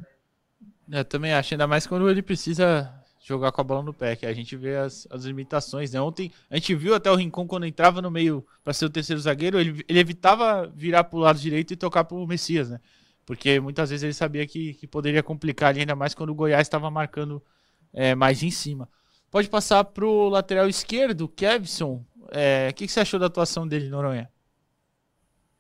Eu 0.93 1.05
também 1.05 1.33
acho, 1.33 1.55
ainda 1.55 1.67
mais 1.67 1.87
quando 1.87 2.11
ele 2.11 2.23
precisa 2.23 2.93
jogar 3.23 3.53
com 3.53 3.61
a 3.61 3.65
bola 3.65 3.83
no 3.83 3.95
pé, 3.95 4.17
que 4.17 4.27
a 4.27 4.33
gente 4.33 4.57
vê 4.57 4.77
as, 4.77 5.07
as 5.11 5.25
limitações, 5.25 5.93
né? 5.93 6.01
Ontem 6.01 6.33
a 6.51 6.57
gente 6.57 6.75
viu 6.75 6.95
até 6.95 7.11
o 7.11 7.15
Rincon 7.15 7.47
quando 7.47 7.67
entrava 7.67 8.03
no 8.03 8.11
meio 8.11 8.45
para 8.65 8.73
ser 8.73 8.87
o 8.87 8.91
terceiro 8.91 9.21
zagueiro, 9.21 9.61
ele, 9.61 9.85
ele 9.89 9.99
evitava 9.99 10.67
virar 10.75 11.05
para 11.05 11.17
o 11.17 11.21
lado 11.21 11.39
direito 11.39 11.73
e 11.73 11.77
tocar 11.77 12.05
para 12.05 12.17
o 12.17 12.27
Messias, 12.27 12.71
né? 12.71 12.81
Porque 13.25 13.61
muitas 13.61 13.91
vezes 13.91 14.03
ele 14.03 14.13
sabia 14.13 14.47
que, 14.47 14.75
que 14.75 14.87
poderia 14.87 15.23
complicar 15.23 15.77
ainda 15.77 15.95
mais 15.95 16.15
quando 16.15 16.31
o 16.31 16.35
Goiás 16.35 16.63
estava 16.63 16.91
marcando 16.91 17.41
é, 17.93 18.15
mais 18.15 18.43
em 18.43 18.51
cima. 18.51 18.89
Pode 19.31 19.49
passar 19.49 19.85
para 19.85 20.05
o 20.05 20.29
lateral 20.29 20.69
esquerdo, 20.69 21.29
Kevson. 21.29 22.05
É, 22.33 22.69
o 22.71 22.75
que, 22.75 22.87
que 22.87 22.93
você 22.93 23.01
achou 23.01 23.21
da 23.21 23.27
atuação 23.27 23.69
dele, 23.69 23.89
Noronha? 23.89 24.29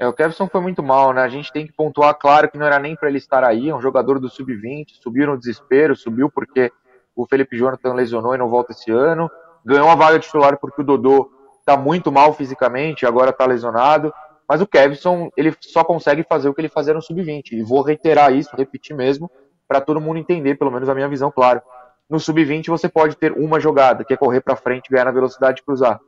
É, 0.00 0.08
o 0.08 0.14
Kevson 0.14 0.48
foi 0.48 0.62
muito 0.62 0.82
mal, 0.82 1.12
né? 1.12 1.20
A 1.20 1.28
gente 1.28 1.52
tem 1.52 1.66
que 1.66 1.74
pontuar, 1.74 2.14
claro, 2.14 2.50
que 2.50 2.56
não 2.56 2.64
era 2.64 2.78
nem 2.78 2.96
para 2.96 3.10
ele 3.10 3.18
estar 3.18 3.44
aí, 3.44 3.68
é 3.68 3.74
um 3.74 3.82
jogador 3.82 4.18
do 4.18 4.30
sub-20, 4.30 4.94
subiu 5.02 5.26
no 5.26 5.36
desespero, 5.36 5.94
subiu 5.94 6.30
porque 6.30 6.72
o 7.14 7.26
Felipe 7.26 7.54
Jonathan 7.54 7.92
lesionou 7.92 8.34
e 8.34 8.38
não 8.38 8.48
volta 8.48 8.72
esse 8.72 8.90
ano, 8.90 9.30
ganhou 9.62 9.90
a 9.90 9.94
vaga 9.94 10.18
titular 10.18 10.58
porque 10.58 10.80
o 10.80 10.84
Dodô 10.84 11.30
tá 11.66 11.76
muito 11.76 12.10
mal 12.10 12.32
fisicamente, 12.32 13.04
agora 13.04 13.30
tá 13.30 13.44
lesionado, 13.44 14.10
mas 14.48 14.62
o 14.62 14.66
Kevson, 14.66 15.28
ele 15.36 15.54
só 15.60 15.84
consegue 15.84 16.24
fazer 16.26 16.48
o 16.48 16.54
que 16.54 16.62
ele 16.62 16.70
fazia 16.70 16.94
no 16.94 17.02
sub-20, 17.02 17.52
e 17.52 17.62
vou 17.62 17.82
reiterar 17.82 18.32
isso, 18.32 18.56
repetir 18.56 18.96
mesmo, 18.96 19.30
para 19.68 19.82
todo 19.82 20.00
mundo 20.00 20.16
entender, 20.16 20.54
pelo 20.54 20.70
menos 20.70 20.88
a 20.88 20.94
minha 20.94 21.08
visão, 21.08 21.30
claro. 21.30 21.60
No 22.08 22.18
sub-20 22.18 22.68
você 22.68 22.88
pode 22.88 23.16
ter 23.16 23.32
uma 23.32 23.60
jogada, 23.60 24.02
que 24.02 24.14
é 24.14 24.16
correr 24.16 24.40
para 24.40 24.56
frente, 24.56 24.88
ganhar 24.90 25.04
na 25.04 25.12
velocidade 25.12 25.60
e 25.60 25.62
cruzar. 25.62 26.00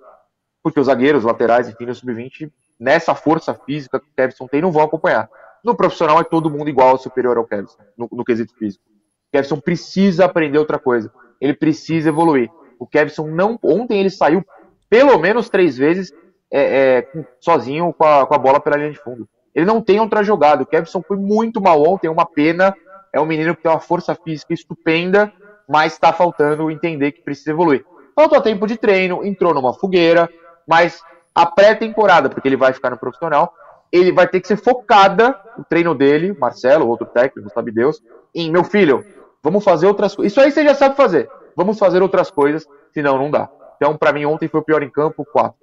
Porque 0.62 0.80
os 0.80 0.86
zagueiros, 0.86 1.24
os 1.24 1.26
laterais, 1.26 1.68
enfim, 1.68 1.84
no 1.84 1.95
sub-20 1.95 2.51
nessa 2.82 3.14
força 3.14 3.54
física 3.54 4.00
que 4.00 4.06
o 4.06 4.14
Kevson 4.16 4.48
tem, 4.48 4.60
não 4.60 4.72
vão 4.72 4.82
acompanhar. 4.82 5.30
No 5.64 5.76
profissional 5.76 6.18
é 6.20 6.24
todo 6.24 6.50
mundo 6.50 6.68
igual 6.68 6.98
superior 6.98 7.38
ao 7.38 7.44
Kevson, 7.44 7.78
no, 7.96 8.08
no 8.10 8.24
quesito 8.24 8.52
físico. 8.56 8.84
O 9.28 9.32
Kevson 9.32 9.60
precisa 9.60 10.24
aprender 10.24 10.58
outra 10.58 10.80
coisa. 10.80 11.12
Ele 11.40 11.54
precisa 11.54 12.08
evoluir. 12.08 12.50
O 12.80 12.86
Kevson 12.86 13.28
não. 13.28 13.56
Ontem 13.62 14.00
ele 14.00 14.10
saiu 14.10 14.44
pelo 14.90 15.16
menos 15.18 15.48
três 15.48 15.78
vezes 15.78 16.12
é, 16.50 17.06
é, 17.14 17.24
sozinho 17.40 17.94
com 17.96 18.04
a, 18.04 18.26
com 18.26 18.34
a, 18.34 18.38
bola 18.38 18.60
pela 18.60 18.76
linha 18.76 18.90
de 18.90 18.98
fundo. 18.98 19.28
Ele 19.54 19.64
não 19.64 19.80
tem 19.80 20.00
outra 20.00 20.24
jogada. 20.24 20.64
O 20.64 20.66
Kevson 20.66 21.02
foi 21.02 21.16
muito 21.16 21.60
mal 21.60 21.80
ontem, 21.80 22.08
é 22.08 22.10
uma 22.10 22.26
pena. 22.26 22.74
É 23.12 23.20
um 23.20 23.26
menino 23.26 23.54
que 23.54 23.62
tem 23.62 23.70
uma 23.70 23.78
força 23.78 24.14
física 24.14 24.52
estupenda, 24.52 25.32
mas 25.68 25.92
está 25.92 26.12
faltando 26.12 26.70
entender 26.70 27.12
que 27.12 27.22
precisa 27.22 27.50
evoluir. 27.50 27.84
Faltou 28.14 28.40
tempo 28.40 28.66
de 28.66 28.76
treino, 28.76 29.24
entrou 29.24 29.54
numa 29.54 29.72
fogueira, 29.72 30.28
mas 30.66 31.00
a 31.34 31.46
pré-temporada, 31.46 32.28
porque 32.28 32.48
ele 32.48 32.56
vai 32.56 32.72
ficar 32.72 32.90
no 32.90 32.98
profissional, 32.98 33.54
ele 33.90 34.12
vai 34.12 34.26
ter 34.26 34.40
que 34.40 34.48
ser 34.48 34.56
focada, 34.56 35.38
o 35.58 35.64
treino 35.64 35.94
dele, 35.94 36.32
Marcelo, 36.38 36.88
outro 36.88 37.06
técnico, 37.06 37.50
sabe 37.52 37.70
Deus, 37.70 38.02
em 38.34 38.50
meu 38.50 38.64
filho, 38.64 39.04
vamos 39.42 39.62
fazer 39.62 39.86
outras 39.86 40.14
coisas. 40.14 40.32
Isso 40.32 40.40
aí 40.40 40.50
você 40.50 40.64
já 40.64 40.74
sabe 40.74 40.96
fazer. 40.96 41.28
Vamos 41.54 41.78
fazer 41.78 42.02
outras 42.02 42.30
coisas, 42.30 42.66
senão 42.94 43.18
não 43.18 43.30
dá. 43.30 43.50
Então, 43.76 43.96
para 43.96 44.12
mim, 44.12 44.24
ontem 44.24 44.48
foi 44.48 44.60
o 44.60 44.64
pior 44.64 44.82
em 44.82 44.90
campo, 44.90 45.24
4. 45.24 45.54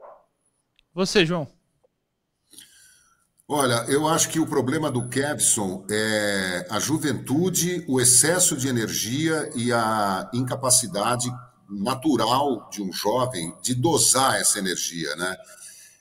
Você, 0.93 1.26
João. 1.26 1.47
Olha, 3.47 3.84
eu 3.88 4.07
acho 4.07 4.30
que 4.30 4.39
o 4.39 4.45
problema 4.45 4.91
do 4.91 5.09
Kevson 5.09 5.84
é 5.89 6.67
a 6.70 6.80
juventude, 6.80 7.84
o 7.88 7.99
excesso 7.99 8.55
de 8.55 8.67
energia 8.67 9.49
e 9.55 9.74
a 9.74 10.30
incapacidade 10.32 11.28
natural 11.67 12.70
de 12.70 12.84
um 12.84 12.91
jovem 12.91 13.55
de 13.63 13.74
dosar 13.74 14.39
essa 14.39 14.59
energia, 14.59 15.15
né? 15.15 15.36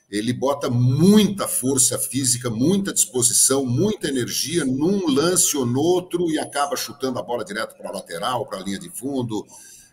Ele 0.09 0.33
bota 0.33 0.69
muita 0.69 1.47
força 1.47 1.99
física, 1.99 2.49
muita 2.49 2.91
disposição, 2.91 3.65
muita 3.65 4.07
energia 4.07 4.65
num 4.65 5.07
lance 5.07 5.55
ou 5.55 5.65
no 5.65 5.79
outro 5.79 6.31
e 6.31 6.39
acaba 6.39 6.75
chutando 6.75 7.19
a 7.19 7.21
bola 7.21 7.45
direto 7.45 7.75
para 7.77 7.89
a 7.89 7.93
lateral, 7.93 8.45
para 8.45 8.59
a 8.59 8.63
linha 8.63 8.79
de 8.79 8.89
fundo, 8.89 9.45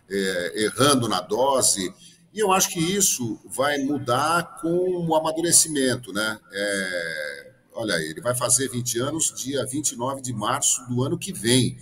é, 0.09 0.63
errando 0.63 1.07
na 1.07 1.21
dose. 1.21 1.93
E 2.33 2.39
eu 2.39 2.51
acho 2.51 2.69
que 2.69 2.79
isso 2.79 3.39
vai 3.45 3.77
mudar 3.79 4.57
com 4.59 5.05
o 5.07 5.15
amadurecimento, 5.15 6.11
né? 6.11 6.39
É, 6.51 7.51
olha 7.73 7.93
ele 7.93 8.21
vai 8.21 8.35
fazer 8.35 8.69
20 8.69 8.99
anos 8.99 9.33
dia 9.35 9.63
29 9.65 10.21
de 10.21 10.33
março 10.33 10.83
do 10.89 11.03
ano 11.03 11.17
que 11.17 11.31
vem, 11.31 11.77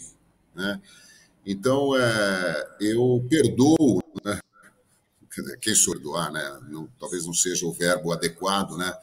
né? 0.53 0.81
Então, 1.45 1.95
é, 1.95 2.67
eu 2.81 3.23
perdoo, 3.29 4.01
né? 4.23 4.39
Quem 5.61 5.75
sou 5.75 5.93
perdoar, 5.93 6.31
né? 6.31 6.59
Não, 6.69 6.87
talvez 6.99 7.25
não 7.25 7.33
seja 7.33 7.65
o 7.65 7.73
verbo 7.73 8.11
adequado, 8.11 8.77
né? 8.77 8.93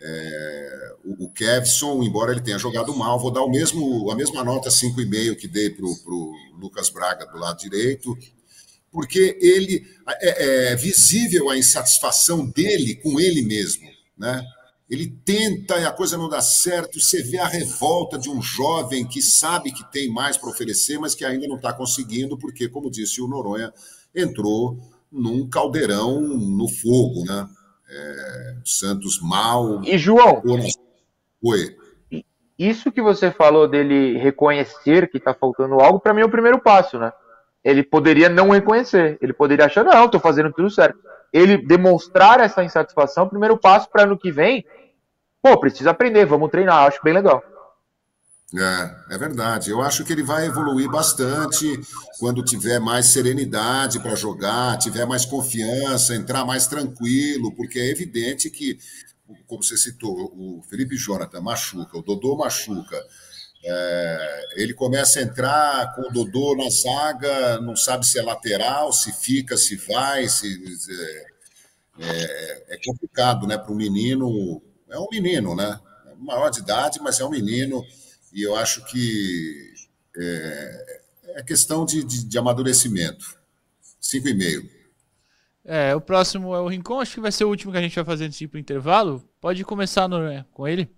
É, 0.00 0.94
o, 1.04 1.24
o 1.24 1.30
Kevson, 1.30 2.02
embora 2.02 2.32
ele 2.32 2.42
tenha 2.42 2.58
jogado 2.58 2.94
mal, 2.94 3.18
vou 3.18 3.30
dar 3.30 3.42
o 3.42 3.50
mesmo, 3.50 4.10
a 4.10 4.14
mesma 4.14 4.44
nota 4.44 4.68
5,5 4.68 5.36
que 5.36 5.48
dei 5.48 5.70
para 5.70 5.84
o 5.84 6.34
Lucas 6.58 6.90
Braga 6.90 7.26
do 7.26 7.38
lado 7.38 7.58
direito, 7.58 8.16
porque 8.90 9.38
ele 9.40 9.86
é, 10.20 10.72
é 10.72 10.76
visível 10.76 11.48
a 11.50 11.56
insatisfação 11.56 12.46
dele 12.46 12.96
com 12.96 13.18
ele 13.18 13.42
mesmo, 13.42 13.88
né? 14.16 14.44
Ele 14.88 15.06
tenta 15.24 15.78
e 15.78 15.84
a 15.84 15.90
coisa 15.90 16.18
não 16.18 16.28
dá 16.28 16.42
certo. 16.42 17.00
Você 17.00 17.22
vê 17.22 17.38
a 17.38 17.48
revolta 17.48 18.18
de 18.18 18.28
um 18.28 18.42
jovem 18.42 19.06
que 19.06 19.22
sabe 19.22 19.72
que 19.72 19.90
tem 19.90 20.10
mais 20.10 20.36
para 20.36 20.50
oferecer, 20.50 20.98
mas 20.98 21.14
que 21.14 21.24
ainda 21.24 21.48
não 21.48 21.56
está 21.56 21.72
conseguindo, 21.72 22.36
porque, 22.36 22.68
como 22.68 22.90
disse 22.90 23.22
o 23.22 23.26
Noronha, 23.26 23.72
entrou 24.14 24.78
num 25.14 25.48
caldeirão 25.48 26.20
no 26.20 26.68
fogo, 26.68 27.24
né? 27.26 27.46
É, 27.88 28.56
Santos 28.64 29.20
mal. 29.22 29.82
E 29.84 29.96
João? 29.96 30.42
Oi. 31.42 31.76
Isso 32.58 32.92
que 32.92 33.00
você 33.00 33.30
falou 33.30 33.68
dele 33.68 34.18
reconhecer 34.18 35.08
que 35.08 35.18
está 35.18 35.32
faltando 35.32 35.80
algo, 35.80 36.00
para 36.00 36.12
mim 36.12 36.20
é 36.22 36.24
o 36.24 36.30
primeiro 36.30 36.60
passo, 36.60 36.98
né? 36.98 37.12
Ele 37.62 37.82
poderia 37.82 38.28
não 38.28 38.50
reconhecer, 38.50 39.18
ele 39.20 39.32
poderia 39.32 39.66
achar, 39.66 39.84
não, 39.84 40.04
estou 40.04 40.20
fazendo 40.20 40.52
tudo 40.52 40.70
certo 40.70 40.98
ele 41.34 41.58
demonstrar 41.58 42.38
essa 42.38 42.62
insatisfação, 42.62 43.28
primeiro 43.28 43.58
passo 43.58 43.90
para 43.90 44.04
ano 44.04 44.16
que 44.16 44.30
vem, 44.30 44.64
pô, 45.42 45.58
precisa 45.58 45.90
aprender, 45.90 46.24
vamos 46.24 46.48
treinar, 46.48 46.86
acho 46.86 47.00
bem 47.02 47.12
legal. 47.12 47.42
É, 48.52 49.14
é 49.14 49.18
verdade. 49.18 49.70
Eu 49.70 49.80
acho 49.82 50.04
que 50.04 50.12
ele 50.12 50.22
vai 50.22 50.46
evoluir 50.46 50.88
bastante 50.88 51.80
quando 52.20 52.44
tiver 52.44 52.78
mais 52.78 53.06
serenidade 53.06 53.98
para 53.98 54.14
jogar, 54.14 54.78
tiver 54.78 55.06
mais 55.06 55.24
confiança, 55.24 56.14
entrar 56.14 56.44
mais 56.44 56.66
tranquilo, 56.66 57.52
porque 57.56 57.78
é 57.80 57.90
evidente 57.90 58.48
que, 58.50 58.78
como 59.46 59.62
você 59.62 59.76
citou, 59.76 60.30
o 60.36 60.62
Felipe 60.68 60.96
Jonathan 60.96 61.40
machuca, 61.40 61.98
o 61.98 62.02
Dodô 62.02 62.36
machuca. 62.36 63.02
É, 63.64 64.44
ele 64.56 64.74
começa 64.74 65.18
a 65.20 65.22
entrar 65.22 65.94
com 65.94 66.02
o 66.02 66.12
Dodô 66.12 66.54
na 66.56 66.68
zaga, 66.70 67.60
não 67.60 67.74
sabe 67.74 68.06
se 68.06 68.18
é 68.18 68.22
lateral, 68.22 68.92
se 68.92 69.12
fica, 69.12 69.56
se 69.56 69.76
vai, 69.76 70.28
se, 70.28 70.46
é, 71.98 72.04
é, 72.06 72.74
é 72.74 72.78
complicado, 72.84 73.46
né? 73.46 73.56
Para 73.58 73.72
um 73.72 73.76
menino, 73.76 74.62
é 74.88 74.98
um 74.98 75.08
menino, 75.10 75.54
né? 75.54 75.78
É 76.10 76.14
maior 76.16 76.50
de 76.50 76.60
idade, 76.60 77.00
mas 77.00 77.20
é 77.20 77.24
um 77.24 77.30
menino, 77.30 77.82
e 78.34 78.42
eu 78.42 78.56
acho 78.56 78.84
que 78.86 79.72
é, 80.16 81.00
é 81.36 81.42
questão 81.42 81.86
de, 81.86 82.02
de, 82.02 82.24
de 82.24 82.38
amadurecimento. 82.38 83.38
Cinco 84.00 84.28
e 84.28 84.34
meio. 84.34 84.68
É, 85.64 85.94
o 85.94 86.00
próximo 86.00 86.54
é 86.54 86.60
o 86.60 86.66
Rincon, 86.66 87.00
acho 87.00 87.14
que 87.14 87.20
vai 87.20 87.32
ser 87.32 87.44
o 87.44 87.48
último 87.48 87.72
que 87.72 87.78
a 87.78 87.80
gente 87.80 87.94
vai 87.94 88.04
fazer 88.04 88.26
nesse 88.26 88.38
tipo 88.38 88.58
intervalo. 88.58 89.22
Pode 89.40 89.64
começar 89.64 90.08
no, 90.08 90.18
com 90.52 90.68
ele. 90.68 90.90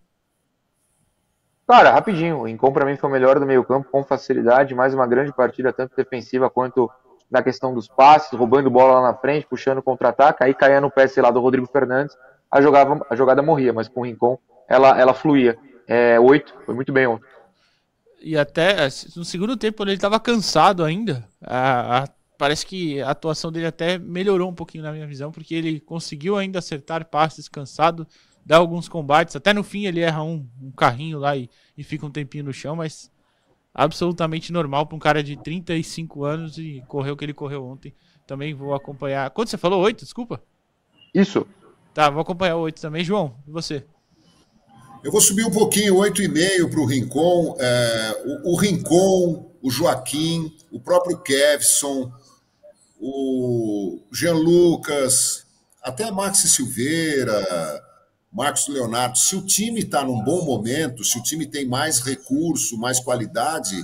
Cara, 1.69 1.93
rapidinho, 1.93 2.39
o 2.39 2.45
Rincon 2.45 2.73
para 2.73 2.87
mim 2.87 2.97
foi 2.97 3.11
o 3.11 3.13
melhor 3.13 3.39
do 3.39 3.47
meio 3.47 3.65
campo 3.65 3.91
com 3.91 4.03
facilidade, 4.03 4.75
mais 4.75 4.95
uma 4.95 5.07
grande 5.07 5.33
partida, 5.33 5.73
tanto 5.73 5.95
defensiva 5.95 6.49
quanto 6.49 6.91
na 7.31 7.43
questão 7.43 7.75
dos 7.75 7.89
passes, 7.89 8.31
roubando 8.39 8.71
bola 8.71 9.01
lá 9.01 9.09
na 9.09 9.15
frente, 9.15 9.47
puxando 9.47 9.83
contra-ataque, 9.83 10.43
aí 10.43 10.55
caía 10.55 10.81
no 10.81 10.91
pé, 10.91 11.07
sei 11.09 11.23
lá, 11.23 11.31
do 11.31 11.41
Rodrigo 11.41 11.67
Fernandes, 11.67 12.17
a 12.51 12.61
jogada, 12.61 13.05
a 13.11 13.17
jogada 13.17 13.43
morria, 13.43 13.73
mas 13.73 13.89
com 13.89 14.01
o 14.01 14.05
Rincon 14.05 14.39
ela, 14.69 14.99
ela 14.99 15.13
fluía. 15.13 15.59
É, 15.87 16.19
oito, 16.19 16.55
foi 16.65 16.75
muito 16.75 16.93
bem 16.93 17.07
ontem. 17.07 17.27
E 18.21 18.37
até 18.37 18.89
no 19.15 19.25
segundo 19.25 19.57
tempo, 19.57 19.77
quando 19.77 19.91
ele 19.91 19.97
estava 19.97 20.19
cansado 20.19 20.83
ainda, 20.83 21.29
a, 21.41 22.03
a, 22.03 22.09
parece 22.37 22.67
que 22.67 23.01
a 23.01 23.11
atuação 23.11 23.53
dele 23.53 23.67
até 23.67 23.99
melhorou 23.99 24.51
um 24.51 24.55
pouquinho 24.55 24.85
na 24.85 24.93
minha 24.93 25.07
visão, 25.07 25.31
porque 25.31 25.55
ele 25.55 25.81
conseguiu 25.81 26.37
ainda 26.37 26.59
acertar 26.59 27.05
passes 27.07 27.49
cansado, 27.49 28.07
dar 28.45 28.57
alguns 28.57 28.89
combates. 28.89 29.37
Até 29.37 29.53
no 29.53 29.63
fim 29.63 29.87
ele 29.87 30.01
erra 30.01 30.23
um, 30.23 30.49
um 30.61 30.71
carrinho 30.73 31.19
lá 31.19 31.37
e, 31.37 31.49
e 31.77 31.85
fica 31.85 32.07
um 32.07 32.11
tempinho 32.11 32.45
no 32.45 32.53
chão, 32.53 32.75
mas 32.75 33.11
absolutamente 33.75 34.53
normal 34.53 34.87
para 34.87 34.97
um 34.97 35.01
cara 35.01 35.23
de 35.23 35.37
35 35.37 36.25
anos 36.25 36.59
e 36.59 36.83
correu 36.89 37.15
o 37.15 37.17
que 37.17 37.25
ele 37.25 37.35
correu 37.35 37.65
ontem. 37.65 37.95
Também 38.27 38.55
vou 38.55 38.75
acompanhar. 38.75 39.31
Quanto 39.31 39.51
você 39.51 39.59
falou? 39.59 39.83
Oito, 39.83 40.03
desculpa? 40.03 40.43
Isso. 41.15 41.47
Tá, 41.95 42.11
vou 42.11 42.21
acompanhar 42.21 42.57
o 42.57 42.61
oito 42.61 42.81
também. 42.81 43.05
João, 43.05 43.37
e 43.47 43.51
você? 43.51 43.87
Eu 45.07 45.13
vou 45.13 45.21
subir 45.21 45.47
um 45.47 45.53
pouquinho, 45.53 45.99
oito 45.99 46.21
e 46.21 46.27
meio 46.27 46.69
para 46.69 46.81
o 46.81 46.85
Rincon. 46.85 47.57
É, 47.61 48.25
o, 48.43 48.55
o 48.55 48.57
Rincon, 48.57 49.57
o 49.63 49.71
Joaquim, 49.71 50.53
o 50.69 50.81
próprio 50.81 51.23
Kevson, 51.23 52.13
o 53.01 54.01
Jean 54.13 54.35
Lucas, 54.35 55.45
até 55.81 56.11
Maxi 56.11 56.49
Silveira, 56.49 57.41
Marcos 58.33 58.67
Leonardo, 58.67 59.17
se 59.17 59.37
o 59.37 59.47
time 59.47 59.83
está 59.83 60.05
num 60.05 60.25
bom 60.25 60.45
momento, 60.45 61.05
se 61.05 61.17
o 61.21 61.23
time 61.23 61.47
tem 61.47 61.65
mais 61.65 62.01
recurso, 62.01 62.77
mais 62.77 62.99
qualidade, 62.99 63.77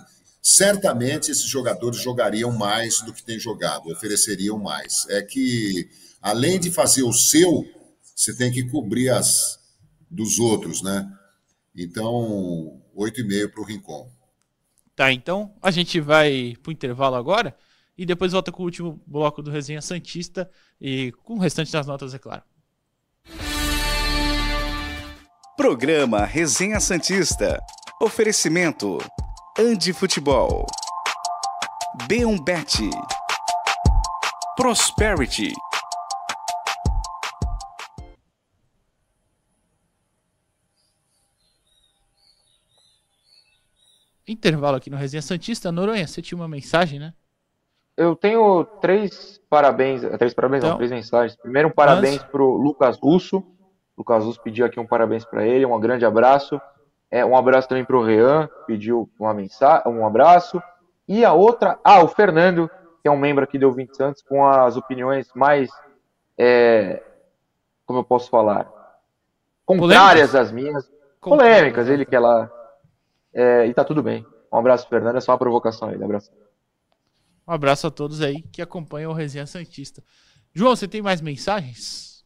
certamente 0.43 1.31
esses 1.31 1.47
jogadores 1.47 2.03
jogariam 2.03 2.51
mais 2.51 3.01
do 3.01 3.13
que 3.13 3.23
tem 3.23 3.39
jogado, 3.39 3.93
ofereceriam 3.93 4.59
mais. 4.59 5.07
É 5.09 5.23
que, 5.23 5.89
além 6.21 6.59
de 6.59 6.69
fazer 6.73 7.05
o 7.05 7.13
seu, 7.13 7.65
você 8.13 8.35
tem 8.35 8.51
que 8.51 8.65
cobrir 8.65 9.11
as 9.11 9.62
dos 10.13 10.39
outros, 10.39 10.83
né? 10.83 11.11
Então, 11.75 12.81
8,5 12.95 13.51
para 13.51 13.61
o 13.63 13.65
Rincon. 13.65 14.13
Tá, 14.95 15.11
então 15.11 15.55
a 15.63 15.71
gente 15.71 15.99
vai 16.01 16.55
para 16.63 16.69
o 16.69 16.73
intervalo 16.73 17.17
agora 17.17 17.57
e 17.97 18.05
depois 18.05 18.33
volta 18.33 18.53
com 18.53 18.63
o 18.63 18.67
último 18.67 19.03
bloco 19.07 19.43
do 19.43 19.51
Resenha 19.51 19.81
Santista 19.81 20.51
e 20.79 21.13
com 21.25 21.35
o 21.35 21.39
restante 21.39 21.73
das 21.73 21.87
notas, 21.87 22.13
é 22.13 22.19
claro. 22.19 22.43
Programa 25.57 26.25
Resenha 26.25 26.79
Santista. 26.81 27.59
Oferecimento: 28.01 28.99
Andi 29.59 29.93
Futebol. 29.93 30.67
B1Bet. 32.09 32.91
Prosperity. 34.57 35.53
Intervalo 44.33 44.77
aqui 44.77 44.91
no 44.91 44.97
Resenha 44.97 45.23
Santista. 45.23 45.71
Noronha, 45.71 46.07
você 46.07 46.23
tinha 46.23 46.37
uma 46.37 46.49
mensagem, 46.49 46.99
né? 46.99 47.13
Eu 47.97 48.17
tenho 48.17 48.65
três 48.81 49.41
parabéns, 49.51 50.01
três 50.19 50.33
parabéns, 50.33 50.61
então, 50.61 50.71
não, 50.71 50.77
três 50.79 50.91
mensagens. 50.91 51.37
Primeiro, 51.37 51.69
um 51.69 51.73
parabéns 51.73 52.23
para 52.23 52.43
o 52.43 52.57
Lucas 52.57 52.99
Russo, 52.99 53.45
o 53.97 54.03
Casus 54.03 54.39
pediu 54.39 54.65
aqui 54.65 54.81
um 54.81 54.87
parabéns 54.87 55.25
para 55.25 55.47
ele, 55.47 55.67
um 55.67 55.79
grande 55.79 56.05
abraço. 56.05 56.61
É, 57.11 57.25
um 57.25 57.37
abraço 57.37 57.69
também 57.69 57.85
para 57.85 57.97
o 57.97 58.03
Rean, 58.03 58.49
pediu 58.67 59.09
uma 59.19 59.35
mensagem, 59.35 59.83
um 59.87 60.07
abraço. 60.07 60.63
E 61.07 61.25
a 61.25 61.35
outra, 61.35 61.79
ah, 61.85 62.03
o 62.03 62.09
Fernando, 62.09 62.71
que 63.03 63.09
é 63.09 63.11
um 63.11 63.19
membro 63.19 63.45
aqui 63.45 63.59
do 63.59 63.67
Ouvinte 63.67 63.95
Santos, 63.95 64.23
com 64.23 64.47
as 64.47 64.77
opiniões 64.79 65.29
mais, 65.35 65.69
é, 66.39 67.03
como 67.85 67.99
eu 67.99 68.05
posso 68.05 68.31
falar, 68.31 68.67
contrárias 69.67 70.31
polêmicas. 70.31 70.35
às 70.35 70.51
minhas, 70.51 70.93
polêmicas, 71.21 71.89
ele 71.89 72.07
que 72.07 72.17
ela, 72.17 72.51
é, 73.33 73.67
e 73.67 73.75
tá 73.75 73.85
tudo 73.85 74.03
bem. 74.03 74.27
Um 74.53 74.59
abraço, 74.59 74.89
Fernando, 74.89 75.17
é 75.17 75.21
só 75.21 75.33
uma 75.33 75.39
provocação 75.39 75.89
aí, 75.89 76.03
abraço. 76.03 76.31
Um 77.49 77.53
abraço 77.53 77.87
a 77.87 77.91
todos 77.91 78.21
aí 78.21 78.43
que 78.53 78.63
acompanham 78.63 79.11
o 79.11 79.15
Resenha 79.15 79.47
Santista. 79.47 80.03
João, 80.55 80.77
você 80.77 80.87
tem 80.87 81.01
mais 81.01 81.21
mensagens? 81.21 82.25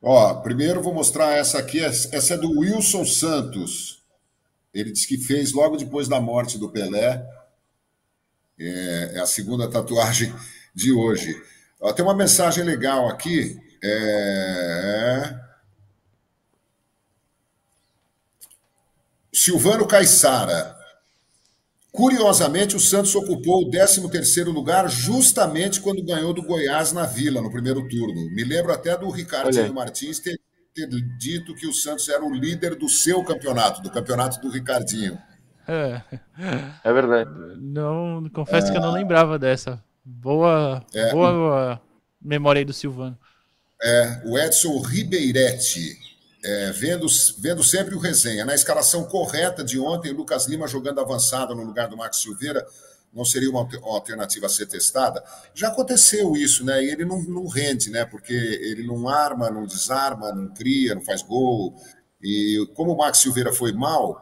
Ó, 0.00 0.34
primeiro 0.36 0.82
vou 0.82 0.94
mostrar 0.94 1.36
essa 1.36 1.58
aqui. 1.58 1.78
Essa 1.78 2.34
é 2.34 2.36
do 2.36 2.58
Wilson 2.58 3.04
Santos. 3.04 4.02
Ele 4.72 4.90
disse 4.90 5.06
que 5.06 5.18
fez 5.18 5.52
logo 5.52 5.76
depois 5.76 6.08
da 6.08 6.20
morte 6.20 6.58
do 6.58 6.70
Pelé. 6.70 7.24
É, 8.58 9.12
é 9.14 9.20
a 9.20 9.26
segunda 9.26 9.70
tatuagem 9.70 10.34
de 10.74 10.92
hoje. 10.92 11.40
Ó, 11.80 11.92
tem 11.92 12.04
uma 12.04 12.16
mensagem 12.16 12.64
legal 12.64 13.08
aqui. 13.08 13.60
É... 13.84 15.41
Silvano 19.42 19.84
Caissara. 19.88 20.76
Curiosamente, 21.90 22.76
o 22.76 22.80
Santos 22.80 23.12
ocupou 23.16 23.64
o 23.64 23.70
13º 23.72 24.52
lugar 24.52 24.88
justamente 24.88 25.80
quando 25.80 26.04
ganhou 26.04 26.32
do 26.32 26.44
Goiás 26.44 26.92
na 26.92 27.06
Vila, 27.06 27.42
no 27.42 27.50
primeiro 27.50 27.88
turno. 27.88 28.30
Me 28.30 28.44
lembro 28.44 28.72
até 28.72 28.96
do 28.96 29.10
Ricardo 29.10 29.74
Martins 29.74 30.20
ter, 30.20 30.38
ter, 30.72 30.88
dito 31.18 31.56
que 31.56 31.66
o 31.66 31.72
Santos 31.72 32.08
era 32.08 32.24
o 32.24 32.32
líder 32.32 32.76
do 32.76 32.88
seu 32.88 33.24
campeonato, 33.24 33.82
do 33.82 33.90
campeonato 33.90 34.40
do 34.40 34.48
Ricardinho. 34.48 35.18
É, 35.66 36.00
é 36.84 36.92
verdade. 36.92 37.28
Não, 37.58 38.30
confesso 38.32 38.68
é... 38.68 38.70
que 38.70 38.76
eu 38.76 38.82
não 38.82 38.92
lembrava 38.92 39.40
dessa. 39.40 39.82
Boa, 40.04 40.86
é, 40.94 41.10
boa 41.10 41.82
memória 42.20 42.60
aí 42.60 42.64
do 42.64 42.72
Silvano. 42.72 43.18
É, 43.82 44.22
o 44.24 44.38
Edson 44.38 44.80
Ribeiretti 44.80 46.11
é, 46.44 46.72
vendo, 46.72 47.06
vendo 47.38 47.62
sempre 47.62 47.94
o 47.94 47.98
resenha. 47.98 48.44
Na 48.44 48.54
escalação 48.54 49.04
correta 49.04 49.62
de 49.62 49.78
ontem, 49.78 50.12
Lucas 50.12 50.46
Lima 50.46 50.66
jogando 50.66 51.00
avançado 51.00 51.54
no 51.54 51.62
lugar 51.62 51.88
do 51.88 51.96
Max 51.96 52.18
Silveira, 52.18 52.66
não 53.12 53.24
seria 53.24 53.50
uma 53.50 53.68
alternativa 53.82 54.46
a 54.46 54.48
ser 54.48 54.66
testada? 54.66 55.22
Já 55.54 55.68
aconteceu 55.68 56.34
isso, 56.34 56.64
né? 56.64 56.82
E 56.82 56.90
ele 56.90 57.04
não, 57.04 57.22
não 57.22 57.46
rende, 57.46 57.90
né? 57.90 58.04
Porque 58.04 58.32
ele 58.32 58.86
não 58.86 59.08
arma, 59.08 59.50
não 59.50 59.66
desarma, 59.66 60.32
não 60.32 60.48
cria, 60.54 60.94
não 60.94 61.02
faz 61.02 61.22
gol. 61.22 61.74
E 62.22 62.66
como 62.74 62.92
o 62.92 62.96
Max 62.96 63.18
Silveira 63.18 63.52
foi 63.52 63.72
mal, 63.72 64.20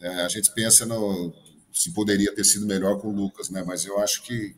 é, 0.00 0.08
a 0.22 0.28
gente 0.28 0.52
pensa 0.54 0.86
no, 0.86 1.34
se 1.72 1.92
poderia 1.92 2.32
ter 2.34 2.44
sido 2.44 2.66
melhor 2.66 3.00
com 3.00 3.08
o 3.08 3.12
Lucas, 3.12 3.50
né? 3.50 3.64
Mas 3.66 3.84
eu 3.84 3.98
acho 3.98 4.22
que, 4.22 4.54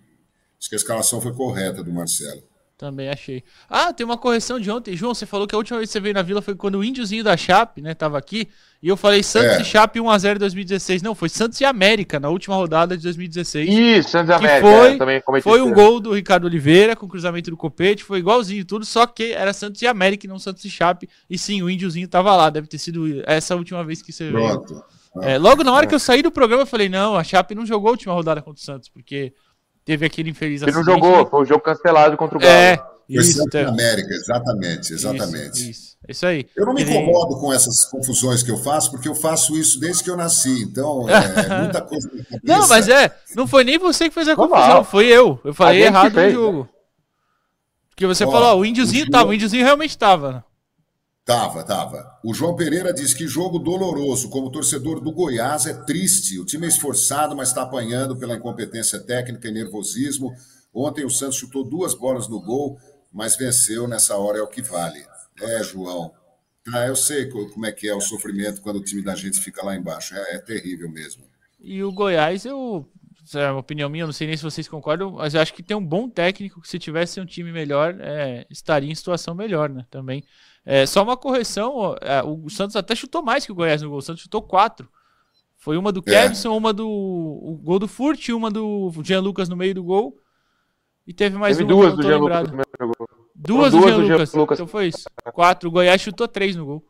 acho 0.58 0.68
que 0.68 0.74
a 0.74 0.78
escalação 0.78 1.20
foi 1.20 1.32
correta 1.34 1.82
do 1.82 1.90
Marcelo. 1.90 2.42
Também 2.80 3.10
achei. 3.10 3.44
Ah, 3.68 3.92
tem 3.92 4.06
uma 4.06 4.16
correção 4.16 4.58
de 4.58 4.70
ontem. 4.70 4.96
João, 4.96 5.12
você 5.12 5.26
falou 5.26 5.46
que 5.46 5.54
a 5.54 5.58
última 5.58 5.76
vez 5.76 5.90
que 5.90 5.92
você 5.92 6.00
veio 6.00 6.14
na 6.14 6.22
Vila 6.22 6.40
foi 6.40 6.54
quando 6.54 6.76
o 6.76 6.82
índiozinho 6.82 7.22
da 7.22 7.36
Chape, 7.36 7.82
né, 7.82 7.92
tava 7.92 8.16
aqui. 8.16 8.48
E 8.82 8.88
eu 8.88 8.96
falei 8.96 9.22
Santos 9.22 9.58
é. 9.58 9.60
e 9.60 9.64
Chape 9.66 10.00
1x0 10.00 10.36
em 10.36 10.38
2016. 10.38 11.02
Não, 11.02 11.14
foi 11.14 11.28
Santos 11.28 11.60
e 11.60 11.64
América 11.66 12.18
na 12.18 12.30
última 12.30 12.56
rodada 12.56 12.96
de 12.96 13.02
2016. 13.02 13.68
Isso, 13.68 14.08
Santos 14.08 14.30
e 14.30 14.32
América. 14.32 14.66
Foi, 14.66 14.94
é, 14.94 14.96
também 14.96 15.22
foi 15.42 15.60
um 15.60 15.74
gol 15.74 16.00
do 16.00 16.14
Ricardo 16.14 16.46
Oliveira 16.46 16.96
com 16.96 17.06
cruzamento 17.06 17.50
do 17.50 17.56
Copete. 17.58 18.02
Foi 18.02 18.18
igualzinho 18.18 18.64
tudo, 18.64 18.86
só 18.86 19.06
que 19.06 19.34
era 19.34 19.52
Santos 19.52 19.82
e 19.82 19.86
América 19.86 20.24
e 20.24 20.28
não 20.30 20.38
Santos 20.38 20.64
e 20.64 20.70
Chape. 20.70 21.06
E 21.28 21.36
sim, 21.36 21.62
o 21.62 21.68
índiozinho 21.68 22.08
tava 22.08 22.34
lá. 22.34 22.48
Deve 22.48 22.66
ter 22.66 22.78
sido 22.78 23.22
essa 23.26 23.54
última 23.56 23.84
vez 23.84 24.00
que 24.00 24.10
você 24.10 24.30
Pronto. 24.30 24.72
veio. 24.72 24.84
É, 25.22 25.36
logo 25.36 25.62
na 25.62 25.72
hora 25.72 25.86
que 25.86 25.94
eu 25.94 25.98
saí 25.98 26.22
do 26.22 26.30
programa, 26.30 26.62
eu 26.62 26.66
falei: 26.66 26.88
não, 26.88 27.14
a 27.14 27.22
Chape 27.22 27.54
não 27.54 27.66
jogou 27.66 27.88
a 27.88 27.90
última 27.90 28.14
rodada 28.14 28.40
contra 28.40 28.58
o 28.58 28.64
Santos, 28.64 28.88
porque 28.88 29.34
teve 29.90 30.06
aquele 30.06 30.30
infeliz 30.30 30.62
Ele 30.62 30.70
não 30.70 30.84
jogou, 30.84 31.26
foi 31.26 31.42
o 31.42 31.44
jogo 31.44 31.62
cancelado 31.62 32.16
contra 32.16 32.38
o 32.38 32.40
Galo. 32.40 32.52
É. 32.52 32.76
Foi 32.76 33.24
isso, 33.24 33.44
é. 33.54 33.64
América, 33.64 34.14
exatamente, 34.14 34.92
exatamente. 34.92 35.68
Isso, 35.68 35.70
isso, 35.70 35.96
isso, 36.08 36.26
aí. 36.26 36.46
Eu 36.56 36.64
não 36.64 36.72
me 36.72 36.84
incomodo 36.84 37.40
com 37.40 37.52
essas 37.52 37.84
confusões 37.86 38.40
que 38.40 38.52
eu 38.52 38.56
faço, 38.56 38.88
porque 38.92 39.08
eu 39.08 39.16
faço 39.16 39.58
isso 39.58 39.80
desde 39.80 40.04
que 40.04 40.10
eu 40.10 40.16
nasci, 40.16 40.62
então 40.62 41.08
é 41.08 41.58
muita 41.62 41.80
coisa. 41.80 42.08
não, 42.44 42.68
mas 42.68 42.88
é, 42.88 43.10
não 43.34 43.48
foi 43.48 43.64
nem 43.64 43.78
você 43.78 44.08
que 44.08 44.14
fez 44.14 44.28
a 44.28 44.36
confusão, 44.36 44.84
foi 44.84 45.06
eu. 45.06 45.40
Eu 45.44 45.52
falei 45.52 45.82
errado 45.82 46.14
no 46.14 46.30
jogo. 46.30 46.68
Porque 47.88 48.06
você 48.06 48.24
ó, 48.24 48.30
falou, 48.30 48.48
ó, 48.50 48.56
o 48.58 48.64
índiozinho 48.64 49.06
o 49.06 49.10
tava, 49.10 49.30
o 49.30 49.34
índiozinho 49.34 49.64
realmente 49.64 49.98
tava. 49.98 50.44
Tava, 51.30 51.62
tava. 51.62 52.18
O 52.24 52.34
João 52.34 52.56
Pereira 52.56 52.92
diz 52.92 53.14
que 53.14 53.26
jogo 53.26 53.58
doloroso. 53.58 54.28
Como 54.30 54.50
torcedor 54.50 55.00
do 55.00 55.12
Goiás, 55.12 55.66
é 55.66 55.74
triste. 55.74 56.38
O 56.38 56.44
time 56.44 56.66
é 56.66 56.68
esforçado, 56.68 57.36
mas 57.36 57.48
está 57.48 57.62
apanhando 57.62 58.16
pela 58.16 58.34
incompetência 58.34 58.98
técnica 58.98 59.48
e 59.48 59.52
nervosismo. 59.52 60.34
Ontem 60.74 61.04
o 61.04 61.10
Santos 61.10 61.36
chutou 61.36 61.62
duas 61.62 61.94
bolas 61.94 62.28
no 62.28 62.40
gol 62.40 62.78
mas 63.12 63.36
venceu 63.36 63.88
nessa 63.88 64.16
hora 64.16 64.38
é 64.38 64.42
o 64.42 64.46
que 64.46 64.62
vale. 64.62 65.04
É, 65.40 65.62
João. 65.62 66.12
Ah, 66.72 66.86
eu 66.86 66.94
sei 66.94 67.28
como 67.28 67.66
é 67.66 67.72
que 67.72 67.88
é 67.88 67.94
o 67.94 68.00
sofrimento 68.00 68.60
quando 68.60 68.76
o 68.76 68.84
time 68.84 69.02
da 69.02 69.14
gente 69.14 69.40
fica 69.40 69.64
lá 69.64 69.74
embaixo. 69.74 70.14
É, 70.14 70.36
é 70.36 70.38
terrível 70.38 70.88
mesmo. 70.88 71.24
E 71.58 71.82
o 71.82 71.90
Goiás, 71.90 72.44
eu. 72.44 72.86
É 73.34 73.50
uma 73.50 73.60
opinião 73.60 73.88
minha, 73.88 74.06
não 74.06 74.12
sei 74.12 74.26
nem 74.26 74.36
se 74.36 74.42
vocês 74.42 74.66
concordam, 74.66 75.12
mas 75.12 75.34
eu 75.34 75.40
acho 75.40 75.54
que 75.54 75.62
tem 75.62 75.76
um 75.76 75.84
bom 75.84 76.08
técnico 76.08 76.60
que, 76.60 76.68
se 76.68 76.78
tivesse 76.80 77.20
um 77.20 77.26
time 77.26 77.52
melhor, 77.52 77.96
é, 78.00 78.44
estaria 78.50 78.90
em 78.90 78.94
situação 78.94 79.34
melhor, 79.34 79.68
né? 79.68 79.86
Também. 79.90 80.24
É, 80.64 80.86
só 80.86 81.02
uma 81.02 81.16
correção: 81.16 81.96
é, 82.00 82.22
o 82.22 82.48
Santos 82.48 82.76
até 82.76 82.94
chutou 82.94 83.22
mais 83.22 83.44
que 83.44 83.52
o 83.52 83.54
Goiás 83.54 83.82
no 83.82 83.88
gol. 83.88 83.98
O 83.98 84.02
Santos 84.02 84.22
chutou 84.22 84.42
quatro. 84.42 84.88
Foi 85.56 85.76
uma 85.76 85.92
do 85.92 86.00
é. 86.00 86.10
Kevson, 86.10 86.56
uma 86.56 86.72
do 86.72 86.88
o 86.88 87.58
gol 87.62 87.78
do 87.78 87.88
Furt, 87.88 88.28
uma 88.30 88.50
do 88.50 88.92
Jean 89.02 89.20
Lucas 89.20 89.48
no 89.48 89.56
meio 89.56 89.74
do 89.74 89.84
gol. 89.84 90.16
E 91.06 91.12
teve 91.12 91.36
mais 91.36 91.56
teve 91.56 91.70
uma 91.72 91.82
duas 91.82 91.96
do 91.96 92.02
Jean 92.02 92.18
Lucas 92.18 92.50
no 92.50 92.56
gol. 92.56 93.08
Duas, 93.34 93.72
duas 93.72 93.84
do, 93.84 94.06
Jean, 94.06 94.12
Lucas. 94.12 94.34
Lucas. 94.34 94.58
Então 94.58 94.66
foi 94.66 94.88
isso. 94.88 95.08
Quatro. 95.32 95.68
O 95.68 95.72
Goiás 95.72 96.00
chutou 96.00 96.28
três 96.28 96.56
no 96.56 96.64
gol. 96.64 96.84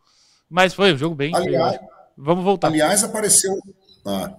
Mas 0.48 0.74
foi 0.74 0.92
um 0.92 0.96
jogo 0.96 1.14
bem. 1.14 1.34
Aliás, 1.34 1.78
Vamos 2.16 2.44
voltar. 2.44 2.68
Aliás, 2.68 3.02
apareceu. 3.02 3.56
Ah. 4.04 4.36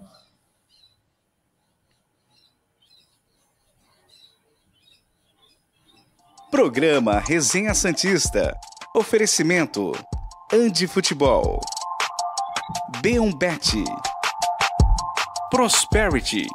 Programa 6.51 7.19
Resenha 7.19 7.73
Santista. 7.73 8.53
Oferecimento. 8.93 9.93
Andi 10.51 10.85
Futebol. 10.85 11.61
B1Bet. 13.01 13.85
Prosperity. 15.49 16.45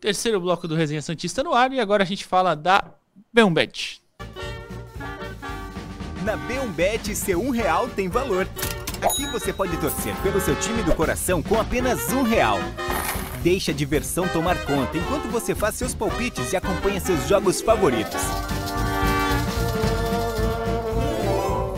Terceiro 0.00 0.38
bloco 0.38 0.68
do 0.68 0.76
Resenha 0.76 1.02
Santista 1.02 1.42
no 1.42 1.52
ar 1.52 1.72
e 1.72 1.80
agora 1.80 2.04
a 2.04 2.06
gente 2.06 2.24
fala 2.24 2.54
da 2.54 2.84
Beombet. 3.32 4.00
Na 6.22 6.36
Beombet, 6.36 7.12
seu 7.16 7.42
um 7.42 7.50
real 7.50 7.88
tem 7.88 8.08
valor. 8.08 8.46
Aqui 9.02 9.26
você 9.32 9.52
pode 9.52 9.76
torcer 9.78 10.14
pelo 10.22 10.40
seu 10.40 10.54
time 10.60 10.84
do 10.84 10.94
coração 10.94 11.42
com 11.42 11.60
apenas 11.60 12.12
um 12.12 12.22
real. 12.22 12.58
Deixe 13.44 13.70
a 13.70 13.74
diversão 13.74 14.26
tomar 14.26 14.56
conta 14.64 14.96
enquanto 14.96 15.28
você 15.28 15.54
faz 15.54 15.74
seus 15.74 15.94
palpites 15.94 16.54
e 16.54 16.56
acompanha 16.56 16.98
seus 16.98 17.28
jogos 17.28 17.60
favoritos. 17.60 18.22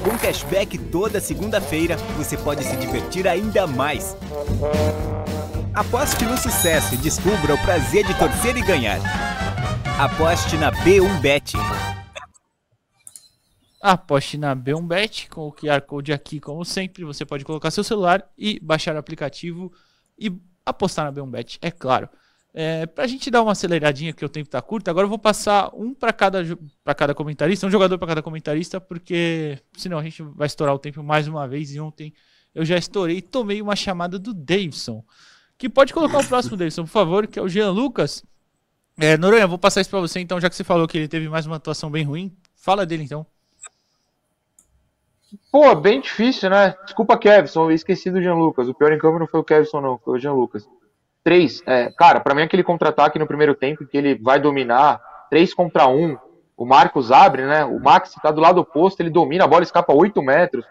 Com 0.04 0.16
cashback 0.16 0.78
toda 0.78 1.20
segunda-feira, 1.20 1.96
você 2.16 2.36
pode 2.36 2.62
se 2.62 2.76
divertir 2.76 3.26
ainda 3.26 3.66
mais. 3.66 4.16
Aposte 5.74 6.24
no 6.24 6.38
sucesso 6.38 6.94
e 6.94 6.98
descubra 6.98 7.54
o 7.54 7.58
prazer 7.58 8.06
de 8.06 8.16
torcer 8.16 8.56
e 8.56 8.62
ganhar. 8.62 9.00
Aposte 9.98 10.56
na 10.56 10.70
B1Bet. 10.70 11.54
Aposte 13.82 14.38
na 14.38 14.54
B1Bet 14.54 15.28
com 15.28 15.48
o 15.48 15.52
QR 15.52 15.80
Code 15.80 16.12
aqui, 16.12 16.38
como 16.38 16.64
sempre. 16.64 17.04
Você 17.04 17.26
pode 17.26 17.44
colocar 17.44 17.72
seu 17.72 17.82
celular 17.82 18.24
e 18.38 18.60
baixar 18.60 18.94
o 18.94 18.98
aplicativo 18.98 19.72
e 20.16 20.32
apostar 20.66 21.04
na 21.04 21.12
B1Bet, 21.12 21.58
é 21.62 21.70
claro. 21.70 22.08
É, 22.52 22.86
pra 22.86 23.06
gente 23.06 23.30
dar 23.30 23.42
uma 23.42 23.52
aceleradinha, 23.52 24.14
que 24.14 24.24
o 24.24 24.28
tempo 24.28 24.48
tá 24.48 24.62
curto, 24.62 24.88
agora 24.88 25.04
eu 25.04 25.10
vou 25.10 25.18
passar 25.18 25.70
um 25.74 25.92
para 25.94 26.10
cada, 26.12 26.42
pra 26.82 26.94
cada 26.94 27.14
comentarista, 27.14 27.66
um 27.66 27.70
jogador 27.70 27.98
para 27.98 28.08
cada 28.08 28.22
comentarista, 28.22 28.80
porque 28.80 29.58
senão 29.76 29.98
a 29.98 30.02
gente 30.02 30.22
vai 30.22 30.46
estourar 30.46 30.74
o 30.74 30.78
tempo 30.78 31.02
mais 31.02 31.28
uma 31.28 31.46
vez. 31.46 31.74
E 31.74 31.78
ontem 31.78 32.14
eu 32.54 32.64
já 32.64 32.78
estourei 32.78 33.18
e 33.18 33.22
tomei 33.22 33.60
uma 33.60 33.76
chamada 33.76 34.18
do 34.18 34.32
Davidson 34.32 35.04
que 35.58 35.68
pode 35.68 35.92
colocar 35.92 36.18
o 36.18 36.24
próximo 36.26 36.56
Davidson, 36.56 36.84
por 36.84 36.90
favor, 36.90 37.26
que 37.26 37.38
é 37.38 37.42
o 37.42 37.48
Jean 37.48 37.70
Lucas. 37.70 38.24
É, 38.98 39.18
Noronha, 39.18 39.46
vou 39.46 39.58
passar 39.58 39.82
isso 39.82 39.90
para 39.90 40.00
você 40.00 40.20
então, 40.20 40.40
já 40.40 40.48
que 40.48 40.56
você 40.56 40.64
falou 40.64 40.88
que 40.88 40.96
ele 40.96 41.08
teve 41.08 41.28
mais 41.28 41.44
uma 41.44 41.56
atuação 41.56 41.90
bem 41.90 42.04
ruim. 42.04 42.34
Fala 42.54 42.86
dele 42.86 43.04
então. 43.04 43.26
Pô, 45.51 45.74
bem 45.74 46.01
difícil, 46.01 46.51
né? 46.51 46.74
Desculpa, 46.84 47.18
Kevson, 47.18 47.64
eu 47.64 47.72
esqueci 47.72 48.11
do 48.11 48.22
Jean 48.22 48.34
Lucas. 48.34 48.68
O 48.68 48.74
pior 48.74 48.93
em 48.93 48.99
campo 48.99 49.18
não 49.18 49.26
foi 49.26 49.41
o 49.41 49.45
Kevson, 49.45 49.80
não, 49.80 49.99
foi 49.99 50.16
o 50.16 50.18
Jean 50.18 50.32
Lucas. 50.32 50.68
Três, 51.24 51.62
é, 51.66 51.91
cara, 51.91 52.20
para 52.20 52.34
mim 52.34 52.43
aquele 52.43 52.62
contra-ataque 52.62 53.18
no 53.18 53.26
primeiro 53.26 53.55
tempo 53.55 53.87
que 53.87 53.97
ele 53.97 54.14
vai 54.14 54.39
dominar, 54.39 55.01
três 55.28 55.53
contra 55.53 55.89
um, 55.89 56.16
o 56.57 56.64
Marcos 56.64 57.11
abre, 57.11 57.45
né? 57.45 57.64
O 57.64 57.80
Max 57.80 58.14
tá 58.22 58.30
do 58.30 58.41
lado 58.41 58.61
oposto, 58.61 59.01
ele 59.01 59.11
domina, 59.11 59.45
a 59.45 59.49
bola 59.49 59.62
escapa 59.62 59.93
8 59.93 60.22
metros. 60.22 60.64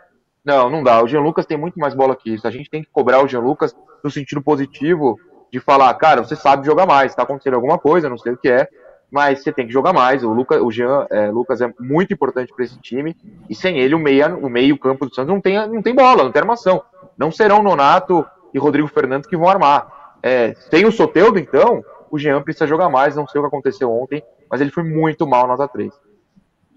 Não, 0.44 0.70
não 0.70 0.84
dá. 0.84 1.04
O 1.04 1.08
Jean 1.08 1.22
Lucas 1.22 1.46
tem 1.46 1.58
muito 1.58 1.80
mais 1.80 1.94
bola 1.94 2.16
que 2.16 2.34
isso. 2.34 2.48
A 2.48 2.52
gente 2.52 2.70
tem 2.70 2.84
que 2.84 2.90
cobrar 2.92 3.24
o 3.24 3.28
Jean 3.28 3.42
Lucas 3.42 3.76
no 4.04 4.10
sentido 4.10 4.42
positivo 4.42 5.20
de 5.52 5.60
falar, 5.60 5.94
cara, 5.96 6.24
você 6.24 6.36
sabe 6.36 6.66
jogar 6.66 6.86
mais, 6.86 7.16
tá 7.16 7.24
acontecendo 7.24 7.56
alguma 7.56 7.78
coisa, 7.78 8.10
não 8.10 8.18
sei 8.18 8.34
o 8.34 8.38
que 8.38 8.50
é, 8.50 8.68
mas 9.12 9.44
você 9.44 9.52
tem 9.52 9.66
que 9.68 9.74
jogar 9.74 9.94
mais. 9.94 10.24
O, 10.24 10.34
Lucas, 10.34 10.62
o 10.62 10.72
Jean 10.72 11.08
é, 11.10 11.30
Lucas 11.30 11.62
é 11.62 11.74
muito 11.80 12.14
importante 12.14 12.54
para 12.54 12.66
esse 12.66 12.78
time 12.80 13.16
e 13.50 13.56
sem 13.56 13.80
ele 13.80 13.96
o 13.96 14.00
meia, 14.00 14.36
o 14.36 14.50
meio 14.50 14.78
campo 14.78 15.06
do 15.06 15.14
Santos 15.14 15.34
não 15.34 15.42
tem, 15.42 15.56
não 15.68 15.82
tem 15.82 15.96
bola, 15.96 16.24
não 16.24 16.32
tem 16.32 16.42
armação. 16.42 16.84
Não 17.18 17.32
serão 17.32 17.64
Nonato 17.64 18.26
e 18.54 18.60
Rodrigo 18.60 18.88
Fernandes 18.88 19.30
que 19.30 19.38
vão 19.38 19.50
armar. 19.50 20.18
É, 20.22 20.54
tem 20.70 20.86
o 20.86 20.92
Soteudo, 20.92 21.38
então, 21.38 21.84
o 22.10 22.18
Jean 22.18 22.42
precisa 22.42 22.68
jogar 22.68 22.90
mais, 22.90 23.16
não 23.16 23.28
sei 23.28 23.40
o 23.40 23.44
que 23.44 23.48
aconteceu 23.48 23.92
ontem. 23.92 24.24
mas 24.50 24.62
ele 24.62 24.72
foi 24.72 24.84
muito 24.84 25.28
mal, 25.28 25.48
nota 25.48 25.68
3. 25.68 25.94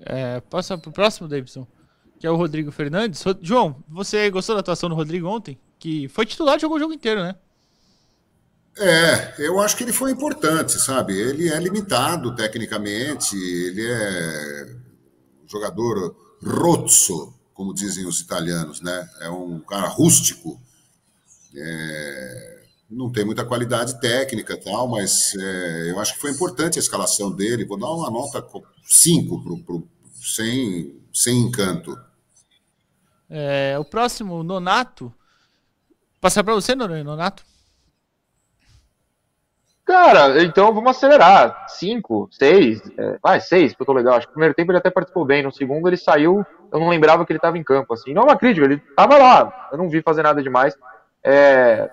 É, 0.01 0.41
passa 0.49 0.79
pro 0.79 0.93
próximo, 0.93 1.29
Davidson, 1.29 1.67
que 2.19 2.27
é 2.27 2.31
o 2.31 2.37
Rodrigo 2.37 2.71
Fernandes. 2.71 3.25
João, 3.41 3.77
você 3.89 4.31
gostou 4.31 4.55
da 4.55 4.61
atuação 4.61 4.89
do 4.89 4.95
Rodrigo 4.95 5.29
ontem? 5.29 5.59
Que 5.79 6.09
foi 6.09 6.27
titular 6.27 6.59
jogou 6.59 6.77
o 6.77 6.81
jogo 6.81 6.93
inteiro, 6.93 7.23
né? 7.23 7.35
É, 8.81 9.35
eu 9.39 9.59
acho 9.59 9.77
que 9.77 9.83
ele 9.83 9.93
foi 9.93 10.13
importante, 10.13 10.79
sabe? 10.79 11.19
Ele 11.19 11.49
é 11.49 11.59
limitado 11.59 12.35
tecnicamente, 12.35 13.37
ele 13.37 13.85
é 13.85 14.77
jogador 15.47 16.15
rozzo, 16.43 17.35
como 17.53 17.75
dizem 17.75 18.07
os 18.07 18.21
italianos, 18.21 18.81
né? 18.81 19.09
É 19.21 19.29
um 19.29 19.59
cara 19.61 19.89
rústico, 19.89 20.61
é, 21.57 22.63
não 22.89 23.11
tem 23.11 23.25
muita 23.25 23.45
qualidade 23.45 24.01
técnica 24.01 24.55
e 24.55 24.57
tal, 24.59 24.87
mas 24.89 25.35
é, 25.35 25.91
eu 25.91 25.99
acho 25.99 26.15
que 26.15 26.21
foi 26.21 26.31
importante 26.31 26.79
a 26.79 26.83
escalação 26.83 27.33
dele. 27.33 27.65
Vou 27.65 27.79
dar 27.79 27.91
uma 27.91 28.11
nota 28.11 28.47
5 28.85 29.43
pro, 29.43 29.59
pro, 29.59 29.89
sem, 30.15 31.03
sem 31.13 31.37
encanto. 31.37 31.99
É, 33.29 33.77
o 33.79 33.85
próximo, 33.85 34.43
Nonato. 34.43 35.13
Passar 36.21 36.43
para 36.43 36.55
você, 36.55 36.75
Nonato? 36.75 37.45
Cara, 39.89 40.43
então 40.43 40.75
vamos 40.75 40.91
acelerar. 40.91 41.65
Cinco, 41.67 42.29
seis, 42.31 42.79
é, 42.99 43.19
vai, 43.23 43.41
seis, 43.41 43.75
que 43.75 43.81
eu 43.81 43.87
tô 43.87 43.95
legal. 43.95 44.17
Acho 44.17 44.27
que 44.27 44.33
no 44.33 44.35
primeiro 44.35 44.55
tempo 44.55 44.71
ele 44.71 44.77
até 44.77 44.91
participou 44.91 45.25
bem. 45.25 45.43
No 45.43 45.51
segundo 45.51 45.89
ele 45.89 45.97
saiu, 45.97 46.45
eu 46.71 46.79
não 46.79 46.91
lembrava 46.91 47.25
que 47.25 47.33
ele 47.33 47.41
tava 47.41 47.57
em 47.57 47.65
campo, 47.65 47.95
assim. 47.95 48.13
Não 48.13 48.21
é 48.21 48.25
uma 48.27 48.37
crítica, 48.37 48.67
ele 48.67 48.77
tava 48.95 49.17
lá. 49.17 49.69
Eu 49.73 49.79
não 49.79 49.89
vi 49.89 50.03
fazer 50.03 50.23
nada 50.23 50.43
demais. 50.43 50.77
É, 51.25 51.91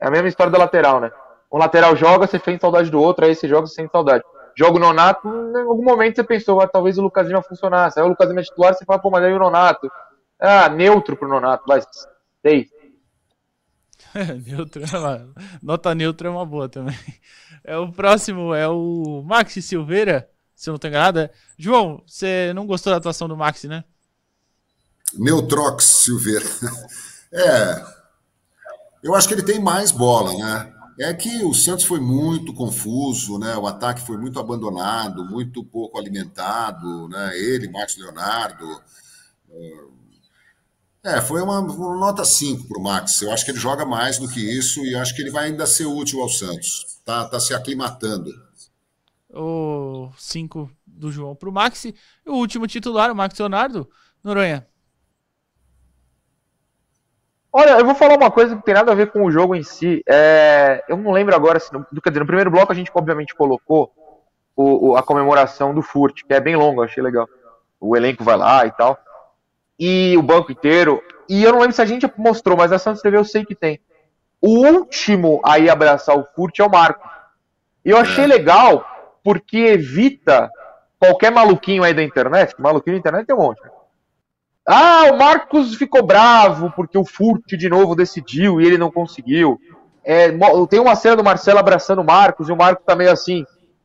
é 0.00 0.06
a 0.08 0.10
mesma 0.10 0.26
história 0.26 0.50
da 0.50 0.56
lateral, 0.56 1.00
né? 1.00 1.12
Um 1.52 1.58
lateral 1.58 1.94
joga, 1.94 2.26
você 2.26 2.38
sente 2.38 2.62
saudade 2.62 2.90
do 2.90 2.98
outro, 2.98 3.26
aí 3.26 3.34
você 3.34 3.46
joga, 3.46 3.66
você 3.66 3.74
sente 3.74 3.92
saudade. 3.92 4.24
Jogo 4.56 4.78
Nonato, 4.78 5.28
em 5.28 5.68
algum 5.68 5.84
momento 5.84 6.16
você 6.16 6.24
pensou, 6.24 6.62
ah, 6.62 6.66
talvez 6.66 6.96
o 6.96 7.02
Lucas 7.02 7.26
Lima 7.26 7.42
funcionasse. 7.42 8.00
Aí 8.00 8.06
o 8.06 8.08
Lucas 8.08 8.26
Lima 8.26 8.40
é 8.40 8.44
titular, 8.44 8.72
você 8.72 8.86
fala, 8.86 8.98
pô, 8.98 9.10
mas 9.10 9.22
aí 9.22 9.34
o 9.34 9.38
Nonato. 9.38 9.92
Ah, 10.40 10.70
neutro 10.70 11.14
pro 11.14 11.28
Nonato, 11.28 11.64
vai, 11.66 11.82
seis. 12.40 12.70
neutro, 14.46 14.82
é 14.84 15.26
nota 15.62 15.94
neutra 15.94 16.28
é 16.28 16.30
uma 16.30 16.46
boa 16.46 16.68
também. 16.68 16.98
É 17.64 17.76
o 17.76 17.92
próximo 17.92 18.54
é 18.54 18.68
o 18.68 19.22
Maxi 19.24 19.60
Silveira, 19.60 20.28
se 20.54 20.68
eu 20.68 20.72
não 20.72 20.76
estou 20.76 20.88
enganado. 20.88 21.20
É... 21.20 21.30
João, 21.56 22.02
você 22.06 22.52
não 22.54 22.66
gostou 22.66 22.90
da 22.90 22.96
atuação 22.96 23.28
do 23.28 23.36
Maxi, 23.36 23.68
né? 23.68 23.84
Neutrox 25.14 25.84
Silveira. 25.84 26.46
É, 27.30 27.84
eu 29.02 29.14
acho 29.14 29.28
que 29.28 29.34
ele 29.34 29.42
tem 29.42 29.60
mais 29.60 29.92
bola, 29.92 30.32
né? 30.32 30.72
É 30.98 31.12
que 31.12 31.44
o 31.44 31.52
Santos 31.52 31.84
foi 31.84 32.00
muito 32.00 32.54
confuso, 32.54 33.38
né? 33.38 33.54
O 33.56 33.66
ataque 33.66 34.00
foi 34.00 34.16
muito 34.16 34.40
abandonado, 34.40 35.22
muito 35.26 35.62
pouco 35.62 35.98
alimentado, 35.98 37.06
né? 37.08 37.38
Ele, 37.38 37.70
Marcos 37.70 37.98
Leonardo. 37.98 38.66
É, 41.04 41.20
foi 41.20 41.40
uma, 41.40 41.60
uma 41.60 41.96
nota 41.96 42.24
5 42.24 42.66
para 42.66 42.78
o 42.78 42.82
Max. 42.82 43.22
Eu 43.22 43.32
acho 43.32 43.44
que 43.44 43.50
ele 43.50 43.58
joga 43.58 43.84
mais 43.86 44.18
do 44.18 44.28
que 44.28 44.40
isso 44.40 44.84
e 44.84 44.96
acho 44.96 45.14
que 45.14 45.22
ele 45.22 45.30
vai 45.30 45.46
ainda 45.46 45.66
ser 45.66 45.86
útil 45.86 46.20
ao 46.20 46.28
Santos. 46.28 47.00
Tá, 47.04 47.24
tá 47.26 47.38
se 47.38 47.54
aclimatando. 47.54 48.30
O 49.32 50.10
5 50.18 50.70
do 50.86 51.12
João 51.12 51.36
para 51.36 51.48
o 51.48 51.52
Max. 51.52 51.84
E 51.84 51.94
o 52.26 52.34
último 52.34 52.66
titular, 52.66 53.10
o 53.10 53.14
Max 53.14 53.38
Leonardo. 53.38 53.88
Noronha. 54.22 54.66
Olha, 57.52 57.78
eu 57.78 57.84
vou 57.84 57.94
falar 57.94 58.16
uma 58.16 58.30
coisa 58.30 58.56
que 58.56 58.64
tem 58.64 58.74
nada 58.74 58.92
a 58.92 58.94
ver 58.94 59.10
com 59.10 59.24
o 59.24 59.30
jogo 59.30 59.54
em 59.54 59.62
si. 59.62 60.02
É, 60.06 60.84
eu 60.88 60.96
não 60.96 61.12
lembro 61.12 61.34
agora, 61.34 61.58
se, 61.58 61.70
quer 61.70 62.10
dizer, 62.10 62.20
no 62.20 62.26
primeiro 62.26 62.50
bloco 62.50 62.72
a 62.72 62.74
gente 62.74 62.90
obviamente 62.92 63.34
colocou 63.34 63.92
o, 64.54 64.90
o, 64.90 64.96
a 64.96 65.02
comemoração 65.02 65.72
do 65.72 65.80
Furt, 65.80 66.22
que 66.26 66.34
é 66.34 66.40
bem 66.40 66.56
longo, 66.56 66.82
achei 66.82 67.02
legal. 67.02 67.26
O 67.80 67.96
elenco 67.96 68.22
vai 68.22 68.36
lá 68.36 68.66
e 68.66 68.72
tal 68.72 68.98
e 69.78 70.16
o 70.16 70.22
banco 70.22 70.50
inteiro. 70.52 71.02
E 71.28 71.44
eu 71.44 71.52
não 71.52 71.60
lembro 71.60 71.74
se 71.74 71.82
a 71.82 71.86
gente 71.86 72.10
mostrou, 72.16 72.56
mas 72.56 72.72
a 72.72 72.78
Santos 72.78 73.02
TV 73.02 73.16
eu 73.16 73.24
sei 73.24 73.44
que 73.44 73.54
tem. 73.54 73.80
O 74.40 74.66
último 74.66 75.40
a 75.44 75.58
ir 75.58 75.68
abraçar 75.68 76.16
o 76.16 76.24
Furt 76.34 76.58
é 76.58 76.64
o 76.64 76.70
Marco. 76.70 77.08
E 77.84 77.90
eu 77.90 77.96
achei 77.96 78.24
é. 78.24 78.28
legal 78.28 78.84
porque 79.22 79.58
evita 79.58 80.50
qualquer 80.98 81.30
maluquinho 81.30 81.82
aí 81.82 81.94
da 81.94 82.02
internet, 82.02 82.54
maluquinho 82.58 82.96
da 82.96 83.00
internet 83.00 83.26
tem 83.26 83.36
um 83.36 83.40
monte. 83.40 83.62
Né? 83.62 83.70
Ah, 84.66 85.04
o 85.12 85.18
Marcos 85.18 85.74
ficou 85.74 86.04
bravo 86.04 86.70
porque 86.74 86.98
o 86.98 87.04
Furt 87.04 87.46
de 87.56 87.68
novo 87.68 87.94
decidiu 87.94 88.60
e 88.60 88.66
ele 88.66 88.78
não 88.78 88.90
conseguiu. 88.90 89.58
É, 90.04 90.30
tem 90.68 90.80
uma 90.80 90.94
cena 90.94 91.16
do 91.16 91.24
Marcelo 91.24 91.58
abraçando 91.58 92.00
o 92.00 92.04
Marcos 92.04 92.48
e 92.48 92.52
o 92.52 92.56
Marcos 92.56 92.84
tá 92.84 92.94
meio 92.94 93.10
assim. 93.10 93.44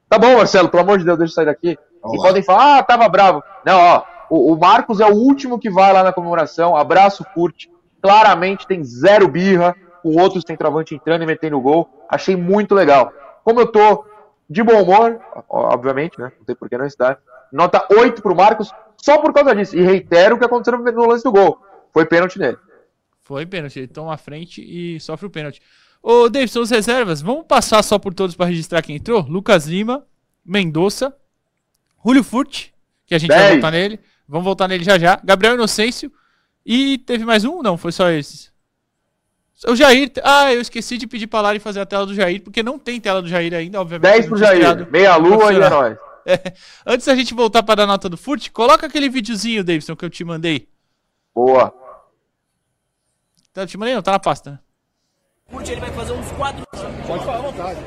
Tá 0.10 0.18
bom, 0.20 0.38
Marcelo, 0.38 0.70
pelo 0.70 0.84
amor 0.84 1.00
de 1.00 1.06
Deus, 1.06 1.18
deixa 1.18 1.32
eu 1.32 1.36
sair 1.36 1.46
daqui. 1.46 1.78
Olá. 2.02 2.16
E 2.16 2.18
podem 2.18 2.44
falar, 2.44 2.80
ah, 2.80 2.84
tava 2.84 3.08
bravo. 3.10 3.41
Não, 3.66 3.80
ó, 3.80 4.04
o, 4.34 4.52
o, 4.52 4.60
Marcos 4.60 5.00
é 5.00 5.06
o 5.06 5.14
último 5.14 5.60
que 5.60 5.70
vai 5.70 5.94
lá 5.94 6.04
na 6.04 6.12
comemoração, 6.12 6.76
abraço, 6.76 7.24
curte. 7.36 7.72
Claramente 8.02 8.66
tem 8.66 8.84
zero 8.84 9.28
birra, 9.28 9.76
com 10.02 10.20
outros 10.20 10.44
centroavante 10.46 10.96
entrando 10.96 11.22
e 11.22 11.28
metendo 11.28 11.62
gol. 11.62 11.88
Achei 12.10 12.36
muito 12.36 12.74
legal. 12.74 13.14
Como 13.44 13.60
eu 13.60 13.68
tô 13.68 14.06
de 14.50 14.64
bom 14.64 14.82
humor, 14.82 15.20
obviamente, 15.48 16.20
né? 16.20 16.32
Não 16.36 16.46
tem 16.46 16.56
por 16.56 16.68
que 16.68 16.76
não 16.76 16.88
estar. 16.88 17.20
Nota 17.52 17.86
8 17.92 18.24
pro 18.24 18.36
Marcos, 18.36 18.72
só 18.98 19.20
por 19.20 19.32
causa 19.32 19.56
disso. 19.56 19.78
E 19.78 19.84
reitero 19.84 20.36
o 20.36 20.40
que 20.40 20.46
aconteceu 20.46 20.80
no 20.80 21.08
lance 21.08 21.24
do 21.24 21.32
gol. 21.32 21.60
Foi 21.94 22.04
pênalti 22.04 22.40
nele. 22.40 22.58
Foi 23.22 23.46
pênalti, 23.46 23.80
ele 23.80 23.88
toma 23.88 24.16
a 24.16 24.18
frente 24.18 24.62
e 24.62 25.00
sofre 25.00 25.28
o 25.28 25.30
pênalti. 25.30 25.62
Ô, 26.02 26.28
Davidson, 26.28 26.62
as 26.62 26.72
reservas, 26.72 27.22
vamos 27.22 27.46
passar 27.46 27.84
só 27.84 28.00
por 28.00 28.16
todos 28.16 28.36
para 28.36 28.48
registrar 28.48 28.82
quem 28.82 28.96
entrou? 28.96 29.22
Lucas 29.22 29.68
Lima, 29.68 30.04
Mendonça, 30.44 31.16
Julio 32.04 32.24
Furt, 32.24 32.70
que 33.06 33.14
a 33.14 33.18
gente 33.20 33.30
10. 33.30 33.42
vai 33.42 33.52
voltar 33.54 33.72
nele. 33.72 34.00
Vamos 34.28 34.45
voltar 34.45 34.67
nele 34.67 34.84
já 34.84 34.97
já. 34.97 35.19
Gabriel 35.24 35.55
Inocêncio. 35.55 36.11
E 36.65 36.97
teve 36.99 37.26
mais 37.26 37.43
um? 37.43 37.61
Não, 37.61 37.78
foi 37.78 37.91
só 37.91 38.09
esses. 38.09 38.51
O 39.67 39.76
Jair. 39.76 40.11
Ah, 40.24 40.53
eu 40.53 40.61
esqueci 40.61 40.97
de 40.97 41.07
pedir 41.07 41.28
pra 41.28 41.41
Lari 41.41 41.59
fazer 41.59 41.80
a 41.80 41.86
tela 41.86 42.05
do 42.05 42.15
Jair, 42.15 42.41
porque 42.41 42.63
não 42.63 42.78
tem 42.80 42.99
tela 42.99 43.21
do 43.21 43.28
Jair 43.28 43.53
ainda, 43.53 43.80
obviamente. 43.80 44.11
10 44.11 44.26
pro 44.28 44.38
Jair. 44.38 44.91
Meia 44.91 45.15
lua 45.15 45.53
e 45.53 45.55
é 45.57 45.69
nóis. 45.69 45.97
É. 46.26 46.53
Antes 46.86 47.05
da 47.05 47.13
gente 47.17 47.34
voltar 47.34 47.61
para 47.63 47.76
dar 47.76 47.86
nota 47.86 48.07
do 48.07 48.15
Furt, 48.15 48.49
coloca 48.51 48.88
aquele 48.88 49.09
videozinho, 49.09 49.61
Davidson, 49.61 49.93
que 49.93 50.05
eu 50.05 50.09
te 50.09 50.24
mandei. 50.24 50.69
Boa. 51.36 51.74
Tá, 53.51 53.63
eu 53.63 53.67
te 53.67 53.78
mandei 53.78 53.93
não, 53.93 54.01
tá 54.01 54.13
na 54.13 54.19
pasta. 54.19 54.51
Né? 54.51 54.59
Furt 55.49 55.67
ele 55.67 55.82
vai 55.82 55.91
fazer 55.91 56.13
uns 56.13 56.32
4. 56.32 56.63
Pode 57.05 57.26
falar 57.26 57.39
à 57.39 57.41
vontade. 57.41 57.80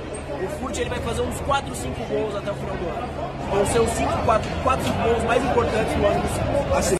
O 0.44 0.48
Furt 0.60 0.76
ele 0.76 0.90
vai 0.90 1.00
fazer 1.00 1.22
uns 1.22 1.40
4, 1.40 1.74
5 1.74 2.04
gols 2.04 2.36
até 2.36 2.52
o 2.52 2.54
final 2.56 2.76
do 2.76 2.88
ano 2.88 3.35
vão 3.50 3.66
ser 3.66 3.80
os 3.80 3.90
5, 3.90 4.24
4, 4.24 4.50
4 4.62 4.92
gols 4.92 5.24
mais 5.24 5.44
importantes 5.44 5.94
do 5.94 6.06
ano 6.06 6.22
do 6.22 6.96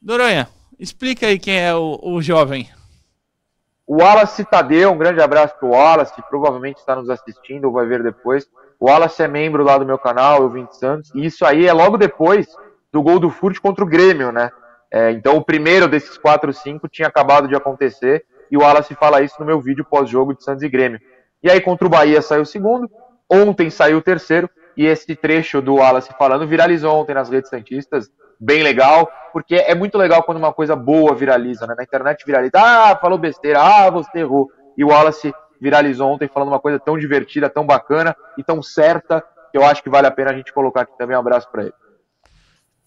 Doronha, 0.00 0.48
explica 0.78 1.26
aí 1.26 1.38
quem 1.38 1.60
é 1.60 1.74
o, 1.74 1.98
o 2.02 2.20
jovem. 2.20 2.68
O 3.86 4.02
Wallace 4.02 4.44
Tadeu, 4.44 4.90
um 4.90 4.98
grande 4.98 5.20
abraço 5.20 5.54
pro 5.58 5.70
Wallace, 5.70 6.12
provavelmente 6.28 6.78
está 6.78 6.96
nos 6.96 7.10
assistindo 7.10 7.66
ou 7.66 7.72
vai 7.72 7.86
ver 7.86 8.02
depois. 8.02 8.48
O 8.80 8.86
Wallace 8.86 9.22
é 9.22 9.28
membro 9.28 9.62
lá 9.62 9.78
do 9.78 9.86
meu 9.86 9.98
canal, 9.98 10.42
eu 10.42 10.50
vim 10.50 10.64
de 10.64 10.76
Santos, 10.76 11.14
e 11.14 11.24
isso 11.24 11.44
aí 11.44 11.66
é 11.66 11.72
logo 11.72 11.96
depois 11.96 12.48
do 12.90 13.02
gol 13.02 13.18
do 13.18 13.30
Furt 13.30 13.58
contra 13.60 13.84
o 13.84 13.86
Grêmio, 13.86 14.32
né? 14.32 14.50
É, 14.90 15.10
então 15.12 15.36
o 15.36 15.44
primeiro 15.44 15.88
desses 15.88 16.18
4 16.18 16.52
5 16.52 16.88
tinha 16.88 17.08
acabado 17.08 17.48
de 17.48 17.54
acontecer, 17.54 18.24
e 18.50 18.56
o 18.56 18.60
Wallace 18.60 18.94
fala 18.94 19.22
isso 19.22 19.36
no 19.38 19.46
meu 19.46 19.60
vídeo 19.60 19.84
pós-jogo 19.84 20.34
de 20.34 20.42
Santos 20.42 20.62
e 20.62 20.68
Grêmio. 20.68 21.00
E 21.42 21.50
aí 21.50 21.60
contra 21.60 21.86
o 21.86 21.90
Bahia 21.90 22.20
saiu 22.20 22.42
o 22.42 22.46
segundo, 22.46 22.90
ontem 23.30 23.70
saiu 23.70 23.98
o 23.98 24.02
terceiro, 24.02 24.50
e 24.76 24.86
esse 24.86 25.14
trecho 25.14 25.60
do 25.60 25.74
Wallace 25.74 26.10
falando 26.18 26.46
viralizou 26.46 26.94
ontem 26.94 27.14
nas 27.14 27.28
redes 27.28 27.50
santistas, 27.50 28.10
bem 28.38 28.62
legal, 28.62 29.10
porque 29.32 29.54
é 29.54 29.74
muito 29.74 29.96
legal 29.96 30.22
quando 30.22 30.38
uma 30.38 30.52
coisa 30.52 30.74
boa 30.74 31.14
viraliza, 31.14 31.66
né? 31.66 31.74
Na 31.76 31.84
internet 31.84 32.24
viraliza, 32.26 32.58
ah, 32.58 32.96
falou 32.96 33.18
besteira, 33.18 33.60
ah, 33.60 33.90
você 33.90 34.18
errou. 34.18 34.50
E 34.76 34.84
o 34.84 34.88
Wallace 34.88 35.32
viralizou 35.60 36.10
ontem 36.10 36.28
falando 36.28 36.48
uma 36.48 36.58
coisa 36.58 36.78
tão 36.80 36.98
divertida, 36.98 37.48
tão 37.48 37.64
bacana 37.64 38.16
e 38.36 38.42
tão 38.42 38.60
certa, 38.62 39.22
que 39.52 39.58
eu 39.58 39.64
acho 39.64 39.82
que 39.82 39.90
vale 39.90 40.06
a 40.06 40.10
pena 40.10 40.30
a 40.30 40.34
gente 40.34 40.52
colocar 40.52 40.82
aqui 40.82 40.96
também. 40.98 41.16
Um 41.16 41.20
abraço 41.20 41.48
para 41.50 41.62
ele. 41.64 41.74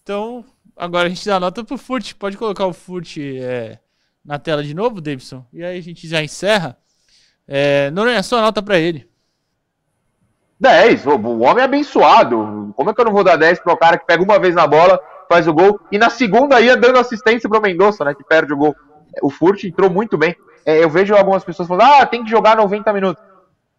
Então, 0.03 0.43
agora 0.75 1.05
a 1.05 1.09
gente 1.09 1.25
dá 1.25 1.39
nota 1.39 1.63
pro 1.63 1.77
Furt. 1.77 2.13
Pode 2.15 2.37
colocar 2.37 2.65
o 2.65 2.73
Furt 2.73 3.17
é, 3.17 3.79
na 4.23 4.37
tela 4.37 4.63
de 4.63 4.73
novo, 4.73 4.99
Davidson? 4.99 5.45
E 5.53 5.63
aí 5.63 5.77
a 5.77 5.81
gente 5.81 6.07
já 6.07 6.21
encerra. 6.21 6.77
É, 7.47 7.89
Noronha, 7.91 8.21
sua 8.23 8.41
nota 8.41 8.61
para 8.61 8.77
ele. 8.77 9.07
10. 10.59 11.05
O 11.05 11.39
homem 11.39 11.61
é 11.61 11.65
abençoado. 11.65 12.73
Como 12.75 12.89
é 12.89 12.93
que 12.93 13.01
eu 13.01 13.05
não 13.05 13.11
vou 13.11 13.23
dar 13.23 13.35
10 13.35 13.59
para 13.59 13.73
o 13.73 13.77
cara 13.77 13.97
que 13.97 14.05
pega 14.05 14.23
uma 14.23 14.39
vez 14.39 14.55
na 14.55 14.65
bola, 14.65 14.99
faz 15.29 15.47
o 15.47 15.53
gol, 15.53 15.79
e 15.91 15.97
na 15.97 16.09
segunda 16.09 16.61
ia 16.61 16.77
dando 16.77 16.99
assistência 16.99 17.49
para 17.49 17.59
o 17.59 17.61
Mendonça, 17.61 18.05
né, 18.05 18.13
que 18.13 18.23
perde 18.23 18.53
o 18.53 18.57
gol. 18.57 18.75
O 19.21 19.29
Furt 19.29 19.63
entrou 19.63 19.89
muito 19.89 20.17
bem. 20.17 20.35
É, 20.65 20.83
eu 20.83 20.89
vejo 20.89 21.15
algumas 21.15 21.43
pessoas 21.43 21.67
falando, 21.67 21.89
ah, 21.89 22.05
tem 22.05 22.23
que 22.23 22.29
jogar 22.29 22.57
90 22.57 22.91
minutos. 22.93 23.23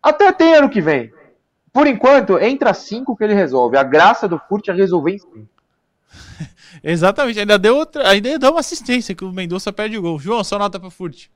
Até 0.02 0.32
tem 0.32 0.54
ano 0.54 0.70
que 0.70 0.80
vem. 0.80 1.12
Por 1.72 1.86
enquanto, 1.86 2.38
entra 2.38 2.72
5 2.72 3.16
que 3.16 3.24
ele 3.24 3.34
resolve. 3.34 3.76
A 3.76 3.82
graça 3.82 4.28
do 4.28 4.40
Furt 4.48 4.68
é 4.68 4.72
resolver 4.72 5.12
em 5.12 5.18
5. 5.18 5.48
Exatamente, 6.82 7.40
ainda 7.40 7.58
deu 7.58 7.76
outra, 7.76 8.08
ainda 8.08 8.38
deu 8.38 8.50
uma 8.50 8.60
assistência 8.60 9.14
que 9.14 9.24
o 9.24 9.32
Mendonça 9.32 9.72
perde 9.72 9.98
o 9.98 10.02
gol. 10.02 10.18
João, 10.18 10.44
só 10.44 10.58
nota 10.58 10.78
para 10.78 10.88
o 10.88 10.90
Furt. 10.90 11.26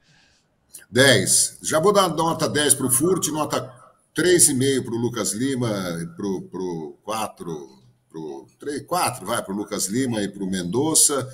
10. 0.90 1.58
Já 1.62 1.80
vou 1.80 1.92
dar 1.92 2.08
nota 2.08 2.48
10 2.48 2.74
para 2.74 2.86
o 2.86 2.90
Furt, 2.90 3.28
nota 3.28 3.79
3,5 4.20 4.84
para 4.84 4.94
o 4.94 4.98
Lucas 4.98 5.32
Lima, 5.32 5.68
para 6.14 6.26
o 6.26 6.98
4, 7.02 7.68
pro 8.10 8.46
3, 8.58 8.86
4, 8.86 9.26
vai 9.26 9.42
para 9.42 9.54
o 9.54 9.56
Lucas 9.56 9.86
Lima 9.86 10.22
e 10.22 10.28
para 10.28 10.44
o 10.44 10.50
Mendonça. 10.50 11.26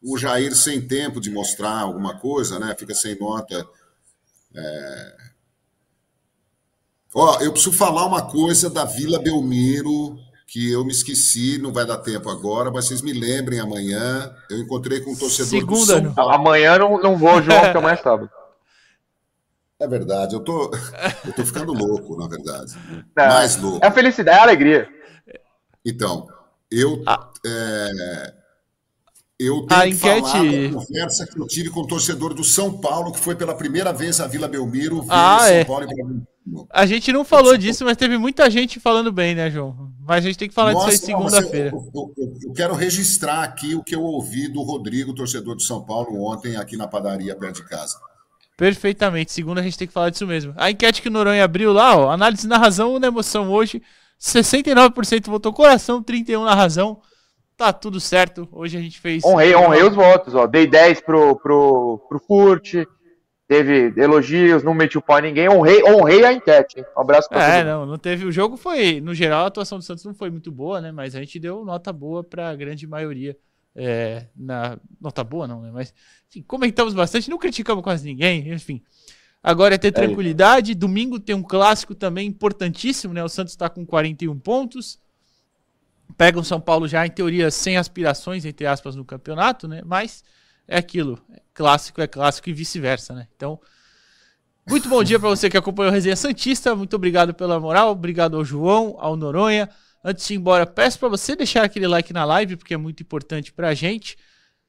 O 0.00 0.16
Jair 0.16 0.54
sem 0.54 0.80
tempo 0.80 1.20
de 1.20 1.30
mostrar 1.30 1.80
alguma 1.80 2.18
coisa, 2.18 2.60
né? 2.60 2.74
Fica 2.78 2.94
sem 2.94 3.18
nota. 3.18 3.66
É... 4.54 5.16
Ó, 7.14 7.40
eu 7.40 7.52
preciso 7.52 7.76
falar 7.76 8.06
uma 8.06 8.22
coisa 8.22 8.70
da 8.70 8.84
Vila 8.84 9.18
Belmiro, 9.18 10.16
que 10.46 10.70
eu 10.70 10.84
me 10.84 10.92
esqueci, 10.92 11.58
não 11.58 11.72
vai 11.72 11.84
dar 11.84 11.98
tempo 11.98 12.30
agora, 12.30 12.70
mas 12.70 12.86
vocês 12.86 13.02
me 13.02 13.12
lembrem 13.12 13.58
amanhã. 13.58 14.32
Eu 14.48 14.58
encontrei 14.58 15.00
com 15.00 15.10
um 15.12 15.16
torcedor 15.16 15.50
Segunda, 15.50 16.00
do 16.00 16.06
São. 16.06 16.14
Paulo. 16.14 16.32
Amanhã 16.32 16.78
não, 16.78 17.00
não 17.00 17.16
vou, 17.16 17.42
João, 17.42 17.60
porque 17.60 17.78
amanhã 17.78 17.94
é 17.94 17.96
sábado. 18.02 18.30
É 19.82 19.88
verdade, 19.88 20.34
eu 20.34 20.40
tô, 20.40 20.70
eu 21.24 21.32
tô 21.32 21.44
ficando 21.44 21.72
louco, 21.72 22.16
na 22.16 22.28
verdade. 22.28 22.74
Não, 23.16 23.26
Mais 23.26 23.56
louco. 23.56 23.84
É 23.84 23.88
a 23.88 23.92
felicidade, 23.92 24.36
é 24.36 24.40
a 24.40 24.42
alegria. 24.44 24.88
Então, 25.84 26.28
eu, 26.70 27.02
Ah. 27.04 27.28
é, 27.44 28.34
eu 29.40 29.66
A 29.68 29.80
tenho 29.82 29.98
que 29.98 30.06
enquete- 30.08 30.68
da 30.68 30.78
conversa 30.78 31.26
que 31.26 31.40
eu 31.40 31.46
tive 31.48 31.70
com 31.70 31.80
o 31.80 31.86
torcedor 31.86 32.32
do 32.32 32.44
São 32.44 32.78
Paulo, 32.80 33.10
que 33.12 33.18
foi 33.18 33.34
pela 33.34 33.54
primeira 33.56 33.92
vez 33.92 34.20
à 34.20 34.26
Vila 34.28 34.46
Belmiro 34.46 35.02
ver 35.02 35.08
Ah, 35.10 35.38
São 35.40 35.48
é. 35.48 35.64
Paulo 35.64 35.82
e 35.82 35.86
Bragantino. 35.88 36.26
A 36.70 36.86
gente 36.86 37.12
não 37.12 37.24
falou 37.24 37.56
disso, 37.56 37.84
mas 37.84 37.96
teve 37.96 38.16
muita 38.18 38.48
gente 38.50 38.78
falando 38.80 39.10
bem, 39.12 39.34
né, 39.34 39.50
João? 39.50 39.92
Mas 40.00 40.18
a 40.24 40.28
gente 40.28 40.38
tem 40.38 40.48
que 40.48 40.54
falar 40.54 40.72
Nossa, 40.72 40.90
disso 40.90 41.02
aí 41.04 41.06
segunda-feira. 41.12 41.70
Eu, 41.70 41.90
eu- 41.94 42.14
eu- 42.18 42.34
eu 42.48 42.52
quero 42.52 42.74
registrar 42.74 43.42
aqui 43.42 43.74
o 43.74 43.82
que 43.82 43.94
eu 43.94 44.02
ouvi 44.02 44.46
do 44.48 44.62
Rodrigo, 44.62 45.12
torcedor 45.14 45.54
do 45.56 45.62
São 45.62 45.84
Paulo, 45.84 46.22
ontem 46.24 46.56
aqui 46.56 46.76
na 46.76 46.86
padaria 46.86 47.34
perto 47.34 47.56
de 47.62 47.68
casa. 47.68 47.96
Perfeitamente. 48.56 49.32
Segunda 49.32 49.60
a 49.60 49.64
gente 49.64 49.78
tem 49.78 49.86
que 49.86 49.92
falar 49.92 50.10
disso 50.10 50.26
mesmo. 50.26 50.54
A 50.56 50.70
enquete 50.70 51.02
que 51.02 51.08
o 51.08 51.10
Noronha 51.10 51.44
abriu 51.44 51.72
lá, 51.72 51.96
ó, 51.96 52.10
análise 52.10 52.46
na 52.46 52.58
razão 52.58 52.92
ou 52.92 53.00
na 53.00 53.08
emoção 53.08 53.50
hoje, 53.50 53.82
69% 54.20 55.26
votou 55.26 55.52
coração, 55.52 56.02
31% 56.02 56.44
na 56.44 56.54
razão. 56.54 57.00
Tá 57.56 57.72
tudo 57.72 58.00
certo. 58.00 58.48
Hoje 58.50 58.76
a 58.76 58.80
gente 58.80 59.00
fez. 59.00 59.24
Honrei, 59.24 59.54
honrei 59.54 59.82
os 59.82 59.94
votos, 59.94 60.34
ó. 60.34 60.46
Dei 60.46 60.66
10 60.66 61.00
pro, 61.02 61.36
pro, 61.36 61.98
pro 62.08 62.18
Furt, 62.18 62.74
teve 63.46 63.92
elogios, 63.96 64.62
não 64.62 64.74
meti 64.74 64.96
o 64.96 65.02
pau 65.02 65.18
em 65.18 65.22
ninguém. 65.22 65.48
Honrei, 65.48 65.82
honrei 65.84 66.24
a 66.24 66.32
enquete, 66.32 66.78
hein? 66.78 66.86
Um 66.96 67.00
abraço 67.02 67.28
pra 67.28 67.44
É, 67.44 67.64
não, 67.64 67.84
não 67.84 67.98
teve. 67.98 68.24
O 68.24 68.32
jogo 68.32 68.56
foi. 68.56 69.00
No 69.00 69.14
geral, 69.14 69.44
a 69.44 69.48
atuação 69.48 69.78
do 69.78 69.84
Santos 69.84 70.04
não 70.04 70.14
foi 70.14 70.30
muito 70.30 70.50
boa, 70.50 70.80
né? 70.80 70.90
Mas 70.90 71.14
a 71.14 71.20
gente 71.20 71.38
deu 71.38 71.64
nota 71.64 71.92
boa 71.92 72.24
pra 72.24 72.54
grande 72.56 72.86
maioria. 72.86 73.36
É, 73.74 74.26
na, 74.36 74.78
nota 75.00 75.24
boa, 75.24 75.46
não, 75.48 75.62
né? 75.62 75.70
Mas 75.72 75.94
enfim, 76.28 76.42
comentamos 76.42 76.92
bastante, 76.94 77.30
não 77.30 77.38
criticamos 77.38 77.82
quase 77.82 78.04
ninguém, 78.04 78.52
enfim. 78.52 78.82
Agora 79.42 79.74
é 79.74 79.78
ter 79.78 79.90
tranquilidade. 79.90 80.74
Domingo 80.74 81.18
tem 81.18 81.34
um 81.34 81.42
clássico 81.42 81.94
também 81.94 82.28
importantíssimo, 82.28 83.12
né? 83.12 83.24
O 83.24 83.28
Santos 83.28 83.56
tá 83.56 83.68
com 83.68 83.84
41 83.84 84.38
pontos. 84.38 85.00
Pega 86.16 86.38
o 86.38 86.44
São 86.44 86.60
Paulo 86.60 86.86
já, 86.86 87.04
em 87.04 87.10
teoria, 87.10 87.50
sem 87.50 87.76
aspirações, 87.76 88.44
entre 88.44 88.66
aspas, 88.66 88.94
no 88.94 89.04
campeonato, 89.04 89.66
né? 89.66 89.82
Mas 89.84 90.22
é 90.68 90.76
aquilo. 90.76 91.18
Clássico 91.52 92.00
é 92.00 92.06
clássico 92.06 92.48
e 92.50 92.52
vice-versa, 92.52 93.14
né? 93.14 93.26
Então, 93.34 93.58
muito 94.68 94.88
bom 94.88 95.02
dia 95.02 95.18
para 95.18 95.28
você 95.28 95.50
que 95.50 95.56
acompanhou 95.56 95.90
a 95.90 95.92
Resenha 95.92 96.14
Santista. 96.14 96.76
Muito 96.76 96.94
obrigado 96.94 97.34
pela 97.34 97.58
moral. 97.58 97.90
Obrigado 97.90 98.36
ao 98.36 98.44
João, 98.44 98.94
ao 98.98 99.16
Noronha. 99.16 99.68
Antes 100.04 100.26
de 100.26 100.34
ir 100.34 100.36
embora, 100.36 100.66
peço 100.66 100.98
para 100.98 101.08
você 101.08 101.36
deixar 101.36 101.64
aquele 101.64 101.86
like 101.86 102.12
na 102.12 102.24
live, 102.24 102.56
porque 102.56 102.74
é 102.74 102.76
muito 102.76 103.02
importante 103.02 103.52
pra 103.52 103.74
gente. 103.74 104.16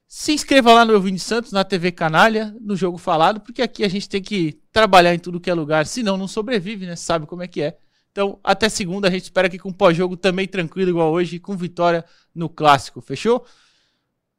Se 0.06 0.32
inscreva 0.32 0.72
lá 0.72 0.84
no 0.84 0.92
Elvini 0.92 1.18
Santos, 1.18 1.50
na 1.50 1.64
TV 1.64 1.90
Canalha, 1.90 2.54
no 2.60 2.76
Jogo 2.76 2.98
Falado, 2.98 3.40
porque 3.40 3.62
aqui 3.62 3.84
a 3.84 3.88
gente 3.88 4.08
tem 4.08 4.22
que 4.22 4.60
trabalhar 4.70 5.14
em 5.14 5.18
tudo 5.18 5.40
que 5.40 5.50
é 5.50 5.54
lugar, 5.54 5.86
senão 5.86 6.16
não 6.16 6.28
sobrevive, 6.28 6.86
né? 6.86 6.94
Sabe 6.94 7.26
como 7.26 7.42
é 7.42 7.48
que 7.48 7.62
é. 7.62 7.76
Então, 8.12 8.38
até 8.44 8.68
segunda, 8.68 9.08
a 9.08 9.10
gente 9.10 9.24
espera 9.24 9.48
que 9.48 9.58
com 9.58 9.72
pós-jogo 9.72 10.16
também 10.16 10.46
tranquilo, 10.46 10.90
igual 10.90 11.10
hoje, 11.10 11.40
com 11.40 11.56
vitória 11.56 12.04
no 12.32 12.48
Clássico, 12.48 13.00
fechou? 13.00 13.44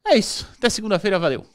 É 0.08 0.18
isso. 0.18 0.48
Até 0.58 0.70
segunda-feira, 0.70 1.20
valeu. 1.20 1.55